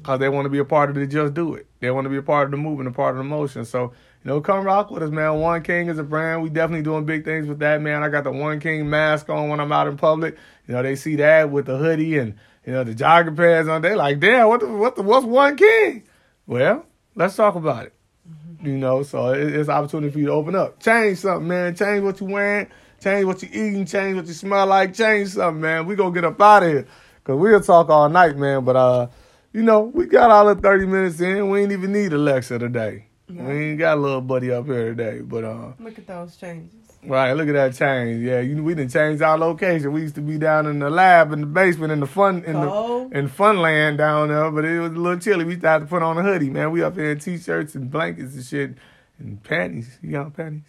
because 0.00 0.18
they 0.18 0.28
want 0.28 0.46
to 0.46 0.50
be 0.50 0.58
a 0.58 0.64
part 0.64 0.88
of 0.88 0.96
the 0.96 1.06
just 1.06 1.34
do 1.34 1.54
it. 1.54 1.66
They 1.80 1.90
want 1.90 2.06
to 2.06 2.08
be 2.08 2.16
a 2.16 2.22
part 2.22 2.46
of 2.46 2.50
the 2.52 2.56
movement, 2.56 2.88
a 2.88 2.92
part 2.92 3.14
of 3.14 3.18
the 3.18 3.24
motion. 3.24 3.64
So, 3.64 3.92
you 4.24 4.28
know, 4.28 4.40
come 4.40 4.64
rock 4.64 4.90
with 4.90 5.02
us, 5.02 5.10
man. 5.10 5.34
One 5.40 5.62
King 5.62 5.88
is 5.88 5.98
a 5.98 6.02
brand. 6.02 6.42
We 6.42 6.48
definitely 6.48 6.82
doing 6.82 7.04
big 7.04 7.24
things 7.24 7.46
with 7.46 7.58
that, 7.58 7.82
man. 7.82 8.02
I 8.02 8.08
got 8.08 8.24
the 8.24 8.32
One 8.32 8.60
King 8.60 8.88
mask 8.88 9.28
on 9.28 9.50
when 9.50 9.60
I'm 9.60 9.72
out 9.72 9.88
in 9.88 9.96
public. 9.96 10.36
You 10.66 10.74
know, 10.74 10.82
they 10.82 10.96
see 10.96 11.16
that 11.16 11.50
with 11.50 11.66
the 11.66 11.76
hoodie 11.76 12.18
and, 12.18 12.34
you 12.64 12.72
know, 12.72 12.82
the 12.82 12.94
jogger 12.94 13.36
pants 13.36 13.68
on. 13.68 13.82
They 13.82 13.94
like, 13.94 14.20
damn, 14.20 14.48
what 14.48 14.60
the, 14.60 14.68
what 14.68 14.96
the, 14.96 15.02
what's 15.02 15.26
One 15.26 15.56
King? 15.56 16.04
Well, 16.46 16.86
let's 17.14 17.36
talk 17.36 17.54
about 17.54 17.86
it. 17.86 17.92
Mm-hmm. 18.28 18.66
You 18.66 18.78
know, 18.78 19.02
so 19.02 19.32
it, 19.32 19.54
it's 19.54 19.68
opportunity 19.68 20.12
for 20.12 20.18
you 20.18 20.26
to 20.26 20.32
open 20.32 20.54
up. 20.54 20.82
Change 20.82 21.18
something, 21.18 21.48
man. 21.48 21.74
Change 21.74 22.02
what 22.02 22.20
you 22.20 22.26
wearing. 22.26 22.68
Change 23.02 23.26
what 23.26 23.42
you 23.42 23.48
eating. 23.50 23.84
Change 23.84 24.16
what 24.16 24.26
you 24.26 24.34
smell 24.34 24.66
like. 24.66 24.94
Change 24.94 25.28
something, 25.28 25.60
man. 25.60 25.86
We 25.86 25.94
gonna 25.94 26.14
get 26.14 26.24
up 26.24 26.40
out 26.40 26.62
of 26.62 26.68
here. 26.70 26.86
Cause 27.22 27.38
we'll 27.38 27.60
talk 27.60 27.90
all 27.90 28.08
night, 28.08 28.36
man. 28.36 28.64
But, 28.64 28.76
uh, 28.76 29.06
you 29.52 29.62
know, 29.62 29.80
we 29.80 30.06
got 30.06 30.30
all 30.30 30.54
the 30.54 30.60
30 30.60 30.86
minutes 30.86 31.20
in. 31.20 31.50
We 31.50 31.62
ain't 31.62 31.72
even 31.72 31.92
need 31.92 32.12
Alexa 32.12 32.58
today. 32.58 33.06
We 33.28 33.70
ain't 33.70 33.78
got 33.78 33.96
a 33.98 34.00
little 34.00 34.20
buddy 34.20 34.50
up 34.50 34.66
here 34.66 34.94
today. 34.94 35.20
But 35.20 35.44
uh 35.44 35.72
Look 35.78 35.98
at 35.98 36.06
those 36.06 36.36
changes. 36.36 36.74
Right, 37.02 37.32
look 37.32 37.48
at 37.48 37.54
that 37.54 37.74
change. 37.74 38.22
Yeah, 38.22 38.40
you 38.40 38.62
we 38.62 38.74
didn't 38.74 38.92
change 38.92 39.22
our 39.22 39.38
location. 39.38 39.92
We 39.92 40.02
used 40.02 40.16
to 40.16 40.20
be 40.20 40.36
down 40.36 40.66
in 40.66 40.80
the 40.80 40.90
lab 40.90 41.32
in 41.32 41.40
the 41.40 41.46
basement 41.46 41.92
in 41.92 42.00
the 42.00 42.06
fun 42.06 42.44
in 42.44 42.54
Cold. 42.54 43.12
the 43.12 43.18
in 43.18 43.28
Funland 43.30 43.96
down 43.96 44.28
there, 44.28 44.50
but 44.50 44.64
it 44.66 44.80
was 44.80 44.90
a 44.92 44.96
little 44.96 45.18
chilly. 45.18 45.44
We 45.44 45.54
had 45.54 45.78
to 45.78 45.86
put 45.86 46.02
on 46.02 46.18
a 46.18 46.22
hoodie, 46.22 46.50
man. 46.50 46.72
We 46.72 46.82
up 46.82 46.96
here 46.96 47.12
in 47.12 47.18
t 47.18 47.38
shirts 47.38 47.74
and 47.74 47.90
blankets 47.90 48.34
and 48.34 48.44
shit 48.44 48.74
and 49.18 49.42
panties. 49.42 49.98
You 50.02 50.10
got 50.12 50.34
panties? 50.34 50.64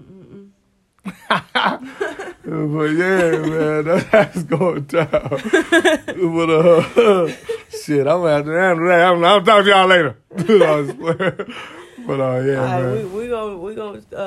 Mm-mm. 0.00 0.48
But 2.44 2.86
yeah, 2.86 3.38
man, 3.38 3.84
that's 4.10 4.42
going 4.44 4.84
down. 4.84 5.08
but 5.10 6.50
uh, 6.50 7.28
shit, 7.70 8.06
I'm 8.06 8.20
gonna 8.20 8.30
have 8.30 8.44
to 8.44 8.52
handle 8.52 8.88
that. 8.88 9.08
I'm, 9.08 9.24
I'll 9.24 9.42
talk 9.42 9.64
to 9.64 9.70
y'all 9.70 9.86
later. 9.86 10.16
I 10.36 10.94
swear. 10.94 11.46
But 12.06 12.20
uh, 12.20 12.40
yeah, 12.40 12.54
right, 12.54 12.82
man. 12.82 13.12
we 13.12 13.22
we 13.22 13.28
gonna 13.28 13.56
we 13.56 13.74
gonna 13.74 14.00
uh, 14.12 14.24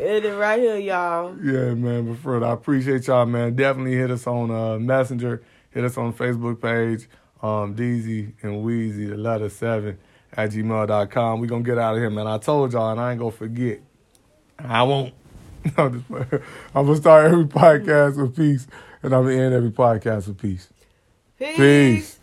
end 0.00 0.24
it 0.24 0.36
right 0.36 0.60
here, 0.60 0.78
y'all. 0.78 1.36
Yeah, 1.40 1.74
man. 1.74 2.08
But 2.08 2.18
Fred, 2.18 2.42
I 2.42 2.52
appreciate 2.52 3.06
y'all, 3.06 3.26
man. 3.26 3.54
Definitely 3.54 3.94
hit 3.94 4.10
us 4.10 4.26
on 4.26 4.50
uh, 4.50 4.78
Messenger. 4.78 5.42
Hit 5.70 5.84
us 5.84 5.96
on 5.96 6.12
Facebook 6.12 6.60
page. 6.60 7.08
Um, 7.42 7.76
Deezy 7.76 8.32
and 8.42 8.62
Wheezy, 8.62 9.06
the 9.06 9.16
letter 9.16 9.48
seven 9.48 9.98
at 10.32 10.50
gmail.com. 10.50 11.40
We 11.40 11.46
gonna 11.46 11.62
get 11.62 11.78
out 11.78 11.94
of 11.94 12.00
here, 12.00 12.10
man. 12.10 12.26
I 12.26 12.38
told 12.38 12.72
y'all, 12.72 12.90
and 12.90 13.00
I 13.00 13.12
ain't 13.12 13.20
gonna 13.20 13.30
forget. 13.30 13.80
I 14.58 14.82
won't. 14.82 15.14
I'm. 15.76 16.04
I'm 16.74 16.86
gonna 16.86 16.96
start 16.96 17.26
every 17.26 17.46
podcast 17.46 18.20
with 18.20 18.36
peace, 18.36 18.66
and 19.02 19.14
I'm 19.14 19.24
gonna 19.24 19.36
end 19.40 19.54
every 19.54 19.70
podcast 19.70 20.28
with 20.28 20.38
peace. 20.38 20.68
Peace. 21.38 21.56
Peace. 21.56 22.18